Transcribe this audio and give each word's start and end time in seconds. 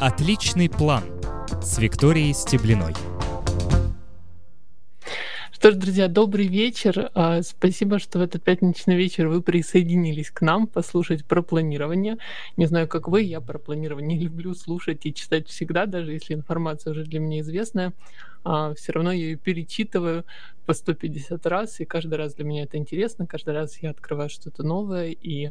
Отличный 0.00 0.70
план 0.70 1.04
с 1.60 1.76
Викторией 1.76 2.32
Стеблиной. 2.32 2.94
Что 5.52 5.72
ж, 5.72 5.74
друзья, 5.74 6.08
добрый 6.08 6.46
вечер. 6.46 7.10
А, 7.12 7.42
спасибо, 7.42 7.98
что 7.98 8.18
в 8.18 8.22
этот 8.22 8.42
пятничный 8.42 8.96
вечер 8.96 9.28
вы 9.28 9.42
присоединились 9.42 10.30
к 10.30 10.40
нам 10.40 10.66
послушать 10.66 11.26
про 11.26 11.42
планирование. 11.42 12.16
Не 12.56 12.64
знаю, 12.64 12.88
как 12.88 13.08
вы, 13.08 13.20
я 13.20 13.42
про 13.42 13.58
планирование 13.58 14.18
люблю 14.22 14.54
слушать 14.54 15.04
и 15.04 15.12
читать 15.12 15.48
всегда, 15.48 15.84
даже 15.84 16.12
если 16.12 16.32
информация 16.32 16.92
уже 16.92 17.04
для 17.04 17.20
меня 17.20 17.40
известная. 17.40 17.92
А, 18.42 18.72
Все 18.72 18.92
равно 18.92 19.12
я 19.12 19.22
ее 19.24 19.36
перечитываю 19.36 20.24
по 20.64 20.72
150 20.72 21.44
раз, 21.44 21.78
и 21.78 21.84
каждый 21.84 22.14
раз 22.14 22.32
для 22.32 22.46
меня 22.46 22.62
это 22.62 22.78
интересно, 22.78 23.26
каждый 23.26 23.52
раз 23.52 23.76
я 23.82 23.90
открываю 23.90 24.30
что-то 24.30 24.62
новое, 24.62 25.10
и 25.10 25.50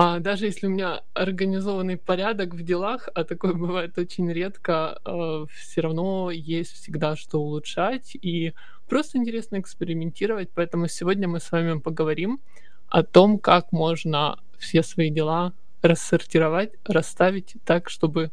а, 0.00 0.20
даже 0.20 0.46
если 0.46 0.68
у 0.68 0.70
меня 0.70 1.02
организованный 1.12 1.96
порядок 1.96 2.54
в 2.54 2.62
делах, 2.62 3.08
а 3.16 3.24
такое 3.24 3.52
бывает 3.52 3.98
очень 3.98 4.32
редко, 4.32 5.00
э, 5.04 5.46
все 5.52 5.80
равно 5.80 6.30
есть 6.30 6.70
всегда 6.74 7.16
что 7.16 7.40
улучшать 7.40 8.14
и 8.14 8.54
просто 8.88 9.18
интересно 9.18 9.58
экспериментировать. 9.58 10.50
Поэтому 10.54 10.86
сегодня 10.86 11.26
мы 11.26 11.40
с 11.40 11.50
вами 11.50 11.80
поговорим 11.80 12.38
о 12.86 13.02
том, 13.02 13.40
как 13.40 13.72
можно 13.72 14.38
все 14.56 14.84
свои 14.84 15.10
дела 15.10 15.52
рассортировать, 15.82 16.74
расставить 16.84 17.56
так, 17.64 17.90
чтобы 17.90 18.30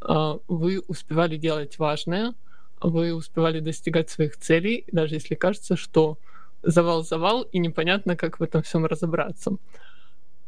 э, 0.00 0.38
вы 0.48 0.82
успевали 0.88 1.36
делать 1.36 1.78
важное, 1.78 2.34
вы 2.80 3.14
успевали 3.14 3.60
достигать 3.60 4.10
своих 4.10 4.36
целей, 4.36 4.84
даже 4.90 5.14
если 5.14 5.36
кажется, 5.36 5.76
что 5.76 6.18
завал-завал 6.64 7.42
и 7.42 7.60
непонятно, 7.60 8.16
как 8.16 8.40
в 8.40 8.42
этом 8.42 8.62
всем 8.64 8.84
разобраться. 8.84 9.58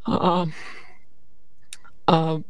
А, 0.07 0.47
а, 2.07 2.41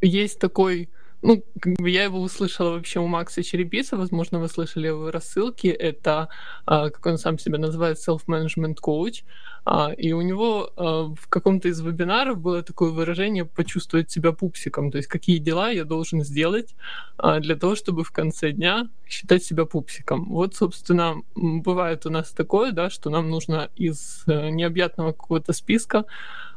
есть 0.00 0.38
такой, 0.38 0.88
ну, 1.22 1.42
я 1.80 2.04
его 2.04 2.20
услышала 2.20 2.70
вообще 2.70 3.00
у 3.00 3.06
Макса 3.08 3.42
Череписа, 3.42 3.96
возможно, 3.96 4.38
вы 4.38 4.48
слышали 4.48 4.86
его 4.86 5.10
рассылки, 5.10 5.66
это, 5.66 6.28
а, 6.64 6.90
как 6.90 7.04
он 7.06 7.18
сам 7.18 7.38
себя 7.38 7.58
называет, 7.58 7.98
self-management 7.98 8.76
coach, 8.80 9.24
а, 9.64 9.92
и 9.92 10.12
у 10.12 10.20
него 10.20 10.70
а, 10.76 11.14
в 11.14 11.28
каком-то 11.28 11.68
из 11.68 11.80
вебинаров 11.80 12.38
было 12.38 12.62
такое 12.62 12.90
выражение 12.90 13.44
«почувствовать 13.44 14.10
себя 14.12 14.30
пупсиком», 14.30 14.92
то 14.92 14.98
есть 14.98 15.08
какие 15.08 15.38
дела 15.38 15.70
я 15.70 15.84
должен 15.84 16.22
сделать 16.22 16.76
а, 17.16 17.40
для 17.40 17.56
того, 17.56 17.74
чтобы 17.74 18.04
в 18.04 18.12
конце 18.12 18.52
дня 18.52 18.88
считать 19.08 19.42
себя 19.42 19.64
пупсиком. 19.64 20.26
Вот, 20.30 20.54
собственно, 20.54 21.16
бывает 21.34 22.06
у 22.06 22.10
нас 22.10 22.30
такое, 22.30 22.70
да, 22.70 22.90
что 22.90 23.10
нам 23.10 23.28
нужно 23.28 23.70
из 23.74 24.22
э, 24.28 24.50
необъятного 24.50 25.12
какого-то 25.12 25.52
списка 25.52 25.98
а, 25.98 26.04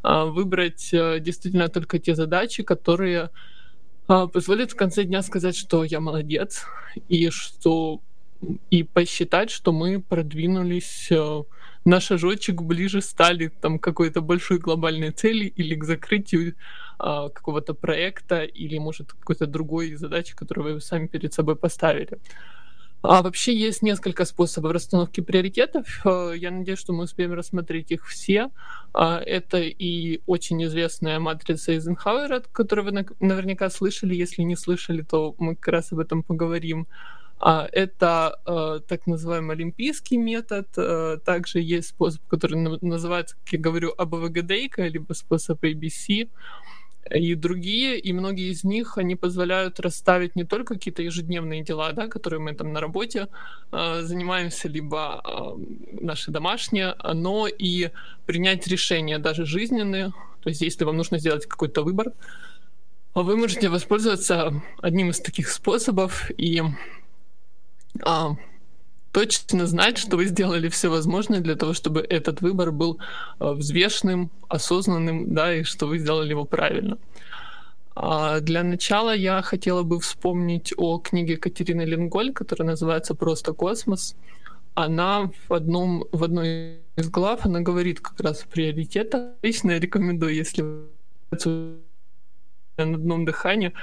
выбрать 0.03 0.89
э, 0.93 1.19
действительно 1.19 1.69
только 1.69 1.99
те 1.99 2.15
задачи, 2.15 2.63
которые 2.63 3.29
а, 4.07 4.27
позволят 4.27 4.71
в 4.71 4.75
конце 4.75 5.03
дня 5.03 5.21
сказать, 5.21 5.55
что 5.55 5.83
я 5.83 5.99
молодец, 5.99 6.65
и 7.07 7.29
что 7.29 8.01
и 8.71 8.83
посчитать, 8.83 9.51
что 9.51 9.71
мы 9.71 10.01
продвинулись 10.01 11.07
э, 11.11 11.43
на 11.85 11.99
шажочек 11.99 12.61
ближе 12.61 13.01
стали 13.01 13.51
там 13.61 13.79
какой-то 13.79 14.21
большой 14.21 14.57
глобальной 14.57 15.11
цели 15.11 15.45
или 15.45 15.75
к 15.75 15.83
закрытию 15.83 16.55
а, 16.99 17.29
какого-то 17.29 17.73
проекта 17.73 18.43
или 18.43 18.77
может 18.77 19.13
какой-то 19.13 19.47
другой 19.47 19.95
задачи, 19.95 20.35
которую 20.35 20.75
вы 20.75 20.81
сами 20.81 21.07
перед 21.07 21.33
собой 21.33 21.55
поставили. 21.55 22.19
А 23.03 23.23
вообще 23.23 23.55
есть 23.55 23.81
несколько 23.81 24.25
способов 24.25 24.73
расстановки 24.73 25.21
приоритетов. 25.21 26.01
Э, 26.05 26.33
я 26.35 26.51
надеюсь, 26.51 26.79
что 26.79 26.93
мы 26.93 27.05
успеем 27.05 27.33
рассмотреть 27.33 27.91
их 27.91 28.07
все. 28.07 28.51
А, 28.93 29.19
это 29.19 29.57
и 29.59 30.21
очень 30.27 30.63
известная 30.65 31.19
матрица 31.19 31.71
Эйзенхауэра, 31.71 32.43
которую 32.51 32.85
вы 32.85 33.05
наверняка 33.19 33.69
слышали. 33.69 34.13
Если 34.13 34.43
не 34.43 34.55
слышали, 34.55 35.01
то 35.01 35.35
мы 35.39 35.55
как 35.55 35.69
раз 35.69 35.91
об 35.91 35.99
этом 35.99 36.21
поговорим. 36.21 36.87
А, 37.39 37.67
это 37.71 38.39
э, 38.45 38.81
так 38.87 39.07
называемый 39.07 39.55
олимпийский 39.55 40.17
метод. 40.17 40.67
Э, 40.77 41.17
также 41.25 41.59
есть 41.59 41.89
способ, 41.89 42.21
который 42.27 42.55
называется, 42.81 43.35
как 43.43 43.53
я 43.53 43.59
говорю, 43.59 43.95
АБВГДейка, 43.97 44.85
либо 44.85 45.13
способ 45.13 45.63
ABC 45.63 46.29
и 47.09 47.35
другие, 47.35 47.99
и 47.99 48.13
многие 48.13 48.51
из 48.51 48.63
них, 48.63 48.97
они 48.97 49.15
позволяют 49.15 49.79
расставить 49.79 50.35
не 50.35 50.43
только 50.43 50.75
какие-то 50.75 51.01
ежедневные 51.01 51.63
дела, 51.63 51.91
да, 51.93 52.07
которые 52.07 52.39
мы 52.39 52.53
там 52.53 52.73
на 52.73 52.79
работе 52.79 53.27
э, 53.71 54.01
занимаемся, 54.03 54.67
либо 54.67 55.21
э, 55.23 55.99
наши 56.01 56.31
домашние, 56.31 56.95
но 57.13 57.47
и 57.47 57.89
принять 58.25 58.67
решения, 58.67 59.17
даже 59.19 59.45
жизненные. 59.45 60.11
То 60.41 60.49
есть, 60.49 60.61
если 60.61 60.85
вам 60.85 60.97
нужно 60.97 61.19
сделать 61.19 61.45
какой-то 61.45 61.83
выбор, 61.83 62.13
вы 63.13 63.35
можете 63.35 63.69
воспользоваться 63.69 64.61
одним 64.81 65.09
из 65.09 65.19
таких 65.19 65.49
способов 65.49 66.31
и 66.37 66.61
э, 68.05 68.29
точно 69.11 69.67
знать, 69.67 69.97
что 69.97 70.17
вы 70.17 70.25
сделали 70.25 70.69
все 70.69 70.89
возможное 70.89 71.39
для 71.39 71.55
того, 71.55 71.73
чтобы 71.73 72.01
этот 72.01 72.41
выбор 72.41 72.71
был 72.71 72.99
э, 73.39 73.51
взвешенным, 73.51 74.29
осознанным, 74.47 75.33
да, 75.33 75.53
и 75.55 75.63
что 75.63 75.87
вы 75.87 75.99
сделали 75.99 76.29
его 76.29 76.45
правильно. 76.45 76.97
А 77.93 78.39
для 78.39 78.63
начала 78.63 79.13
я 79.13 79.41
хотела 79.41 79.83
бы 79.83 79.99
вспомнить 79.99 80.73
о 80.77 80.97
книге 80.99 81.37
Катерины 81.37 81.81
Ленголь, 81.81 82.31
которая 82.31 82.69
называется 82.69 83.15
«Просто 83.15 83.53
космос». 83.53 84.15
Она 84.73 85.29
в, 85.49 85.53
одном, 85.53 86.05
в 86.13 86.23
одной 86.23 86.79
из 86.95 87.09
глав, 87.09 87.45
она 87.45 87.59
говорит 87.59 87.99
как 87.99 88.19
раз 88.21 88.43
о 88.43 88.47
приоритетах. 88.47 89.33
Лично 89.41 89.71
я 89.71 89.79
рекомендую, 89.79 90.33
если 90.33 90.63
на 92.77 92.95
одном 92.95 93.25
дыхании. 93.25 93.73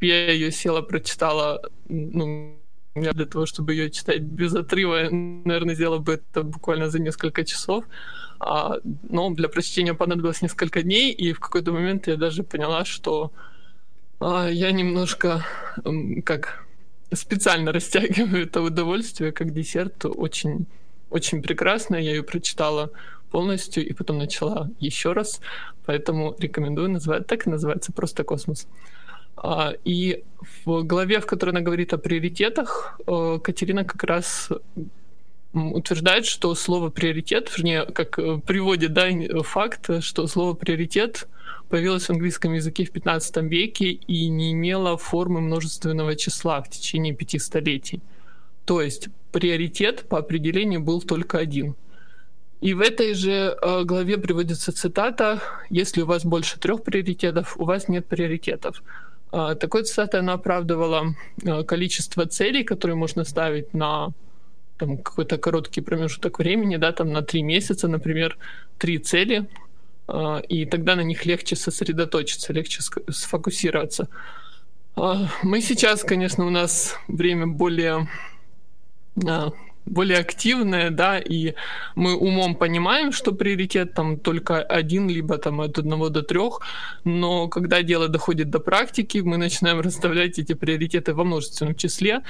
Я 0.00 0.30
ее 0.30 0.52
села, 0.52 0.82
прочитала, 0.82 1.60
ну, 1.88 2.56
я 3.02 3.12
для 3.12 3.26
того, 3.26 3.46
чтобы 3.46 3.74
ее 3.74 3.90
читать 3.90 4.22
без 4.22 4.54
отрыва, 4.54 5.08
наверное, 5.10 5.74
сделал 5.74 6.00
бы 6.00 6.14
это 6.14 6.42
буквально 6.42 6.90
за 6.90 6.98
несколько 6.98 7.44
часов. 7.44 7.84
А, 8.38 8.76
но 9.08 9.30
для 9.30 9.48
прочтения 9.48 9.94
понадобилось 9.94 10.42
несколько 10.42 10.82
дней, 10.82 11.12
и 11.12 11.32
в 11.32 11.40
какой-то 11.40 11.72
момент 11.72 12.06
я 12.06 12.16
даже 12.16 12.42
поняла, 12.42 12.84
что 12.84 13.32
а, 14.20 14.48
я 14.48 14.72
немножко 14.72 15.44
как 16.24 16.64
специально 17.12 17.72
растягиваю 17.72 18.44
это 18.44 18.60
удовольствие 18.60 19.32
как 19.32 19.52
десерт. 19.52 20.04
Очень, 20.04 20.66
очень 21.10 21.42
прекрасно. 21.42 21.96
Я 21.96 22.10
ее 22.10 22.22
прочитала 22.22 22.90
полностью 23.30 23.86
и 23.86 23.92
потом 23.92 24.18
начала 24.18 24.70
еще 24.80 25.12
раз. 25.12 25.40
Поэтому 25.84 26.34
рекомендую 26.38 26.90
назвать 26.90 27.26
так 27.26 27.46
и 27.46 27.50
называется 27.50 27.92
просто 27.92 28.24
космос. 28.24 28.66
А, 29.36 29.74
и 29.84 30.24
в 30.64 30.82
главе, 30.82 31.20
в 31.20 31.26
которой 31.26 31.50
она 31.50 31.60
говорит 31.60 31.92
о 31.92 31.98
приоритетах, 31.98 32.98
э, 33.06 33.38
Катерина 33.42 33.84
как 33.84 34.02
раз 34.04 34.50
утверждает, 35.52 36.26
что 36.26 36.54
слово 36.54 36.90
приоритет, 36.90 37.50
вернее, 37.56 37.86
как 37.86 38.18
э, 38.18 38.38
приводит 38.38 38.92
да, 38.92 39.08
факт, 39.42 40.02
что 40.02 40.26
слово 40.26 40.54
приоритет 40.54 41.28
появилось 41.68 42.06
в 42.06 42.10
английском 42.10 42.52
языке 42.54 42.84
в 42.84 42.90
15 42.90 43.36
веке 43.44 43.90
и 43.90 44.28
не 44.28 44.52
имело 44.52 44.96
формы 44.96 45.40
множественного 45.40 46.16
числа 46.16 46.62
в 46.62 46.70
течение 46.70 47.14
пяти 47.14 47.38
столетий. 47.38 48.00
То 48.64 48.80
есть 48.80 49.08
приоритет 49.32 50.08
по 50.08 50.18
определению 50.18 50.80
был 50.80 51.02
только 51.02 51.38
один. 51.38 51.74
И 52.60 52.72
в 52.72 52.80
этой 52.80 53.14
же 53.14 53.56
э, 53.60 53.84
главе 53.84 54.16
приводится 54.16 54.72
цитата 54.72 55.42
«Если 55.68 56.00
у 56.00 56.06
вас 56.06 56.24
больше 56.24 56.58
трех 56.58 56.82
приоритетов, 56.82 57.56
у 57.58 57.64
вас 57.64 57.88
нет 57.88 58.06
приоритетов». 58.06 58.82
А, 59.32 59.54
такой 59.54 59.84
цитатой 59.84 60.20
она 60.20 60.34
оправдывала 60.34 61.14
а, 61.44 61.62
количество 61.64 62.26
целей, 62.26 62.64
которые 62.64 62.96
можно 62.96 63.24
ставить 63.24 63.74
на 63.74 64.10
там, 64.78 64.98
какой-то 64.98 65.38
короткий 65.38 65.80
промежуток 65.80 66.38
времени, 66.38 66.76
да, 66.76 66.92
там 66.92 67.12
на 67.12 67.22
три 67.22 67.42
месяца, 67.42 67.88
например, 67.88 68.36
три 68.78 68.98
цели, 68.98 69.48
а, 70.06 70.38
и 70.38 70.64
тогда 70.66 70.96
на 70.96 71.02
них 71.02 71.26
легче 71.26 71.56
сосредоточиться, 71.56 72.52
легче 72.52 72.82
сфокусироваться. 73.08 74.08
Мы 75.42 75.60
сейчас, 75.60 76.02
конечно, 76.02 76.46
у 76.46 76.50
нас 76.50 76.96
время 77.06 77.46
более 77.46 78.08
более 79.86 80.18
активная, 80.18 80.90
да, 80.90 81.18
и 81.18 81.54
мы 81.94 82.16
умом 82.16 82.56
понимаем, 82.56 83.12
что 83.12 83.32
приоритет 83.32 83.94
там 83.94 84.18
только 84.18 84.60
один, 84.60 85.08
либо 85.08 85.38
там 85.38 85.60
от 85.60 85.78
одного 85.78 86.08
до 86.08 86.22
трех, 86.22 86.60
но 87.04 87.48
когда 87.48 87.82
дело 87.82 88.08
доходит 88.08 88.50
до 88.50 88.58
практики, 88.58 89.18
мы 89.18 89.36
начинаем 89.36 89.80
расставлять 89.80 90.38
эти 90.38 90.54
приоритеты 90.54 91.14
во 91.14 91.24
множественном 91.24 91.74
числе, 91.76 92.22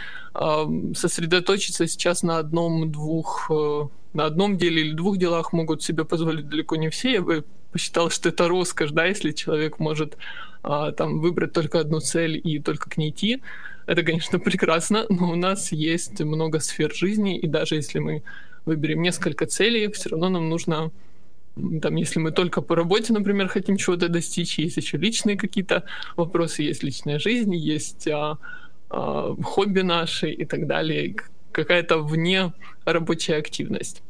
сосредоточиться 0.95 1.87
сейчас 1.87 2.23
на 2.23 2.39
одном-двух, 2.39 3.51
э, 3.51 3.89
на 4.13 4.27
одном 4.27 4.59
деле 4.59 4.83
или 4.83 4.93
двух 4.93 5.17
делах 5.19 5.53
могут 5.53 5.83
себе 5.83 6.05
позволить 6.05 6.49
далеко 6.49 6.77
не 6.77 6.91
все, 6.91 7.13
я 7.13 7.23
бы 7.23 7.45
посчитал, 7.73 8.11
что 8.11 8.29
это 8.29 8.49
роскошь, 8.49 8.91
да, 8.91 9.07
если 9.07 9.33
человек 9.33 9.79
может 9.79 10.17
а, 10.63 10.93
там 10.93 11.21
выбрать 11.21 11.53
только 11.53 11.81
одну 11.81 12.01
цель 12.01 12.41
и 12.43 12.59
только 12.59 12.89
к 12.91 12.97
ней 12.97 13.11
идти, 13.11 13.43
это, 13.87 14.03
конечно, 14.03 14.39
прекрасно, 14.41 15.07
но 15.09 15.31
у 15.31 15.37
нас 15.37 15.73
есть 15.73 16.21
много 16.21 16.61
сфер 16.61 16.95
жизни, 16.95 17.39
и 17.39 17.47
даже 17.47 17.77
если 17.77 17.99
мы 17.99 18.23
выберем 18.65 19.03
несколько 19.03 19.47
целей, 19.47 19.91
все 19.93 20.11
равно 20.11 20.29
нам 20.29 20.49
нужно 20.49 20.91
там, 21.81 21.97
если 21.97 22.19
мы 22.19 22.33
только 22.33 22.61
по 22.61 22.77
работе, 22.77 23.15
например, 23.15 23.49
хотим 23.49 23.79
чего-то 23.79 24.09
достичь, 24.09 24.59
есть 24.59 24.77
еще 24.77 24.99
личные 24.99 25.37
какие-то 25.39 25.85
вопросы, 26.15 26.63
есть 26.63 26.83
личная 26.83 27.19
жизнь, 27.19 27.55
есть 27.55 28.07
а, 28.09 28.37
а, 28.91 29.35
хобби 29.43 29.81
наши 29.81 30.31
и 30.31 30.45
так 30.45 30.67
далее, 30.67 31.17
какая-то 31.53 31.99
вне 31.99 32.53
рабочая 32.85 33.37
активность. 33.37 34.03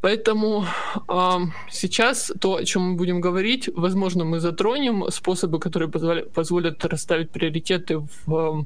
Поэтому 0.00 0.64
э, 1.08 1.38
сейчас 1.70 2.32
то, 2.40 2.56
о 2.56 2.64
чем 2.64 2.82
мы 2.82 2.96
будем 2.96 3.20
говорить, 3.20 3.68
возможно, 3.74 4.24
мы 4.24 4.40
затронем 4.40 5.10
способы, 5.10 5.58
которые 5.58 5.90
позволят, 5.90 6.32
позволят 6.32 6.84
расставить 6.84 7.30
приоритеты 7.30 7.98
в 7.98 8.64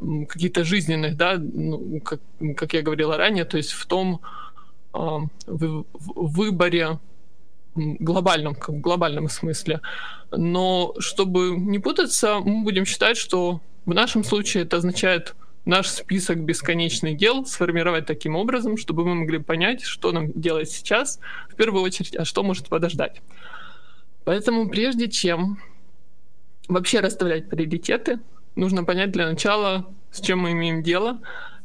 э, 0.00 0.26
каких-то 0.26 0.64
жизненных, 0.64 1.16
да, 1.16 1.38
ну, 1.38 2.00
как, 2.00 2.20
как 2.56 2.72
я 2.72 2.82
говорила 2.82 3.16
ранее, 3.16 3.44
то 3.44 3.56
есть 3.56 3.72
в 3.72 3.86
том 3.86 4.20
э, 4.94 4.98
в, 4.98 5.84
в 5.92 6.36
выборе 6.36 6.98
глобальном, 7.74 8.54
как 8.54 8.68
в 8.70 8.80
глобальном 8.80 9.28
смысле. 9.28 9.80
Но 10.30 10.94
чтобы 10.98 11.56
не 11.56 11.80
путаться, 11.80 12.38
мы 12.38 12.62
будем 12.62 12.84
считать, 12.84 13.16
что 13.16 13.60
в 13.86 13.94
нашем 13.94 14.22
случае 14.24 14.62
это 14.62 14.76
означает 14.76 15.34
наш 15.64 15.88
список 15.88 16.40
бесконечных 16.40 17.16
дел 17.16 17.46
сформировать 17.46 18.06
таким 18.06 18.36
образом, 18.36 18.76
чтобы 18.76 19.04
мы 19.04 19.14
могли 19.14 19.38
понять, 19.38 19.82
что 19.82 20.12
нам 20.12 20.32
делать 20.32 20.70
сейчас, 20.70 21.18
в 21.48 21.54
первую 21.54 21.82
очередь, 21.82 22.16
а 22.16 22.24
что 22.24 22.42
может 22.42 22.68
подождать. 22.68 23.22
Поэтому 24.24 24.68
прежде 24.68 25.08
чем 25.08 25.58
вообще 26.68 27.00
расставлять 27.00 27.48
приоритеты, 27.48 28.20
нужно 28.56 28.84
понять 28.84 29.10
для 29.12 29.28
начала, 29.28 29.86
с 30.10 30.20
чем 30.20 30.40
мы 30.40 30.52
имеем 30.52 30.82
дело, 30.82 31.20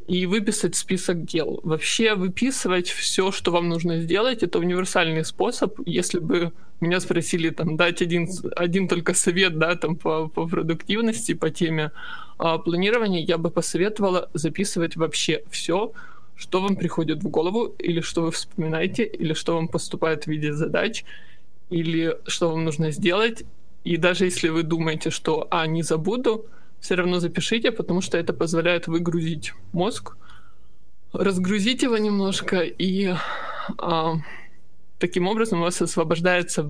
и 0.09 0.25
выписать 0.25 0.75
список 0.75 1.23
дел. 1.23 1.59
Вообще 1.63 2.15
выписывать 2.15 2.89
все, 2.89 3.31
что 3.31 3.51
вам 3.51 3.69
нужно 3.69 3.99
сделать, 3.99 4.41
это 4.41 4.57
универсальный 4.57 5.23
способ. 5.23 5.79
Если 5.85 6.17
бы 6.17 6.51
меня 6.81 6.99
спросили 6.99 7.51
там 7.51 7.77
дать 7.77 8.01
один, 8.01 8.27
один 8.55 8.87
только 8.87 9.13
совет, 9.13 9.59
да, 9.59 9.75
там 9.75 9.95
по, 9.95 10.27
по 10.27 10.47
продуктивности, 10.47 11.35
по 11.35 11.51
теме 11.51 11.91
а, 12.39 12.57
планирования, 12.57 13.23
я 13.23 13.37
бы 13.37 13.51
посоветовала 13.51 14.29
записывать 14.33 14.95
вообще 14.95 15.43
все, 15.51 15.91
что 16.35 16.59
вам 16.59 16.75
приходит 16.75 17.23
в 17.23 17.29
голову, 17.29 17.75
или 17.77 18.01
что 18.01 18.23
вы 18.23 18.31
вспоминаете, 18.31 19.03
или 19.03 19.33
что 19.33 19.53
вам 19.53 19.67
поступает 19.67 20.23
в 20.23 20.27
виде 20.27 20.53
задач, 20.53 21.05
или 21.69 22.17
что 22.25 22.49
вам 22.49 22.65
нужно 22.65 22.89
сделать. 22.89 23.43
И 23.83 23.97
даже 23.97 24.25
если 24.25 24.49
вы 24.49 24.63
думаете, 24.63 25.11
что 25.11 25.47
«а, 25.51 25.67
не 25.67 25.83
забуду», 25.83 26.47
все 26.79 26.95
равно 26.95 27.19
запишите, 27.19 27.71
потому 27.71 28.01
что 28.01 28.17
это 28.17 28.33
позволяет 28.33 28.87
выгрузить 28.87 29.53
мозг, 29.73 30.15
разгрузить 31.13 31.83
его 31.83 31.97
немножко, 31.97 32.61
и 32.61 33.13
а, 33.77 34.15
таким 34.99 35.27
образом 35.27 35.59
у 35.59 35.63
вас 35.63 35.81
освобождается 35.81 36.69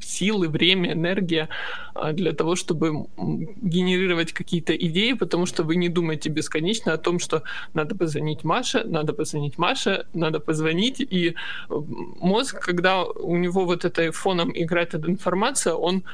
силы, 0.00 0.48
время, 0.48 0.92
энергия 0.92 1.48
а, 1.94 2.12
для 2.12 2.32
того, 2.32 2.54
чтобы 2.54 3.06
генерировать 3.16 4.32
какие-то 4.32 4.76
идеи, 4.76 5.12
потому 5.14 5.46
что 5.46 5.62
вы 5.64 5.76
не 5.76 5.88
думаете 5.88 6.28
бесконечно 6.28 6.92
о 6.92 6.98
том, 6.98 7.18
что 7.18 7.42
надо 7.74 7.94
позвонить 7.94 8.44
Маше, 8.44 8.84
надо 8.84 9.12
позвонить 9.12 9.58
Маше, 9.58 10.06
надо 10.12 10.40
позвонить, 10.40 11.00
и 11.00 11.34
мозг, 11.68 12.60
когда 12.60 13.04
у 13.04 13.36
него 13.36 13.64
вот 13.64 13.84
этой 13.84 14.10
фоном 14.10 14.52
играет 14.54 14.94
эта 14.94 15.10
информация, 15.10 15.74
он 15.74 16.04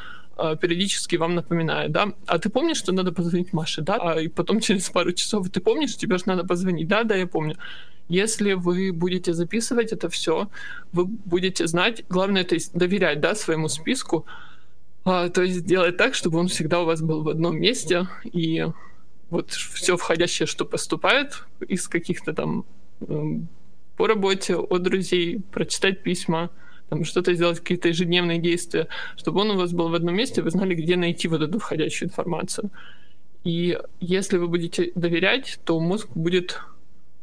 периодически 0.61 1.17
вам 1.17 1.34
напоминает, 1.34 1.93
да, 1.93 2.12
а 2.26 2.38
ты 2.38 2.49
помнишь, 2.49 2.79
что 2.79 2.93
надо 2.93 3.12
позвонить 3.12 3.52
Маше, 3.52 3.82
да, 3.82 3.96
а 3.96 4.20
и 4.20 4.29
потом 4.29 4.61
через 4.61 4.90
пару 4.90 5.12
часов 5.12 5.49
ты 5.50 5.61
помнишь, 5.61 5.96
тебе 5.96 6.19
же 6.19 6.25
надо 6.26 6.44
позвонить, 6.44 6.88
да, 6.88 7.05
да, 7.05 7.17
я 7.17 7.26
помню. 7.26 7.56
Если 8.08 8.55
вы 8.55 8.93
будете 8.93 9.32
записывать 9.32 9.93
это 9.93 10.08
все, 10.08 10.49
вы 10.93 11.05
будете 11.05 11.67
знать, 11.67 12.05
главное, 12.08 12.44
то 12.44 12.55
есть 12.55 12.73
доверять, 12.75 13.20
да, 13.20 13.34
своему 13.34 13.69
списку, 13.69 14.26
а, 15.05 15.29
то 15.29 15.43
есть 15.43 15.64
делать 15.64 15.96
так, 15.96 16.14
чтобы 16.14 16.38
он 16.38 16.49
всегда 16.49 16.81
у 16.81 16.84
вас 16.84 17.00
был 17.00 17.23
в 17.23 17.29
одном 17.29 17.58
месте, 17.58 18.08
и 18.25 18.67
вот 19.31 19.50
все 19.50 19.96
входящее, 19.96 20.46
что 20.46 20.64
поступает 20.64 21.44
из 21.67 21.88
каких-то 21.88 22.34
там 22.34 22.64
эм, 23.00 23.49
по 23.96 24.06
работе, 24.06 24.56
от 24.56 24.82
друзей, 24.82 25.40
прочитать 25.50 26.02
письма, 26.02 26.50
там, 26.93 27.05
что-то 27.05 27.33
сделать, 27.33 27.59
какие-то 27.61 27.89
ежедневные 27.89 28.39
действия, 28.39 28.87
чтобы 29.17 29.41
он 29.41 29.53
у 29.53 29.56
вас 29.56 29.73
был 29.73 29.89
в 29.89 29.94
одном 29.94 30.15
месте, 30.15 30.43
вы 30.43 30.50
знали, 30.50 30.75
где 30.75 30.97
найти 30.97 31.27
вот 31.27 31.41
эту 31.41 31.59
входящую 31.59 32.11
информацию. 32.11 32.71
И 33.44 33.79
если 34.00 34.37
вы 34.37 34.47
будете 34.47 34.93
доверять, 34.94 35.59
то 35.65 35.81
мозг 35.81 36.09
будет 36.15 36.61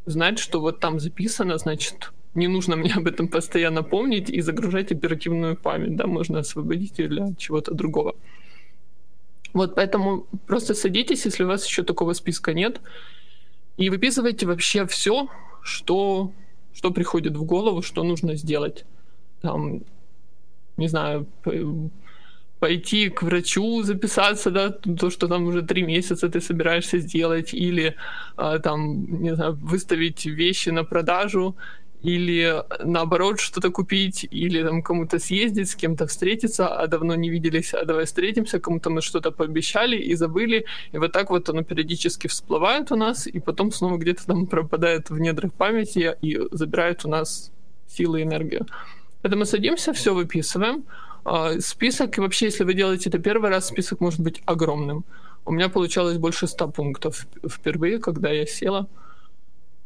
знать, 0.08 0.40
что 0.40 0.60
вот 0.60 0.80
там 0.80 1.00
записано, 1.00 1.60
значит, 1.60 2.12
не 2.34 2.48
нужно 2.48 2.78
мне 2.78 2.94
об 2.96 3.06
этом 3.06 3.28
постоянно 3.28 3.84
помнить 3.84 4.32
и 4.32 4.42
загружать 4.42 4.92
оперативную 4.92 5.56
память, 5.56 5.96
да, 5.96 6.08
можно 6.08 6.40
освободить 6.40 6.98
ее 6.98 7.08
для 7.08 7.28
чего-то 7.38 7.72
другого. 7.76 8.16
Вот 9.54 9.76
поэтому 9.76 10.26
просто 10.48 10.74
садитесь, 10.74 11.26
если 11.26 11.44
у 11.44 11.48
вас 11.48 11.64
еще 11.68 11.84
такого 11.84 12.14
списка 12.14 12.54
нет, 12.54 12.82
и 13.78 13.92
выписывайте 13.92 14.48
вообще 14.48 14.88
все, 14.88 15.28
что, 15.62 16.32
что 16.74 16.90
приходит 16.90 17.38
в 17.38 17.44
голову, 17.44 17.84
что 17.84 18.02
нужно 18.02 18.36
сделать 18.36 18.86
там, 19.42 19.82
не 20.78 20.88
знаю, 20.88 21.28
пойти 22.60 23.10
к 23.10 23.24
врачу 23.24 23.84
записаться, 23.84 24.52
да, 24.52 24.70
то, 24.70 25.10
что 25.10 25.28
там 25.28 25.46
уже 25.46 25.62
три 25.62 25.84
месяца 25.84 26.28
ты 26.28 26.42
собираешься 26.42 27.00
сделать, 27.00 27.54
или 27.54 27.96
а, 28.36 28.60
там, 28.60 29.22
не 29.22 29.36
знаю, 29.36 29.58
выставить 29.62 30.26
вещи 30.26 30.70
на 30.70 30.84
продажу, 30.84 31.56
или 32.02 32.64
наоборот 32.84 33.40
что-то 33.40 33.72
купить, 33.72 34.28
или 34.32 34.64
там 34.64 34.82
кому-то 34.84 35.20
съездить, 35.20 35.70
с 35.70 35.76
кем-то 35.76 36.06
встретиться, 36.08 36.68
а 36.68 36.88
давно 36.88 37.16
не 37.16 37.30
виделись, 37.30 37.74
а 37.74 37.86
давай 37.86 38.06
встретимся, 38.06 38.60
кому-то 38.60 38.90
мы 38.90 39.02
что-то 39.02 39.32
пообещали 39.32 39.98
и 39.98 40.16
забыли, 40.16 40.66
и 40.94 40.98
вот 40.98 41.12
так 41.12 41.30
вот 41.30 41.50
оно 41.50 41.64
периодически 41.64 42.28
всплывает 42.28 42.92
у 42.92 42.96
нас, 42.96 43.28
и 43.28 43.40
потом 43.40 43.72
снова 43.72 43.98
где-то 43.98 44.26
там 44.26 44.48
пропадает 44.48 45.10
в 45.10 45.20
недрах 45.20 45.54
памяти 45.54 46.16
и 46.22 46.40
забирает 46.52 47.06
у 47.06 47.10
нас 47.10 47.52
силы 47.88 48.22
и 48.22 48.24
энергию. 48.24 48.66
Поэтому 49.22 49.46
садимся, 49.46 49.94
все 49.94 50.14
выписываем. 50.14 50.86
А, 51.26 51.60
список, 51.60 52.18
и 52.18 52.22
вообще, 52.22 52.46
если 52.46 52.64
вы 52.64 52.74
делаете 52.74 53.10
это 53.10 53.20
первый 53.20 53.50
раз, 53.50 53.68
список 53.68 54.00
может 54.00 54.20
быть 54.20 54.42
огромным. 54.46 55.04
У 55.46 55.52
меня 55.52 55.70
получалось 55.70 56.18
больше 56.18 56.48
100 56.48 56.70
пунктов 56.70 57.28
впервые, 57.48 58.00
когда 58.00 58.30
я 58.30 58.46
села. 58.46 58.88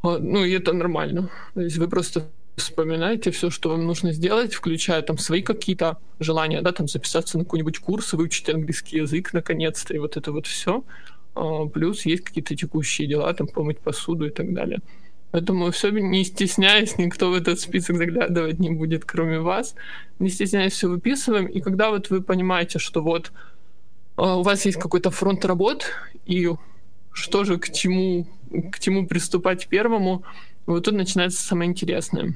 А, 0.03 0.17
ну, 0.19 0.43
и 0.43 0.51
это 0.51 0.73
нормально. 0.73 1.29
То 1.53 1.61
есть 1.61 1.77
вы 1.77 1.87
просто 1.87 2.29
вспоминаете 2.55 3.31
все, 3.31 3.49
что 3.49 3.69
вам 3.69 3.85
нужно 3.85 4.13
сделать, 4.13 4.53
включая 4.53 5.01
там 5.01 5.17
свои 5.17 5.41
какие-то 5.41 5.97
желания, 6.19 6.61
да, 6.61 6.71
там 6.71 6.87
записаться 6.87 7.37
на 7.37 7.45
какой-нибудь 7.45 7.79
курс, 7.79 8.13
выучить 8.13 8.49
английский 8.49 8.97
язык 8.97 9.33
наконец-то, 9.33 9.93
и 9.95 9.99
вот 9.99 10.17
это 10.17 10.31
вот 10.31 10.45
все. 10.45 10.83
А, 11.35 11.65
плюс 11.65 12.05
есть 12.05 12.23
какие-то 12.23 12.55
текущие 12.55 13.07
дела, 13.07 13.33
там 13.33 13.47
помыть 13.47 13.79
посуду 13.79 14.27
и 14.27 14.29
так 14.29 14.53
далее. 14.53 14.79
Поэтому 15.33 15.71
все 15.71 15.89
не 15.89 16.23
стесняясь, 16.23 16.99
никто 16.99 17.31
в 17.31 17.33
этот 17.33 17.59
список 17.59 17.97
заглядывать 17.97 18.59
не 18.59 18.69
будет, 18.69 19.03
кроме 19.03 19.39
вас. 19.39 19.73
Не 20.19 20.29
стесняясь, 20.29 20.73
все 20.73 20.87
выписываем. 20.87 21.47
И 21.47 21.59
когда 21.59 21.89
вот 21.89 22.11
вы 22.11 22.21
понимаете, 22.21 22.77
что 22.77 23.01
вот 23.01 23.31
uh, 24.17 24.35
у 24.35 24.43
вас 24.43 24.63
есть 24.67 24.77
какой-то 24.79 25.09
фронт 25.09 25.43
работ, 25.43 25.85
и 26.27 26.51
что 27.11 27.45
же 27.45 27.57
к 27.57 27.71
чему, 27.71 28.27
к 28.71 28.79
чему 28.79 29.07
приступать 29.07 29.67
первому, 29.67 30.23
вот 30.67 30.85
тут 30.85 30.93
начинается 30.93 31.41
самое 31.41 31.71
интересное. 31.71 32.35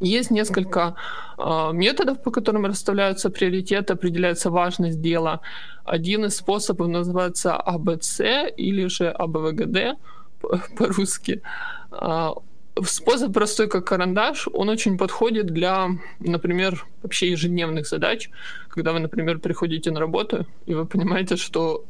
Есть 0.00 0.30
несколько 0.30 0.96
э, 1.38 1.70
методов, 1.72 2.22
по 2.22 2.30
которым 2.30 2.66
расставляются 2.66 3.30
приоритеты, 3.30 3.92
определяется 3.92 4.50
важность 4.50 5.00
дела. 5.00 5.40
Один 5.84 6.24
из 6.24 6.36
способов 6.36 6.88
называется 6.88 7.56
АБЦ 7.56 8.20
или 8.56 8.86
же 8.86 9.10
АБВГД 9.10 9.98
по-русски. 10.76 11.42
А, 11.90 12.34
способ 12.84 13.32
простой, 13.32 13.68
как 13.68 13.86
карандаш, 13.86 14.48
он 14.52 14.68
очень 14.68 14.98
подходит 14.98 15.46
для, 15.46 15.90
например, 16.20 16.86
вообще 17.02 17.30
ежедневных 17.30 17.86
задач, 17.86 18.30
когда 18.68 18.92
вы, 18.92 19.00
например, 19.00 19.38
приходите 19.38 19.90
на 19.90 20.00
работу, 20.00 20.46
и 20.66 20.74
вы 20.74 20.86
понимаете, 20.86 21.36
что 21.36 21.84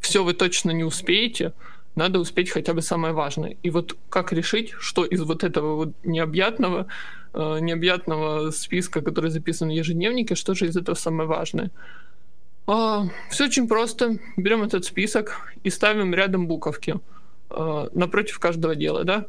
все 0.00 0.22
вы 0.22 0.34
точно 0.34 0.72
не 0.72 0.84
успеете, 0.84 1.52
надо 1.94 2.18
успеть 2.18 2.50
хотя 2.50 2.74
бы 2.74 2.82
самое 2.82 3.14
важное. 3.14 3.56
И 3.62 3.70
вот 3.70 3.96
как 4.08 4.32
решить, 4.32 4.72
что 4.78 5.04
из 5.04 5.22
вот 5.22 5.44
этого 5.44 5.76
вот 5.76 5.92
необъятного, 6.02 6.88
э, 7.32 7.58
необъятного 7.60 8.50
списка, 8.50 9.00
который 9.00 9.30
записан 9.30 9.68
в 9.68 9.72
ежедневнике, 9.72 10.34
что 10.34 10.54
же 10.54 10.66
из 10.66 10.76
этого 10.76 10.96
самое 10.96 11.28
важное? 11.28 11.70
А, 12.66 13.06
все 13.30 13.44
очень 13.44 13.68
просто. 13.68 14.18
Берем 14.36 14.62
этот 14.62 14.84
список 14.84 15.52
и 15.62 15.70
ставим 15.70 16.14
рядом 16.14 16.48
буковки. 16.48 16.96
Э, 17.56 17.88
напротив 17.94 18.38
каждого 18.38 18.74
дела, 18.74 19.04
да. 19.04 19.26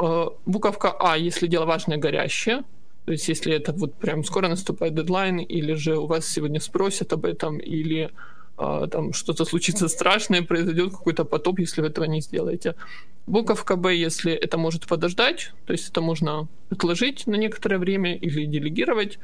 Э, 0.00 0.26
буковка 0.46 0.94
А, 0.98 1.16
если 1.16 1.46
дело 1.46 1.66
важное, 1.66 1.98
горящее, 1.98 2.62
то 3.04 3.12
есть 3.12 3.28
если 3.28 3.54
это 3.54 3.72
вот 3.72 3.94
прям 3.94 4.24
скоро 4.24 4.48
наступает 4.48 4.94
дедлайн, 4.94 5.38
или 5.38 5.74
же 5.74 5.96
у 5.96 6.06
вас 6.06 6.26
сегодня 6.26 6.60
спросят 6.60 7.12
об 7.12 7.24
этом, 7.24 7.58
или 7.58 8.10
а, 8.56 8.86
там 8.86 9.12
что-то 9.12 9.44
случится 9.44 9.88
страшное, 9.88 10.42
произойдет 10.42 10.90
какой-то 10.90 11.24
потоп, 11.24 11.60
если 11.60 11.80
вы 11.80 11.88
этого 11.88 12.04
не 12.04 12.20
сделаете. 12.20 12.74
Буковка 13.26 13.76
Б, 13.76 13.94
если 13.94 14.32
это 14.32 14.58
может 14.58 14.86
подождать, 14.86 15.52
то 15.66 15.72
есть 15.72 15.90
это 15.90 16.00
можно 16.00 16.48
отложить 16.70 17.26
на 17.26 17.36
некоторое 17.36 17.78
время 17.78 18.16
или 18.16 18.46
делегировать, 18.46 19.18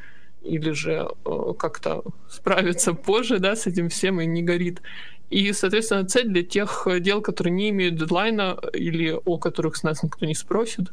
или 0.47 0.71
же 0.71 1.09
э, 1.25 1.53
как-то 1.59 2.03
справиться 2.29 2.95
позже 2.95 3.38
да, 3.38 3.57
с 3.57 3.67
этим 3.67 3.88
всем 3.88 4.21
и 4.21 4.26
не 4.26 4.43
горит. 4.43 4.83
И, 5.31 5.53
соответственно, 5.53 6.07
цель 6.07 6.29
для 6.29 6.43
тех 6.43 6.87
дел, 7.00 7.21
которые 7.21 7.53
не 7.53 7.71
имеют 7.71 7.97
дедлайна 7.97 8.59
или 8.73 9.19
о 9.25 9.38
которых 9.38 9.76
с 9.76 9.83
нас 9.83 10.03
никто 10.03 10.25
не 10.25 10.35
спросит. 10.35 10.93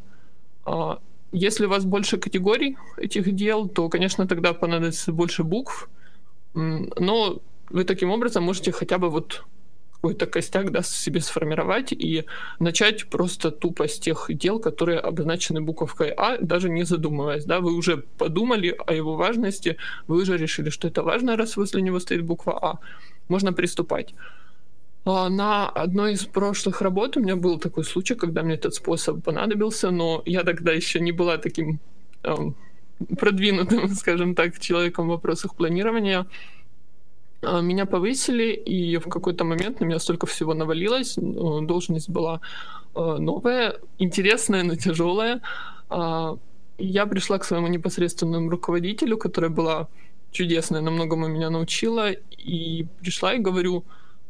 А, 0.65 0.99
если 1.31 1.65
у 1.65 1.69
вас 1.69 1.85
больше 1.85 2.17
категорий 2.17 2.77
этих 2.97 3.35
дел, 3.35 3.67
то, 3.67 3.89
конечно, 3.89 4.27
тогда 4.27 4.53
понадобится 4.53 5.11
больше 5.11 5.43
букв, 5.43 5.89
но 6.53 7.41
вы 7.69 7.83
таким 7.83 8.11
образом 8.11 8.43
можете 8.43 8.71
хотя 8.71 8.97
бы 8.97 9.09
вот 9.09 9.43
какой-то 10.03 10.25
костяк 10.25 10.71
да, 10.71 10.81
себе 10.81 11.21
сформировать 11.21 11.93
и 11.93 12.25
начать 12.59 13.05
просто 13.09 13.51
тупо 13.51 13.87
с 13.87 13.97
тех 13.97 14.25
дел, 14.29 14.59
которые 14.59 14.99
обозначены 14.99 15.61
буковкой 15.61 16.09
А, 16.09 16.37
даже 16.41 16.69
не 16.69 16.83
задумываясь. 16.83 17.45
Да, 17.45 17.61
вы 17.61 17.71
уже 17.73 18.03
подумали 18.17 18.75
о 18.85 18.93
его 18.93 19.15
важности, 19.15 19.77
вы 20.07 20.21
уже 20.21 20.37
решили, 20.37 20.69
что 20.69 20.89
это 20.89 21.03
важно, 21.03 21.37
раз 21.37 21.55
возле 21.55 21.81
него 21.81 21.99
стоит 21.99 22.21
буква 22.21 22.59
А. 22.61 22.79
Можно 23.29 23.53
приступать. 23.53 24.13
А, 25.05 25.29
на 25.29 25.69
одной 25.69 26.13
из 26.13 26.25
прошлых 26.25 26.81
работ 26.81 27.15
у 27.15 27.21
меня 27.21 27.37
был 27.37 27.57
такой 27.57 27.85
случай, 27.85 28.15
когда 28.15 28.43
мне 28.43 28.55
этот 28.55 28.73
способ 28.75 29.23
понадобился, 29.23 29.89
но 29.91 30.21
я 30.25 30.43
тогда 30.43 30.73
еще 30.73 30.99
не 30.99 31.13
была 31.13 31.37
таким 31.37 31.79
эм, 32.23 32.55
продвинутым, 33.17 33.87
скажем 33.95 34.35
так, 34.35 34.59
человеком 34.59 35.05
в 35.07 35.11
вопросах 35.11 35.55
планирования. 35.55 36.25
А, 37.45 37.61
меня 37.61 37.85
повысили, 37.85 38.53
и 38.53 38.97
в 38.97 39.09
какой-то 39.09 39.43
момент 39.43 39.79
на 39.79 39.85
меня 39.85 39.99
столько 39.99 40.27
всего 40.27 40.53
навалилось. 40.53 41.17
Ну, 41.17 41.61
должность 41.61 42.09
была 42.09 42.41
а, 42.95 43.17
новая, 43.17 43.75
интересная, 43.99 44.63
но 44.63 44.75
тяжелая. 44.75 45.41
А, 45.89 46.37
я 46.77 47.05
пришла 47.05 47.37
к 47.37 47.45
своему 47.45 47.67
непосредственному 47.67 48.49
руководителю, 48.49 49.17
которая 49.17 49.51
была 49.51 49.87
чудесная, 50.31 50.81
на 50.81 50.91
многому 50.91 51.27
меня 51.27 51.49
научила, 51.49 52.11
и 52.11 52.85
пришла 53.01 53.33
и 53.33 53.39
говорю, 53.39 53.83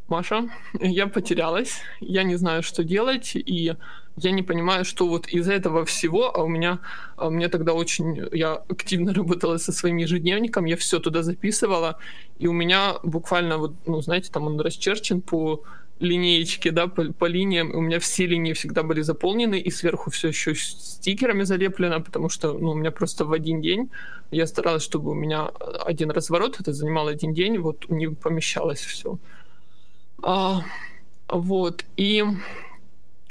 Маша, 0.08 0.50
я 0.80 1.08
потерялась, 1.08 1.80
я 2.00 2.24
не 2.24 2.36
знаю, 2.36 2.64
что 2.64 2.84
делать, 2.84 3.32
и 3.36 3.76
я 4.18 4.32
не 4.32 4.44
понимаю, 4.44 4.86
что 4.86 5.08
вот 5.08 5.28
из 5.28 5.48
этого 5.48 5.86
всего, 5.86 6.36
а 6.36 6.44
у 6.44 6.48
меня, 6.48 6.80
а 7.18 7.30
меня 7.30 7.50
тогда 7.50 7.74
очень, 7.74 8.28
я 8.32 8.54
активно 8.70 9.14
работала 9.20 9.58
со 9.58 9.72
своим 9.72 9.98
ежедневником, 9.98 10.66
я 10.66 10.78
все 10.78 11.00
туда 11.00 11.24
записывала, 11.24 11.98
и 12.40 12.48
у 12.48 12.54
меня 12.54 12.96
буквально 13.04 13.58
вот, 13.58 13.74
ну, 13.86 14.02
знаете, 14.02 14.32
там 14.32 14.48
он 14.48 14.60
расчерчен 14.60 15.22
по 15.22 15.64
линеечке, 16.00 16.72
да, 16.72 16.88
по, 16.88 17.04
по 17.14 17.26
линиям, 17.26 17.74
у 17.74 17.82
меня 17.82 18.00
все 18.00 18.28
линии 18.28 18.54
всегда 18.54 18.84
были 18.84 19.02
заполнены, 19.02 19.60
и 19.60 19.72
сверху 19.72 20.12
все 20.12 20.30
еще 20.30 20.54
стикерами 20.56 21.44
залеплено, 21.44 22.02
потому 22.02 22.30
что, 22.30 22.54
ну, 22.54 22.72
у 22.72 22.76
меня 22.76 22.92
просто 22.92 23.26
в 23.26 23.32
один 23.32 23.62
день, 23.62 23.90
я 24.32 24.48
старалась, 24.48 24.84
чтобы 24.84 25.12
у 25.12 25.16
меня 25.16 25.52
один 25.86 26.12
разворот, 26.12 26.60
это 26.60 26.74
занимал 26.74 27.08
один 27.08 27.34
день, 27.34 27.58
вот 27.58 27.90
не 27.90 28.08
помещалось 28.10 28.82
все. 28.82 29.18
А, 30.22 30.62
вот, 31.28 31.86
и 31.98 32.24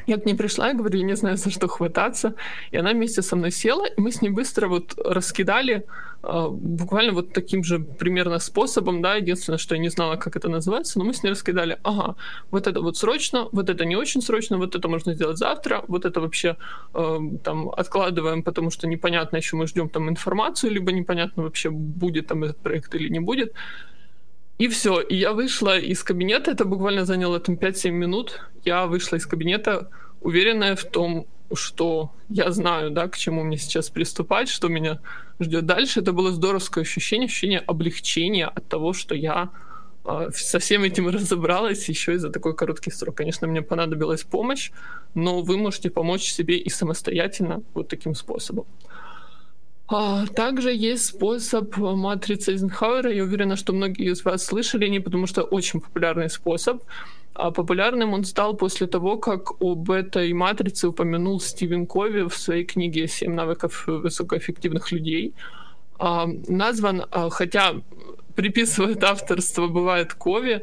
я 0.07 0.19
к 0.19 0.27
ней 0.27 0.35
пришла 0.35 0.71
и 0.71 0.75
говорю, 0.75 0.99
я 0.99 1.05
не 1.05 1.17
знаю, 1.17 1.37
за 1.37 1.51
что 1.51 1.69
хвататься. 1.69 2.35
И 2.71 2.77
она 2.77 2.93
вместе 2.93 3.23
со 3.23 3.37
мной 3.37 3.51
села, 3.51 3.87
и 3.87 4.01
мы 4.01 4.11
с 4.11 4.23
ней 4.23 4.31
быстро 4.31 4.69
вот 4.69 4.95
раскидали 5.05 5.85
э, 6.23 6.49
буквально 6.51 7.13
вот 7.13 7.33
таким 7.33 7.65
же 7.65 7.79
примерно 7.79 8.39
способом, 8.39 9.03
да, 9.03 9.17
единственное, 9.17 9.59
что 9.59 9.75
я 9.75 9.81
не 9.81 9.91
знала, 9.91 10.17
как 10.17 10.37
это 10.37 10.49
называется, 10.49 10.99
но 10.99 11.05
мы 11.05 11.13
с 11.13 11.23
ней 11.23 11.31
раскидали, 11.31 11.79
ага, 11.83 12.17
вот 12.51 12.67
это 12.67 12.81
вот 12.81 12.97
срочно, 12.97 13.49
вот 13.53 13.71
это 13.71 13.85
не 13.85 13.97
очень 13.97 14.23
срочно, 14.23 14.59
вот 14.59 14.75
это 14.75 14.89
можно 14.89 15.15
сделать 15.15 15.39
завтра, 15.39 15.85
вот 15.89 16.05
это 16.05 16.21
вообще 16.21 16.57
э, 16.95 17.19
там 17.45 17.71
откладываем, 17.71 18.43
потому 18.43 18.71
что 18.71 18.87
непонятно 18.87 19.37
еще 19.37 19.57
мы 19.57 19.67
ждем 19.67 19.89
там 19.89 20.09
информацию, 20.09 20.73
либо 20.73 20.93
непонятно 20.93 21.43
вообще 21.43 21.71
будет 21.71 22.27
там 22.27 22.45
этот 22.45 22.59
проект 22.59 22.95
или 22.95 23.09
не 23.09 23.21
будет. 23.21 23.53
И 24.63 24.69
все. 24.69 25.01
И 25.01 25.17
я 25.17 25.33
вышла 25.33 25.77
из 25.77 26.05
кабинета, 26.05 26.53
это 26.53 26.65
буквально 26.65 27.05
заняло 27.05 27.41
там 27.41 27.57
5-7 27.57 27.91
минут. 27.91 28.41
Я 28.65 28.87
вышла 28.87 29.17
из 29.17 29.27
кабинета, 29.27 29.89
уверенная 30.21 30.77
в 30.77 30.85
том, 30.85 31.27
что 31.53 32.13
я 32.29 32.53
знаю, 32.53 32.91
да, 32.91 33.09
к 33.09 33.19
чему 33.19 33.43
мне 33.43 33.59
сейчас 33.59 33.91
приступать, 33.91 34.49
что 34.49 34.69
меня 34.69 35.01
ждет 35.41 35.67
дальше. 35.67 35.99
Это 35.99 36.13
было 36.13 36.31
здоровское 36.31 36.85
ощущение, 36.85 37.27
ощущение 37.27 37.59
облегчения 37.59 38.47
от 38.47 38.69
того, 38.69 38.93
что 38.93 39.17
я 39.17 39.51
э, 40.05 40.31
со 40.33 40.61
всем 40.61 40.85
этим 40.85 41.09
разобралась 41.09 41.89
еще 41.89 42.15
и 42.15 42.19
за 42.19 42.31
такой 42.31 42.55
короткий 42.55 42.93
срок. 42.93 43.17
Конечно, 43.17 43.49
мне 43.49 43.63
понадобилась 43.63 44.23
помощь, 44.23 44.71
но 45.15 45.43
вы 45.43 45.57
можете 45.57 45.91
помочь 45.91 46.31
себе 46.31 46.57
и 46.57 46.71
самостоятельно 46.71 47.63
вот 47.75 47.89
таким 47.89 48.15
способом. 48.15 48.67
А, 49.89 50.27
также 50.27 50.73
есть 50.73 51.07
способ 51.07 51.77
матрицы 51.77 52.53
Эйзенхауэра. 52.53 53.13
Я 53.13 53.25
уверена, 53.25 53.57
что 53.57 53.73
многие 53.73 54.13
из 54.13 54.25
вас 54.25 54.45
слышали 54.45 54.89
не, 54.89 55.01
потому 55.01 55.27
что 55.27 55.43
очень 55.43 55.81
популярный 55.81 56.31
способ. 56.31 56.83
А 57.35 57.51
популярным 57.51 58.13
он 58.13 58.25
стал 58.25 58.55
после 58.55 58.87
того, 58.87 59.17
как 59.17 59.61
об 59.61 59.91
этой 59.91 60.33
матрице 60.33 60.89
упомянул 60.89 61.41
Стивен 61.41 61.87
Кови 61.87 62.23
в 62.23 62.35
своей 62.35 62.65
книге 62.65 63.09
«Семь 63.09 63.35
навыков 63.35 63.85
высокоэффективных 63.87 64.93
людей». 64.93 65.33
А, 65.99 66.29
назван, 66.49 67.05
а, 67.11 67.31
хотя 67.31 67.75
приписывает 68.35 69.03
авторство, 69.05 69.67
бывает 69.67 70.15
Кови, 70.15 70.63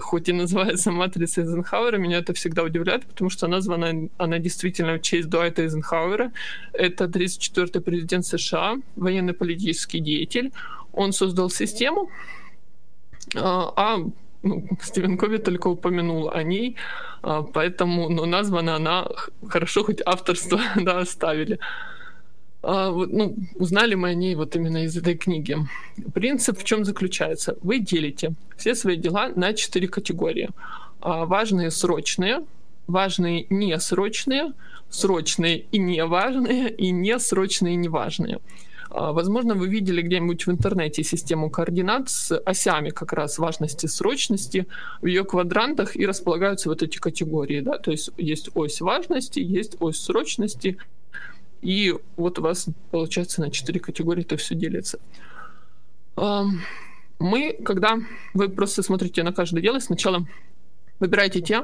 хоть 0.00 0.28
и 0.28 0.32
называется 0.32 0.90
матрица 0.90 1.42
Эйзенхауэра, 1.42 1.98
меня 1.98 2.18
это 2.18 2.32
всегда 2.32 2.62
удивляет, 2.62 3.06
потому 3.06 3.30
что 3.30 3.46
названа 3.46 4.08
она 4.18 4.38
действительно 4.38 4.94
в 4.94 5.02
честь 5.02 5.28
Дуайта 5.28 5.62
Эйзенхауэра. 5.62 6.32
Это 6.72 7.04
34-й 7.04 7.80
президент 7.80 8.26
США, 8.26 8.76
военно-политический 8.96 10.00
деятель. 10.00 10.52
Он 10.92 11.12
создал 11.12 11.50
систему, 11.50 12.10
а, 13.36 13.72
а 13.76 13.98
ну, 14.42 14.68
Стивен 14.82 15.16
Кови 15.16 15.38
только 15.38 15.68
упомянул 15.68 16.30
о 16.30 16.42
ней, 16.42 16.76
а, 17.22 17.42
поэтому 17.42 18.08
ну, 18.08 18.26
названа 18.26 18.76
она 18.76 19.06
хорошо, 19.48 19.84
хоть 19.84 20.02
авторство 20.04 20.60
да, 20.76 21.00
оставили. 21.00 21.58
А, 22.66 22.90
ну, 22.90 23.36
узнали 23.56 23.94
мы 23.94 24.10
о 24.10 24.14
ней 24.14 24.34
вот 24.34 24.56
именно 24.56 24.84
из 24.84 24.96
этой 24.96 25.16
книги. 25.16 25.56
Принцип 26.14 26.58
в 26.58 26.64
чем 26.64 26.84
заключается? 26.84 27.56
Вы 27.62 27.78
делите 27.78 28.34
все 28.56 28.74
свои 28.74 28.96
дела 28.96 29.30
на 29.36 29.52
четыре 29.52 29.86
категории. 29.86 30.48
А, 31.00 31.26
важные 31.26 31.70
срочные, 31.70 32.44
важные 32.86 33.46
несрочные, 33.50 34.52
срочные 34.88 35.66
и 35.72 35.78
неважные, 35.78 36.70
и 36.70 36.90
несрочные 36.90 37.74
и 37.74 37.76
неважные. 37.76 38.38
А, 38.88 39.12
возможно, 39.12 39.54
вы 39.54 39.68
видели 39.68 40.00
где-нибудь 40.00 40.46
в 40.46 40.50
интернете 40.50 41.02
систему 41.02 41.50
координат 41.50 42.08
с 42.08 42.38
осями 42.38 42.88
как 42.88 43.12
раз 43.12 43.38
важности, 43.38 43.86
срочности 43.86 44.66
в 45.02 45.06
ее 45.06 45.24
квадрантах 45.24 45.96
и 45.96 46.06
располагаются 46.06 46.70
вот 46.70 46.82
эти 46.82 46.96
категории. 46.96 47.60
Да? 47.60 47.76
То 47.76 47.90
есть 47.90 48.10
есть 48.16 48.48
ось 48.54 48.80
важности, 48.80 49.40
есть 49.40 49.76
ось 49.80 50.00
срочности 50.00 50.78
и 51.64 51.94
вот 52.16 52.38
у 52.38 52.42
вас, 52.42 52.66
получается, 52.90 53.40
на 53.40 53.50
четыре 53.50 53.80
категории 53.80 54.22
это 54.22 54.36
все 54.36 54.54
делится. 54.54 54.98
Мы, 57.18 57.58
когда 57.64 57.98
вы 58.34 58.48
просто 58.48 58.82
смотрите 58.82 59.22
на 59.22 59.32
каждое 59.32 59.62
дело, 59.62 59.78
сначала 59.78 60.26
выбираете 61.00 61.40
те, 61.40 61.62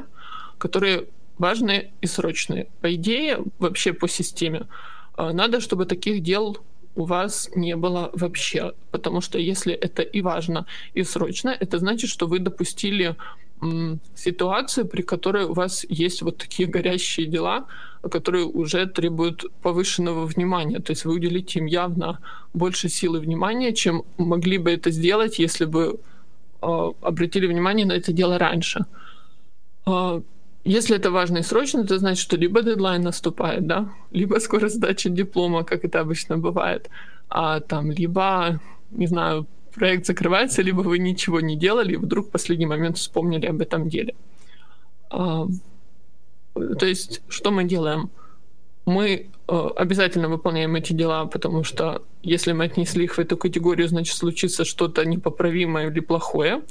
которые 0.59 1.07
важные 1.38 1.90
и 2.00 2.07
срочные. 2.07 2.69
По 2.80 2.95
идее, 2.95 3.45
вообще 3.59 3.92
по 3.92 4.09
системе, 4.09 4.66
а, 5.14 5.33
надо, 5.33 5.61
чтобы 5.61 5.87
таких 5.87 6.23
дел 6.23 6.59
у 6.95 7.04
вас 7.04 7.50
не 7.54 7.76
было 7.76 8.11
вообще. 8.12 8.73
Потому 8.90 9.21
что 9.21 9.38
если 9.38 9.73
это 9.75 10.02
и 10.02 10.23
важно, 10.23 10.66
и 10.95 11.02
срочно, 11.02 11.50
это 11.50 11.78
значит, 11.78 12.11
что 12.11 12.26
вы 12.26 12.38
допустили 12.38 13.16
ситуацию, 14.14 14.87
при 14.87 15.02
которой 15.02 15.45
у 15.45 15.52
вас 15.52 15.87
есть 15.88 16.23
вот 16.23 16.38
такие 16.38 16.69
горящие 16.69 17.26
дела, 17.26 17.67
которые 18.11 18.45
уже 18.45 18.87
требуют 18.87 19.45
повышенного 19.62 20.25
внимания. 20.25 20.79
То 20.79 20.93
есть 20.93 21.05
вы 21.05 21.14
уделите 21.14 21.59
им 21.59 21.67
явно 21.67 22.19
больше 22.55 22.88
силы 22.88 23.21
внимания, 23.21 23.73
чем 23.75 24.05
могли 24.17 24.59
бы 24.59 24.71
это 24.71 24.90
сделать, 24.90 25.38
если 25.38 25.67
бы 25.67 25.99
э, 26.62 26.93
обратили 27.02 27.47
внимание 27.47 27.87
на 27.87 27.93
это 27.93 28.12
дело 28.12 28.38
раньше. 28.38 28.87
Э, 29.87 30.23
если 30.64 30.97
это 30.97 31.11
важно 31.11 31.38
и 31.38 31.43
срочно, 31.43 31.81
это 31.81 31.99
значит, 31.99 32.23
что 32.23 32.37
либо 32.37 32.62
дедлайн 32.62 33.02
наступает, 33.02 33.67
да, 33.67 33.88
либо 34.11 34.38
скоро 34.40 34.69
сдача 34.69 35.11
диплома, 35.11 35.64
как 35.64 35.85
это 35.85 36.00
обычно 36.00 36.38
бывает, 36.38 36.88
а 37.29 37.61
там 37.61 37.90
либо, 37.90 38.61
не 38.90 39.07
знаю, 39.07 39.47
проект 39.71 40.07
закрывается, 40.07 40.62
либо 40.62 40.81
вы 40.81 40.99
ничего 40.99 41.41
не 41.41 41.57
делали, 41.57 41.95
и 41.95 41.97
вдруг 41.97 42.29
в 42.29 42.31
последний 42.31 42.67
момент 42.67 42.99
вспомнили 42.99 43.47
об 43.47 43.61
этом 43.61 43.89
деле. 43.89 44.15
А, 45.11 45.47
то 46.55 46.87
есть, 46.87 47.23
что 47.29 47.50
мы 47.50 47.65
делаем? 47.65 48.11
Мы 48.87 49.29
э, 49.49 49.69
обязательно 49.77 50.29
выполняем 50.29 50.75
эти 50.75 50.93
дела, 50.93 51.27
потому 51.27 51.65
что 51.65 52.03
если 52.23 52.53
мы 52.53 52.65
отнесли 52.65 53.05
их 53.05 53.15
в 53.15 53.19
эту 53.19 53.37
категорию, 53.37 53.89
значит 53.89 54.17
случится 54.17 54.65
что-то 54.65 55.05
непоправимое 55.05 55.91
или 55.91 56.00
плохое. 56.00 56.62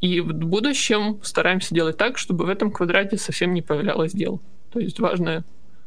И 0.00 0.20
в 0.20 0.32
будущем 0.32 1.18
стараемся 1.22 1.74
делать 1.74 1.96
так, 1.96 2.18
чтобы 2.18 2.44
в 2.44 2.48
этом 2.48 2.70
квадрате 2.70 3.16
совсем 3.16 3.54
не 3.54 3.62
появлялось 3.62 4.12
дел. 4.12 4.40
То 4.72 4.80
есть 4.80 5.00
важное, 5.00 5.44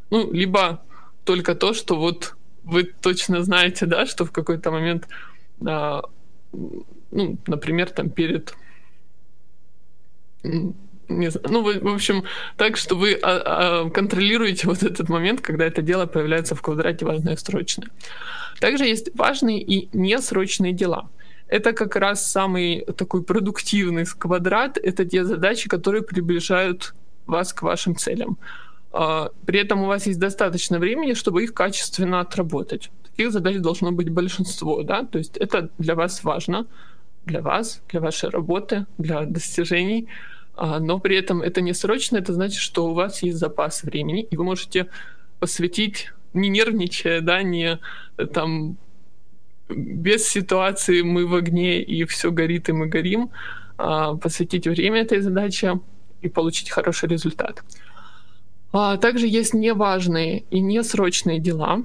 ну, 0.10 0.32
либо 0.32 0.82
только 1.24 1.54
то, 1.54 1.74
что 1.74 1.96
вот 1.96 2.36
вы 2.64 2.84
точно 2.84 3.44
знаете, 3.44 3.86
да, 3.86 4.06
что 4.06 4.26
в 4.26 4.32
какой-то 4.32 4.72
момент, 4.72 5.08
а, 5.66 6.04
ну, 6.52 7.38
например, 7.48 7.90
там 7.90 8.10
перед 8.10 8.54
не 11.10 11.32
знаю, 11.32 11.48
ну, 11.50 11.64
в, 11.64 11.94
общем, 11.94 12.24
так, 12.56 12.78
что 12.78 12.96
вы 12.96 13.14
а, 13.14 13.86
а, 13.86 13.90
контролируете 13.90 14.68
вот 14.68 14.84
этот 14.84 15.10
момент, 15.10 15.42
когда 15.42 15.66
это 15.66 15.82
дело 15.82 16.06
появляется 16.06 16.56
в 16.56 16.62
квадрате 16.62 17.06
важное 17.06 17.34
и 17.34 17.38
срочное. 17.38 17.90
Также 18.60 18.86
есть 18.86 19.10
важные 19.16 19.60
и 19.62 19.90
несрочные 19.94 20.72
дела. 20.72 21.10
Это 21.48 21.74
как 21.74 21.96
раз 21.96 22.30
самый 22.30 22.86
такой 22.96 23.24
продуктивный 23.24 24.06
квадрат. 24.06 24.78
Это 24.78 25.04
те 25.04 25.26
задачи, 25.26 25.68
которые 25.68 26.04
приближают 26.04 26.94
вас 27.26 27.54
к 27.54 27.64
вашим 27.64 27.96
целям. 27.96 28.38
А, 28.92 29.32
при 29.46 29.60
этом 29.60 29.82
у 29.82 29.88
вас 29.88 30.06
есть 30.06 30.20
достаточно 30.20 30.78
времени, 30.78 31.14
чтобы 31.14 31.44
их 31.44 31.54
качественно 31.54 32.20
отработать. 32.20 32.92
Таких 33.20 33.34
задач 33.34 33.58
должно 33.58 33.92
быть 33.92 34.10
большинство, 34.10 34.82
да, 34.82 35.04
то 35.04 35.18
есть 35.18 35.36
это 35.36 35.70
для 35.78 35.96
вас 35.96 36.24
важно, 36.24 36.66
для 37.26 37.42
вас, 37.42 37.82
для 37.90 38.00
вашей 38.00 38.30
работы, 38.30 38.86
для 38.98 39.26
достижений, 39.26 40.08
а, 40.56 40.80
но 40.80 41.00
при 41.00 41.18
этом 41.18 41.42
это 41.42 41.60
не 41.60 41.74
срочно, 41.74 42.16
это 42.16 42.32
значит, 42.32 42.62
что 42.62 42.88
у 42.88 42.94
вас 42.94 43.22
есть 43.22 43.38
запас 43.38 43.84
времени, 43.84 44.24
и 44.32 44.38
вы 44.38 44.46
можете 44.46 44.88
посвятить, 45.42 46.14
не 46.34 46.48
нервничая, 46.48 47.20
да, 47.20 47.44
не 47.44 47.78
э, 48.18 48.26
там 48.26 48.78
без 49.68 50.26
ситуации 50.26 51.02
мы 51.02 51.28
в 51.28 51.36
огне 51.36 51.84
и 51.84 52.06
все 52.06 52.32
горит 52.32 52.70
и 52.70 52.72
мы 52.72 52.88
горим, 52.88 53.32
а 53.78 54.16
посвятить 54.16 54.66
время 54.66 55.02
этой 55.02 55.20
задаче 55.20 55.82
и 56.22 56.30
получить 56.30 56.70
хороший 56.70 57.10
результат. 57.10 57.66
А 58.72 58.96
также 58.96 59.28
есть 59.28 59.54
неважные 59.54 60.46
и 60.52 60.62
несрочные 60.62 61.40
дела. 61.40 61.84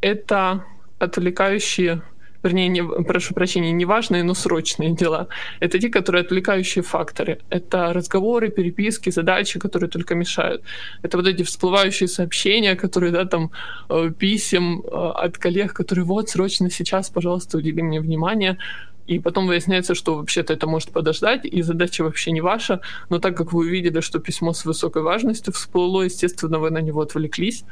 Это 0.00 0.64
отвлекающие, 0.98 2.02
вернее, 2.42 2.68
не, 2.68 2.82
прошу 2.82 3.34
прощения, 3.34 3.72
неважные, 3.72 4.22
но 4.22 4.34
срочные 4.34 4.94
дела. 4.94 5.28
Это 5.60 5.78
те, 5.78 5.88
которые 5.88 6.22
отвлекающие 6.22 6.82
факторы. 6.82 7.38
Это 7.50 7.92
разговоры, 7.92 8.50
переписки, 8.50 9.10
задачи, 9.10 9.58
которые 9.58 9.88
только 9.88 10.14
мешают. 10.14 10.62
Это 11.02 11.16
вот 11.16 11.26
эти 11.26 11.42
всплывающие 11.42 12.08
сообщения, 12.08 12.76
которые, 12.76 13.12
да, 13.12 13.24
там, 13.24 13.50
э, 13.88 14.10
писем 14.18 14.80
э, 14.80 14.86
от 14.90 15.38
коллег, 15.38 15.72
которые 15.72 16.04
вот, 16.04 16.28
срочно 16.28 16.70
сейчас, 16.70 17.10
пожалуйста, 17.10 17.58
удели 17.58 17.82
мне 17.82 18.00
внимание 18.00 18.58
и 19.10 19.18
потом 19.18 19.48
выясняется, 19.48 19.94
что 19.94 20.14
вообще-то 20.14 20.52
это 20.52 20.68
может 20.68 20.92
подождать, 20.92 21.44
и 21.44 21.62
задача 21.62 22.04
вообще 22.04 22.30
не 22.30 22.40
ваша, 22.40 22.80
но 23.08 23.18
так 23.18 23.36
как 23.36 23.52
вы 23.52 23.66
увидели, 23.66 24.00
что 24.00 24.20
письмо 24.20 24.52
с 24.52 24.64
высокой 24.64 25.02
важностью 25.02 25.52
всплыло, 25.52 26.02
естественно, 26.02 26.60
вы 26.60 26.70
на 26.70 26.80
него 26.80 27.00
отвлеклись, 27.00 27.64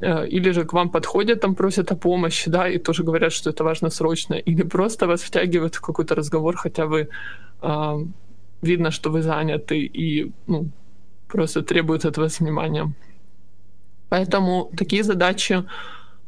или 0.00 0.52
же 0.52 0.64
к 0.64 0.72
вам 0.72 0.90
подходят, 0.90 1.40
там 1.40 1.54
просят 1.54 1.92
о 1.92 1.96
помощи, 1.96 2.50
да, 2.50 2.68
и 2.68 2.78
тоже 2.78 3.04
говорят, 3.04 3.32
что 3.32 3.50
это 3.50 3.64
важно 3.64 3.90
срочно, 3.90 4.34
или 4.48 4.62
просто 4.62 5.06
вас 5.06 5.22
втягивают 5.22 5.74
в 5.74 5.80
какой-то 5.80 6.14
разговор, 6.14 6.56
хотя 6.56 6.86
вы 6.86 7.08
э, 7.62 8.06
видно, 8.62 8.90
что 8.90 9.10
вы 9.10 9.22
заняты 9.22 9.78
и 9.78 10.32
ну, 10.46 10.68
просто 11.28 11.62
требуют 11.62 12.04
от 12.04 12.18
вас 12.18 12.40
внимания. 12.40 12.92
Поэтому 14.08 14.70
такие 14.76 15.02
задачи 15.02 15.64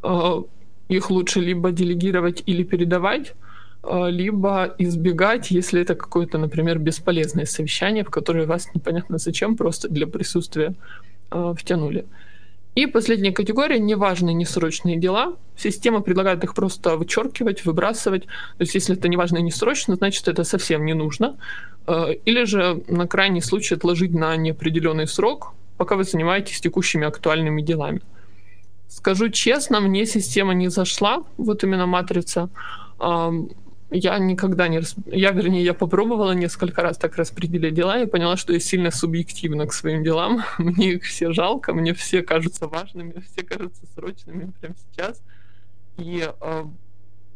э, 0.02 0.43
их 0.88 1.11
лучше 1.11 1.41
либо 1.41 1.73
делегировать 1.73 2.43
или 2.47 2.62
передавать, 2.64 3.35
а, 3.83 4.07
либо 4.09 4.75
избегать, 4.79 5.50
если 5.50 5.81
это 5.83 5.95
какое-то, 5.95 6.38
например, 6.38 6.79
бесполезное 6.79 7.47
совещание, 7.47 8.05
в 8.05 8.11
которое 8.11 8.47
вас 8.47 8.69
непонятно 8.75 9.19
зачем, 9.19 9.57
просто 9.57 9.88
для 9.88 10.07
присутствия 10.07 10.75
э, 11.31 11.55
втянули. 11.57 12.05
И 12.75 12.87
последняя 12.87 13.33
категория— 13.33 13.79
неважные 13.81 14.35
несрочные 14.35 14.97
дела. 14.97 15.37
Система 15.57 16.00
предлагает 16.00 16.43
их 16.45 16.55
просто 16.55 16.97
вычеркивать, 16.97 17.67
выбрасывать. 17.67 18.25
То 18.25 18.61
есть 18.61 18.75
если 18.75 18.97
это 18.97 19.09
неважно 19.09 19.38
и 19.38 19.43
несрочно, 19.43 19.97
значит, 19.97 20.26
это 20.26 20.45
совсем 20.45 20.87
не 20.87 20.95
нужно. 20.95 21.37
Э, 21.87 22.14
или 22.25 22.45
же 22.45 22.83
на 22.88 23.07
крайний 23.07 23.43
случай 23.43 23.75
отложить 23.75 24.14
на 24.14 24.37
неопределенный 24.37 25.07
срок, 25.07 25.52
пока 25.76 25.97
вы 25.97 26.05
занимаетесь 26.05 26.61
текущими 26.61 27.07
актуальными 27.07 27.61
делами. 27.61 28.01
Скажу 28.88 29.29
честно, 29.29 29.81
мне 29.81 30.07
система 30.07 30.55
не 30.55 30.68
зашла, 30.68 31.25
вот 31.37 31.64
именно 31.64 31.87
матрица 31.87 32.49
я 33.92 34.18
никогда 34.18 34.68
не... 34.68 34.78
Рас... 34.78 34.94
Я, 35.07 35.31
вернее, 35.31 35.64
я 35.64 35.74
попробовала 35.74 36.33
несколько 36.33 36.83
раз 36.83 36.98
так 36.98 37.16
распределить 37.16 37.74
дела 37.74 38.00
и 38.00 38.07
поняла, 38.07 38.37
что 38.37 38.52
я 38.52 38.61
сильно 38.61 38.90
субъективна 38.90 39.66
к 39.66 39.72
своим 39.72 40.02
делам. 40.02 40.42
Мне 40.59 40.94
их 40.94 41.05
все 41.05 41.33
жалко, 41.33 41.74
мне 41.74 41.92
все 41.94 42.22
кажутся 42.22 42.66
важными, 42.66 43.22
все 43.33 43.44
кажутся 43.44 43.83
срочными 43.94 44.52
прямо 44.61 44.74
сейчас. 44.90 45.22
И 45.98 46.26
э, 46.40 46.64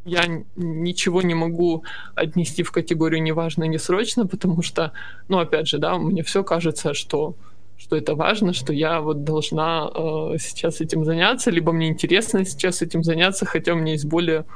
я 0.05 0.25
ничего 0.57 1.23
не 1.23 1.35
могу 1.35 1.85
отнести 2.15 2.63
в 2.63 2.73
категорию 2.73 3.23
неважно, 3.23 3.65
не 3.65 3.79
срочно, 3.79 4.27
потому 4.27 4.63
что, 4.63 4.93
ну, 5.29 5.39
опять 5.39 5.69
же, 5.69 5.79
да, 5.79 5.99
мне 5.99 6.23
все 6.23 6.43
кажется, 6.43 6.95
что 6.95 7.37
что 7.79 7.95
это 7.95 8.15
важно, 8.15 8.55
что 8.55 8.73
я 8.73 9.01
вот 9.03 9.25
должна 9.25 9.91
э, 9.95 10.37
сейчас 10.39 10.81
этим 10.81 11.05
заняться, 11.05 11.51
либо 11.51 11.73
мне 11.73 11.89
интересно 11.89 12.45
сейчас 12.47 12.81
этим 12.81 13.05
заняться, 13.05 13.45
хотя 13.45 13.75
у 13.75 13.77
меня 13.77 13.93
есть 13.93 14.07
более 14.07 14.47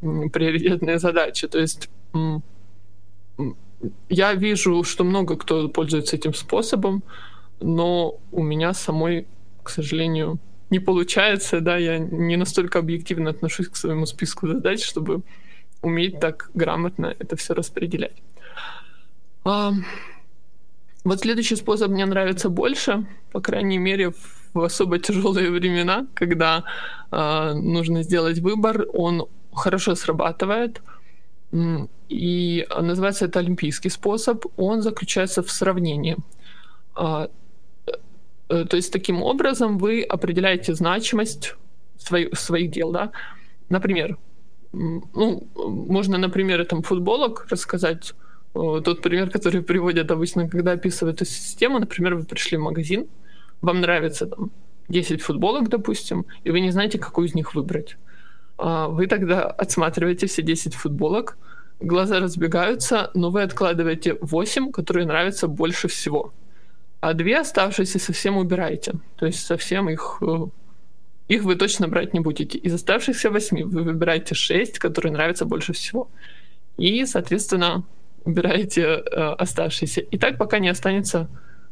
приоритетные 0.00 0.98
задачи. 0.98 1.48
То 1.48 1.58
есть 1.58 1.90
я 4.08 4.34
вижу, 4.34 4.84
что 4.84 5.04
много 5.04 5.36
кто 5.36 5.68
пользуется 5.68 6.16
этим 6.16 6.34
способом, 6.34 7.02
но 7.60 8.18
у 8.32 8.42
меня 8.42 8.74
самой, 8.74 9.26
к 9.62 9.70
сожалению, 9.70 10.38
не 10.70 10.78
получается, 10.78 11.60
да, 11.60 11.76
я 11.76 11.98
не 11.98 12.36
настолько 12.36 12.78
объективно 12.78 13.30
отношусь 13.30 13.68
к 13.68 13.76
своему 13.76 14.06
списку 14.06 14.46
задач, 14.46 14.84
чтобы 14.84 15.22
уметь 15.82 16.20
так 16.20 16.50
грамотно 16.54 17.14
это 17.18 17.36
все 17.36 17.54
распределять. 17.54 18.22
А, 19.44 19.72
вот 21.04 21.20
следующий 21.20 21.56
способ 21.56 21.90
мне 21.90 22.06
нравится 22.06 22.50
больше, 22.50 23.06
по 23.32 23.40
крайней 23.40 23.78
мере, 23.78 24.12
в 24.52 24.60
особо 24.60 24.98
тяжелые 24.98 25.50
времена, 25.50 26.06
когда 26.14 26.64
а, 27.10 27.54
нужно 27.54 28.02
сделать 28.02 28.38
выбор, 28.38 28.86
он 28.92 29.26
хорошо 29.52 29.94
срабатывает. 29.94 30.82
И 32.08 32.66
называется 32.80 33.26
это 33.26 33.40
олимпийский 33.40 33.90
способ. 33.90 34.46
Он 34.56 34.82
заключается 34.82 35.42
в 35.42 35.50
сравнении. 35.50 36.16
А, 36.94 37.28
э, 38.48 38.64
то 38.64 38.76
есть 38.76 38.92
таким 38.92 39.22
образом 39.22 39.78
вы 39.78 40.02
определяете 40.02 40.74
значимость 40.74 41.54
своих, 41.98 42.38
своих 42.38 42.70
дел. 42.70 42.92
Да? 42.92 43.12
Например, 43.68 44.16
ну, 44.72 45.48
можно, 45.54 46.18
например, 46.18 46.64
там 46.64 46.82
футболок 46.82 47.46
рассказать. 47.50 48.14
Тот 48.52 49.02
пример, 49.02 49.30
который 49.30 49.62
приводят 49.62 50.10
обычно, 50.10 50.48
когда 50.48 50.72
описывают 50.72 51.22
эту 51.22 51.30
систему. 51.30 51.78
Например, 51.78 52.16
вы 52.16 52.24
пришли 52.24 52.58
в 52.58 52.62
магазин, 52.62 53.06
вам 53.62 53.80
нравится 53.80 54.26
там 54.26 54.50
10 54.88 55.22
футболок, 55.22 55.68
допустим, 55.68 56.26
и 56.42 56.50
вы 56.50 56.60
не 56.60 56.70
знаете, 56.72 56.98
какую 56.98 57.28
из 57.28 57.34
них 57.34 57.54
выбрать. 57.54 57.96
А, 58.60 58.88
вы 58.88 59.06
тогда 59.06 59.44
отсматриваете 59.46 60.26
все 60.26 60.42
10 60.42 60.74
футболок, 60.74 61.38
глаза 61.80 62.20
разбегаются, 62.20 63.10
но 63.14 63.30
вы 63.30 63.42
откладываете 63.42 64.18
8, 64.20 64.70
которые 64.70 65.06
нравятся 65.06 65.48
больше 65.48 65.88
всего. 65.88 66.32
А 67.00 67.14
две 67.14 67.38
оставшиеся 67.38 67.98
совсем 67.98 68.36
убираете. 68.36 68.92
То 69.16 69.24
есть 69.24 69.46
совсем 69.46 69.88
их, 69.88 70.18
э, 70.20 70.46
их 71.28 71.42
вы 71.44 71.56
точно 71.56 71.88
брать 71.88 72.12
не 72.12 72.20
будете. 72.20 72.58
Из 72.58 72.74
оставшихся 72.74 73.30
8 73.30 73.64
вы 73.64 73.82
выбираете 73.82 74.34
6, 74.34 74.78
которые 74.78 75.12
нравятся 75.12 75.46
больше 75.46 75.72
всего. 75.72 76.08
И, 76.76 77.06
соответственно, 77.06 77.84
убираете 78.26 78.82
э, 78.82 79.34
оставшиеся. 79.38 80.02
И 80.02 80.18
так 80.18 80.36
пока 80.36 80.58
не 80.58 80.68
останется 80.68 81.28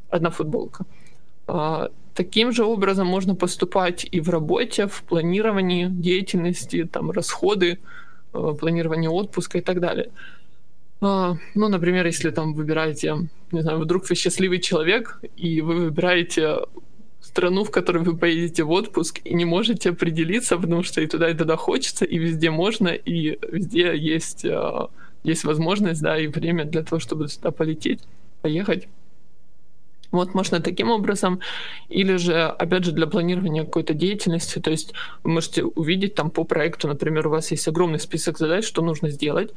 одна 0.08 0.30
футболка. 0.30 0.86
Таким 2.18 2.50
же 2.50 2.64
образом 2.64 3.06
можно 3.06 3.36
поступать 3.36 4.04
и 4.10 4.18
в 4.20 4.28
работе, 4.28 4.88
в 4.88 5.04
планировании 5.04 5.86
деятельности, 5.86 6.84
там, 6.84 7.12
расходы, 7.12 7.78
э, 8.34 8.54
планирование 8.58 9.08
отпуска 9.08 9.58
и 9.58 9.60
так 9.60 9.78
далее. 9.78 10.10
А, 11.00 11.36
ну, 11.54 11.68
например, 11.68 12.06
если 12.06 12.30
там 12.30 12.54
выбираете, 12.54 13.28
не 13.52 13.62
знаю, 13.62 13.78
вдруг 13.78 14.10
вы 14.10 14.16
счастливый 14.16 14.58
человек, 14.58 15.20
и 15.36 15.60
вы 15.60 15.74
выбираете 15.74 16.56
страну, 17.20 17.62
в 17.62 17.70
которой 17.70 18.02
вы 18.02 18.16
поедете 18.16 18.64
в 18.64 18.72
отпуск, 18.72 19.20
и 19.24 19.34
не 19.34 19.44
можете 19.44 19.90
определиться, 19.90 20.56
потому 20.56 20.82
что 20.82 21.00
и 21.00 21.06
туда, 21.06 21.30
и 21.30 21.34
туда 21.34 21.56
хочется, 21.56 22.04
и 22.04 22.18
везде 22.18 22.50
можно, 22.50 22.88
и 22.88 23.38
везде 23.52 23.96
есть, 23.96 24.44
э, 24.44 24.88
есть 25.22 25.44
возможность, 25.44 26.02
да, 26.02 26.18
и 26.18 26.26
время 26.26 26.64
для 26.64 26.82
того, 26.82 26.98
чтобы 26.98 27.28
сюда 27.28 27.52
полететь, 27.52 28.00
поехать. 28.42 28.88
Вот 30.10 30.34
можно 30.34 30.60
таким 30.60 30.90
образом, 30.90 31.40
или 31.88 32.16
же, 32.16 32.34
опять 32.34 32.84
же, 32.84 32.92
для 32.92 33.06
планирования 33.06 33.64
какой-то 33.64 33.92
деятельности, 33.92 34.58
то 34.58 34.70
есть 34.70 34.94
вы 35.22 35.32
можете 35.32 35.64
увидеть 35.64 36.14
там 36.14 36.30
по 36.30 36.44
проекту, 36.44 36.88
например, 36.88 37.26
у 37.26 37.30
вас 37.30 37.50
есть 37.50 37.68
огромный 37.68 37.98
список 37.98 38.38
задач, 38.38 38.66
что 38.66 38.82
нужно 38.82 39.10
сделать, 39.10 39.52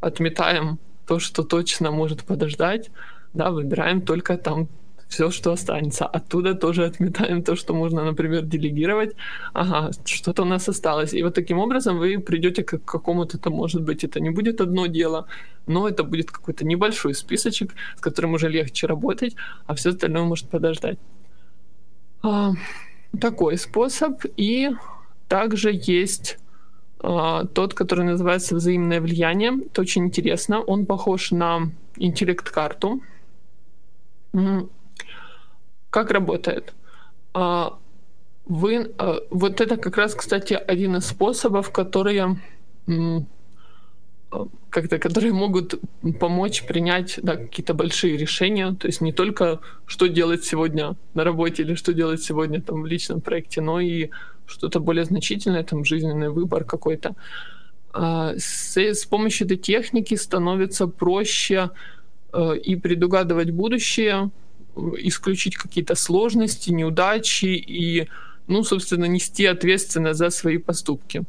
отметаем 0.00 0.78
то, 1.06 1.18
что 1.18 1.42
точно 1.42 1.90
может 1.90 2.24
подождать, 2.24 2.90
да, 3.34 3.50
выбираем 3.50 4.00
только 4.00 4.38
там 4.38 4.68
все, 5.10 5.30
что 5.30 5.50
останется. 5.52 6.06
Оттуда 6.06 6.54
тоже 6.54 6.84
отметаем 6.84 7.42
то, 7.42 7.56
что 7.56 7.74
можно, 7.74 8.04
например, 8.04 8.42
делегировать. 8.42 9.16
Ага, 9.52 9.90
что-то 10.04 10.42
у 10.42 10.46
нас 10.46 10.68
осталось. 10.68 11.12
И 11.14 11.22
вот 11.22 11.34
таким 11.34 11.58
образом 11.58 11.98
вы 11.98 12.18
придете 12.18 12.62
к 12.62 12.78
какому-то, 12.84 13.36
это 13.36 13.50
может 13.50 13.82
быть, 13.82 14.04
это 14.04 14.20
не 14.20 14.30
будет 14.30 14.60
одно 14.60 14.86
дело, 14.86 15.26
но 15.66 15.88
это 15.88 16.04
будет 16.04 16.30
какой-то 16.30 16.64
небольшой 16.64 17.14
списочек, 17.14 17.74
с 17.96 18.00
которым 18.00 18.34
уже 18.34 18.48
легче 18.48 18.86
работать, 18.86 19.34
а 19.66 19.74
все 19.74 19.90
остальное 19.90 20.22
может 20.22 20.48
подождать. 20.48 20.98
А, 22.22 22.52
такой 23.20 23.58
способ. 23.58 24.24
И 24.36 24.70
также 25.28 25.72
есть 25.72 26.38
а, 27.00 27.46
тот, 27.46 27.74
который 27.74 28.04
называется 28.04 28.54
взаимное 28.54 29.00
влияние. 29.00 29.58
Это 29.66 29.80
очень 29.80 30.04
интересно. 30.04 30.60
Он 30.60 30.86
похож 30.86 31.32
на 31.32 31.72
интеллект-карту. 31.96 33.00
Как 35.90 36.10
работает? 36.10 36.72
А, 37.34 37.78
вы, 38.46 38.92
а, 38.98 39.20
вот 39.30 39.60
это 39.60 39.76
как 39.76 39.96
раз, 39.96 40.14
кстати, 40.14 40.54
один 40.54 40.96
из 40.96 41.06
способов, 41.06 41.70
которые 41.70 42.38
как-то, 44.70 44.98
которые 44.98 45.32
могут 45.32 45.80
помочь 46.20 46.64
принять 46.64 47.18
да, 47.22 47.36
какие-то 47.36 47.74
большие 47.74 48.16
решения, 48.16 48.72
то 48.72 48.86
есть 48.86 49.00
не 49.00 49.12
только 49.12 49.58
что 49.86 50.06
делать 50.06 50.44
сегодня 50.44 50.94
на 51.14 51.24
работе 51.24 51.62
или 51.62 51.74
что 51.74 51.92
делать 51.92 52.22
сегодня 52.22 52.60
там 52.60 52.82
в 52.82 52.86
личном 52.86 53.20
проекте, 53.20 53.60
но 53.60 53.80
и 53.80 54.10
что-то 54.46 54.80
более 54.80 55.04
значительное, 55.04 55.64
там 55.64 55.84
жизненный 55.84 56.30
выбор 56.30 56.64
какой-то. 56.64 57.16
А, 57.92 58.34
с, 58.38 58.76
с 58.76 59.04
помощью 59.04 59.46
этой 59.46 59.56
техники 59.56 60.14
становится 60.14 60.86
проще 60.86 61.70
э, 62.32 62.56
и 62.56 62.76
предугадывать 62.76 63.50
будущее, 63.50 64.30
исключить 64.98 65.56
какие-то 65.56 65.94
сложности, 65.94 66.70
неудачи 66.70 67.46
и, 67.46 68.08
ну, 68.46 68.64
собственно, 68.64 69.06
нести 69.06 69.46
ответственность 69.46 70.18
за 70.18 70.30
свои 70.30 70.58
поступки. 70.58 71.22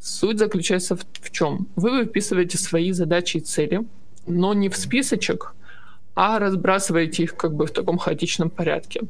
Суть 0.00 0.38
заключается 0.38 0.96
в, 0.96 1.00
в 1.20 1.30
чем? 1.30 1.66
Вы 1.76 1.90
выписываете 1.90 2.58
свои 2.58 2.92
задачи 2.92 3.38
и 3.38 3.40
цели, 3.40 3.80
но 4.26 4.54
не 4.54 4.68
в 4.68 4.76
списочек, 4.76 5.54
а 6.14 6.38
разбрасываете 6.38 7.24
их 7.24 7.36
как 7.36 7.54
бы 7.54 7.66
в 7.66 7.70
таком 7.70 7.98
хаотичном 7.98 8.50
порядке. 8.50 9.02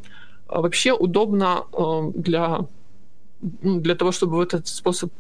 А 0.47 0.61
вообще 0.61 0.93
удобно 0.93 1.65
э, 1.73 2.13
для, 2.15 2.67
ну, 3.63 3.81
для 3.81 3.95
того, 3.95 4.13
чтобы 4.13 4.37
вот 4.37 4.55
этот 4.55 4.69
способ 4.69 5.13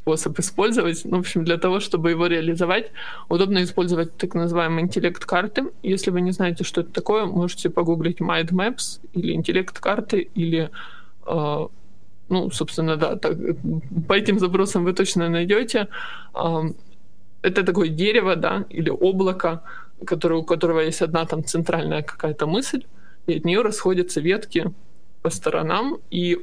способ 0.00 0.38
использовать. 0.38 1.04
Ну, 1.04 1.16
в 1.16 1.20
общем, 1.20 1.44
для 1.44 1.58
того, 1.58 1.80
чтобы 1.80 2.10
его 2.10 2.26
реализовать, 2.26 2.90
удобно 3.28 3.62
использовать 3.62 4.16
так 4.16 4.34
называемые 4.34 4.84
интеллект-карты. 4.84 5.64
Если 5.82 6.10
вы 6.10 6.20
не 6.20 6.32
знаете, 6.32 6.64
что 6.64 6.80
это 6.80 6.90
такое, 6.90 7.26
можете 7.26 7.68
погуглить 7.68 8.20
Mind 8.20 8.50
Maps 8.50 9.00
или 9.12 9.32
интеллект-карты, 9.32 10.28
или 10.36 10.70
э, 11.26 11.66
ну, 12.28 12.50
собственно, 12.50 12.96
да, 12.96 13.16
так, 13.16 13.36
по 14.08 14.14
этим 14.14 14.38
запросам 14.38 14.84
вы 14.84 14.92
точно 14.92 15.28
найдете. 15.28 15.88
Э, 16.34 16.62
это 17.42 17.62
такое 17.62 17.88
дерево, 17.88 18.36
да, 18.36 18.64
или 18.70 18.90
облако, 18.90 19.62
которое, 20.06 20.36
у 20.36 20.44
которого 20.44 20.80
есть 20.80 21.02
одна 21.02 21.24
там 21.26 21.44
центральная 21.44 22.02
какая-то 22.02 22.46
мысль, 22.46 22.84
и 23.26 23.36
от 23.36 23.44
нее 23.44 23.62
расходятся 23.62 24.20
ветки 24.20 24.72
по 25.22 25.30
сторонам, 25.30 25.98
и 26.10 26.38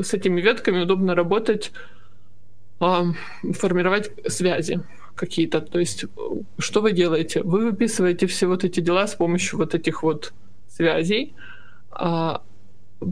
с 0.00 0.14
этими 0.14 0.42
ветками 0.42 0.82
удобно 0.82 1.14
работать 1.14 1.72
формировать 2.78 4.10
связи 4.30 4.80
какие-то. 5.14 5.60
То 5.60 5.78
есть, 5.78 6.04
что 6.58 6.80
вы 6.80 6.92
делаете? 6.92 7.42
Вы 7.42 7.66
выписываете 7.66 8.26
все 8.26 8.46
вот 8.46 8.64
эти 8.64 8.80
дела 8.80 9.06
с 9.06 9.14
помощью 9.14 9.58
вот 9.58 9.74
этих 9.74 10.02
вот 10.02 10.32
связей, 10.68 11.34
а, 11.90 12.42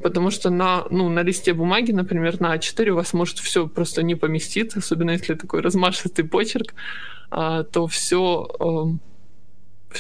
потому 0.02 0.30
что 0.30 0.50
на, 0.50 0.84
ну, 0.90 1.08
на 1.08 1.22
листе 1.22 1.52
бумаги, 1.52 1.92
например, 1.92 2.40
на 2.40 2.56
А4 2.56 2.90
у 2.90 2.94
вас 2.94 3.12
может 3.12 3.38
все 3.38 3.66
просто 3.66 4.02
не 4.02 4.14
поместиться, 4.14 4.78
особенно 4.78 5.12
если 5.12 5.34
такой 5.34 5.60
размашистый 5.60 6.24
почерк, 6.24 6.74
а, 7.30 7.64
то 7.64 7.86
все 7.86 8.48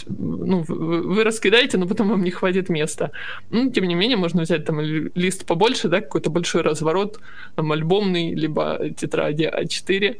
ну, 0.06 0.64
вы 0.66 1.24
раскидаете, 1.24 1.78
но 1.78 1.86
потом 1.86 2.08
вам 2.08 2.22
не 2.22 2.30
хватит 2.30 2.68
места. 2.68 3.10
Ну, 3.50 3.70
тем 3.70 3.84
не 3.84 3.94
менее, 3.94 4.16
можно 4.16 4.42
взять 4.42 4.64
там 4.64 4.80
лист 4.80 5.46
побольше, 5.46 5.88
да, 5.88 6.00
какой-то 6.00 6.30
большой 6.30 6.62
разворот, 6.62 7.20
там, 7.54 7.72
альбомный, 7.72 8.34
либо 8.34 8.90
тетради 8.96 9.44
А4. 9.44 10.16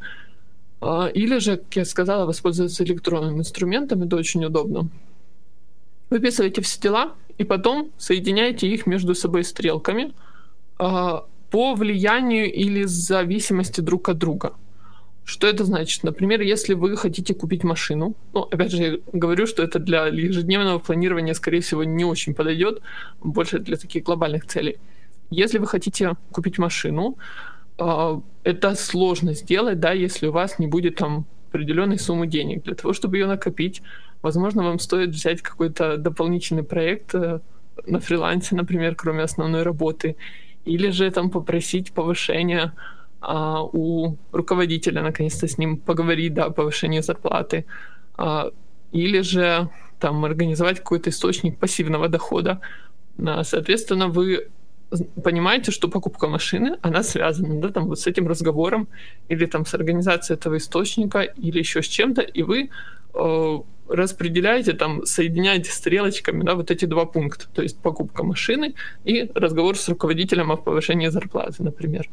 А, 0.81 1.07
или 1.07 1.39
же, 1.39 1.57
как 1.57 1.75
я 1.75 1.85
сказала, 1.85 2.25
воспользоваться 2.25 2.83
электронным 2.83 3.39
инструментом, 3.39 4.03
это 4.03 4.15
очень 4.15 4.45
удобно. 4.45 4.89
Выписываете 6.09 6.61
все 6.61 6.79
дела, 6.79 7.13
и 7.37 7.43
потом 7.43 7.91
соединяете 7.97 8.67
их 8.67 8.87
между 8.87 9.13
собой 9.15 9.43
стрелками 9.43 10.13
а, 10.77 11.25
по 11.49 11.75
влиянию 11.75 12.51
или 12.51 12.83
зависимости 12.83 13.81
друг 13.81 14.09
от 14.09 14.17
друга. 14.17 14.53
Что 15.27 15.47
это 15.47 15.65
значит? 15.65 16.03
Например, 16.03 16.39
если 16.39 16.73
вы 16.73 16.95
хотите 16.95 17.33
купить 17.33 17.65
машину, 17.65 18.15
ну, 18.33 18.43
опять 18.43 18.71
же, 18.71 18.83
я 18.83 18.97
говорю, 19.11 19.45
что 19.45 19.61
это 19.61 19.77
для 19.77 20.07
ежедневного 20.07 20.79
планирования, 20.79 21.33
скорее 21.33 21.59
всего, 21.59 21.83
не 21.83 22.05
очень 22.05 22.33
подойдет, 22.33 22.81
больше 23.21 23.59
для 23.59 23.75
таких 23.75 24.03
глобальных 24.03 24.45
целей. 24.45 24.77
Если 25.29 25.57
вы 25.57 25.67
хотите 25.67 26.13
купить 26.31 26.57
машину, 26.59 27.17
а, 27.77 28.21
это 28.43 28.75
сложно 28.75 29.33
сделать, 29.33 29.81
да, 29.81 29.91
если 29.91 30.27
у 30.27 30.31
вас 30.31 30.59
не 30.59 30.67
будет 30.67 30.95
там 30.95 31.25
определенной 31.49 31.99
суммы 31.99 32.27
денег. 32.27 32.63
Для 32.63 32.75
того, 32.75 32.93
чтобы 32.93 33.17
ее 33.17 33.27
накопить, 33.27 33.81
возможно, 34.21 34.63
вам 34.63 34.79
стоит 34.79 35.09
взять 35.09 35.41
какой-то 35.41 35.97
дополнительный 35.97 36.63
проект 36.63 37.13
э, 37.15 37.41
на 37.85 37.99
фрилансе, 37.99 38.55
например, 38.55 38.95
кроме 38.95 39.23
основной 39.23 39.63
работы, 39.63 40.15
или 40.63 40.89
же 40.89 41.11
там 41.11 41.29
попросить 41.29 41.91
повышения 41.91 42.71
а, 43.21 43.63
у 43.63 44.17
руководителя 44.31 45.01
наконец-то 45.01 45.47
с 45.47 45.57
ним 45.57 45.77
поговорить, 45.77 46.33
да, 46.33 46.45
о 46.45 46.51
повышении 46.51 47.01
зарплаты, 47.01 47.65
а, 48.15 48.51
или 48.91 49.21
же 49.21 49.69
там 49.99 50.23
организовать 50.25 50.79
какой-то 50.79 51.09
источник 51.09 51.57
пассивного 51.57 52.07
дохода. 52.07 52.59
А, 53.25 53.43
соответственно, 53.43 54.07
вы 54.07 54.49
понимаете, 55.23 55.71
что 55.71 55.89
покупка 55.89 56.27
машины, 56.27 56.77
она 56.81 57.03
связана, 57.03 57.59
да, 57.61 57.69
там 57.69 57.87
вот 57.87 57.99
с 57.99 58.07
этим 58.07 58.27
разговором 58.27 58.87
или 59.27 59.45
там 59.45 59.65
с 59.65 59.73
организацией 59.73 60.37
этого 60.37 60.57
источника 60.57 61.21
или 61.21 61.59
еще 61.59 61.81
с 61.81 61.87
чем-то, 61.87 62.21
и 62.21 62.43
вы 62.43 62.69
э, 63.13 63.59
распределяете, 63.89 64.73
там, 64.73 65.05
соединяете 65.05 65.71
стрелочками, 65.71 66.43
да, 66.43 66.55
вот 66.55 66.71
эти 66.71 66.85
два 66.85 67.05
пункта, 67.05 67.47
то 67.53 67.61
есть 67.61 67.79
покупка 67.81 68.23
машины 68.23 68.75
и 69.03 69.29
разговор 69.35 69.77
с 69.77 69.89
руководителем 69.89 70.51
о 70.51 70.57
повышении 70.57 71.07
зарплаты, 71.07 71.63
например. 71.63 72.07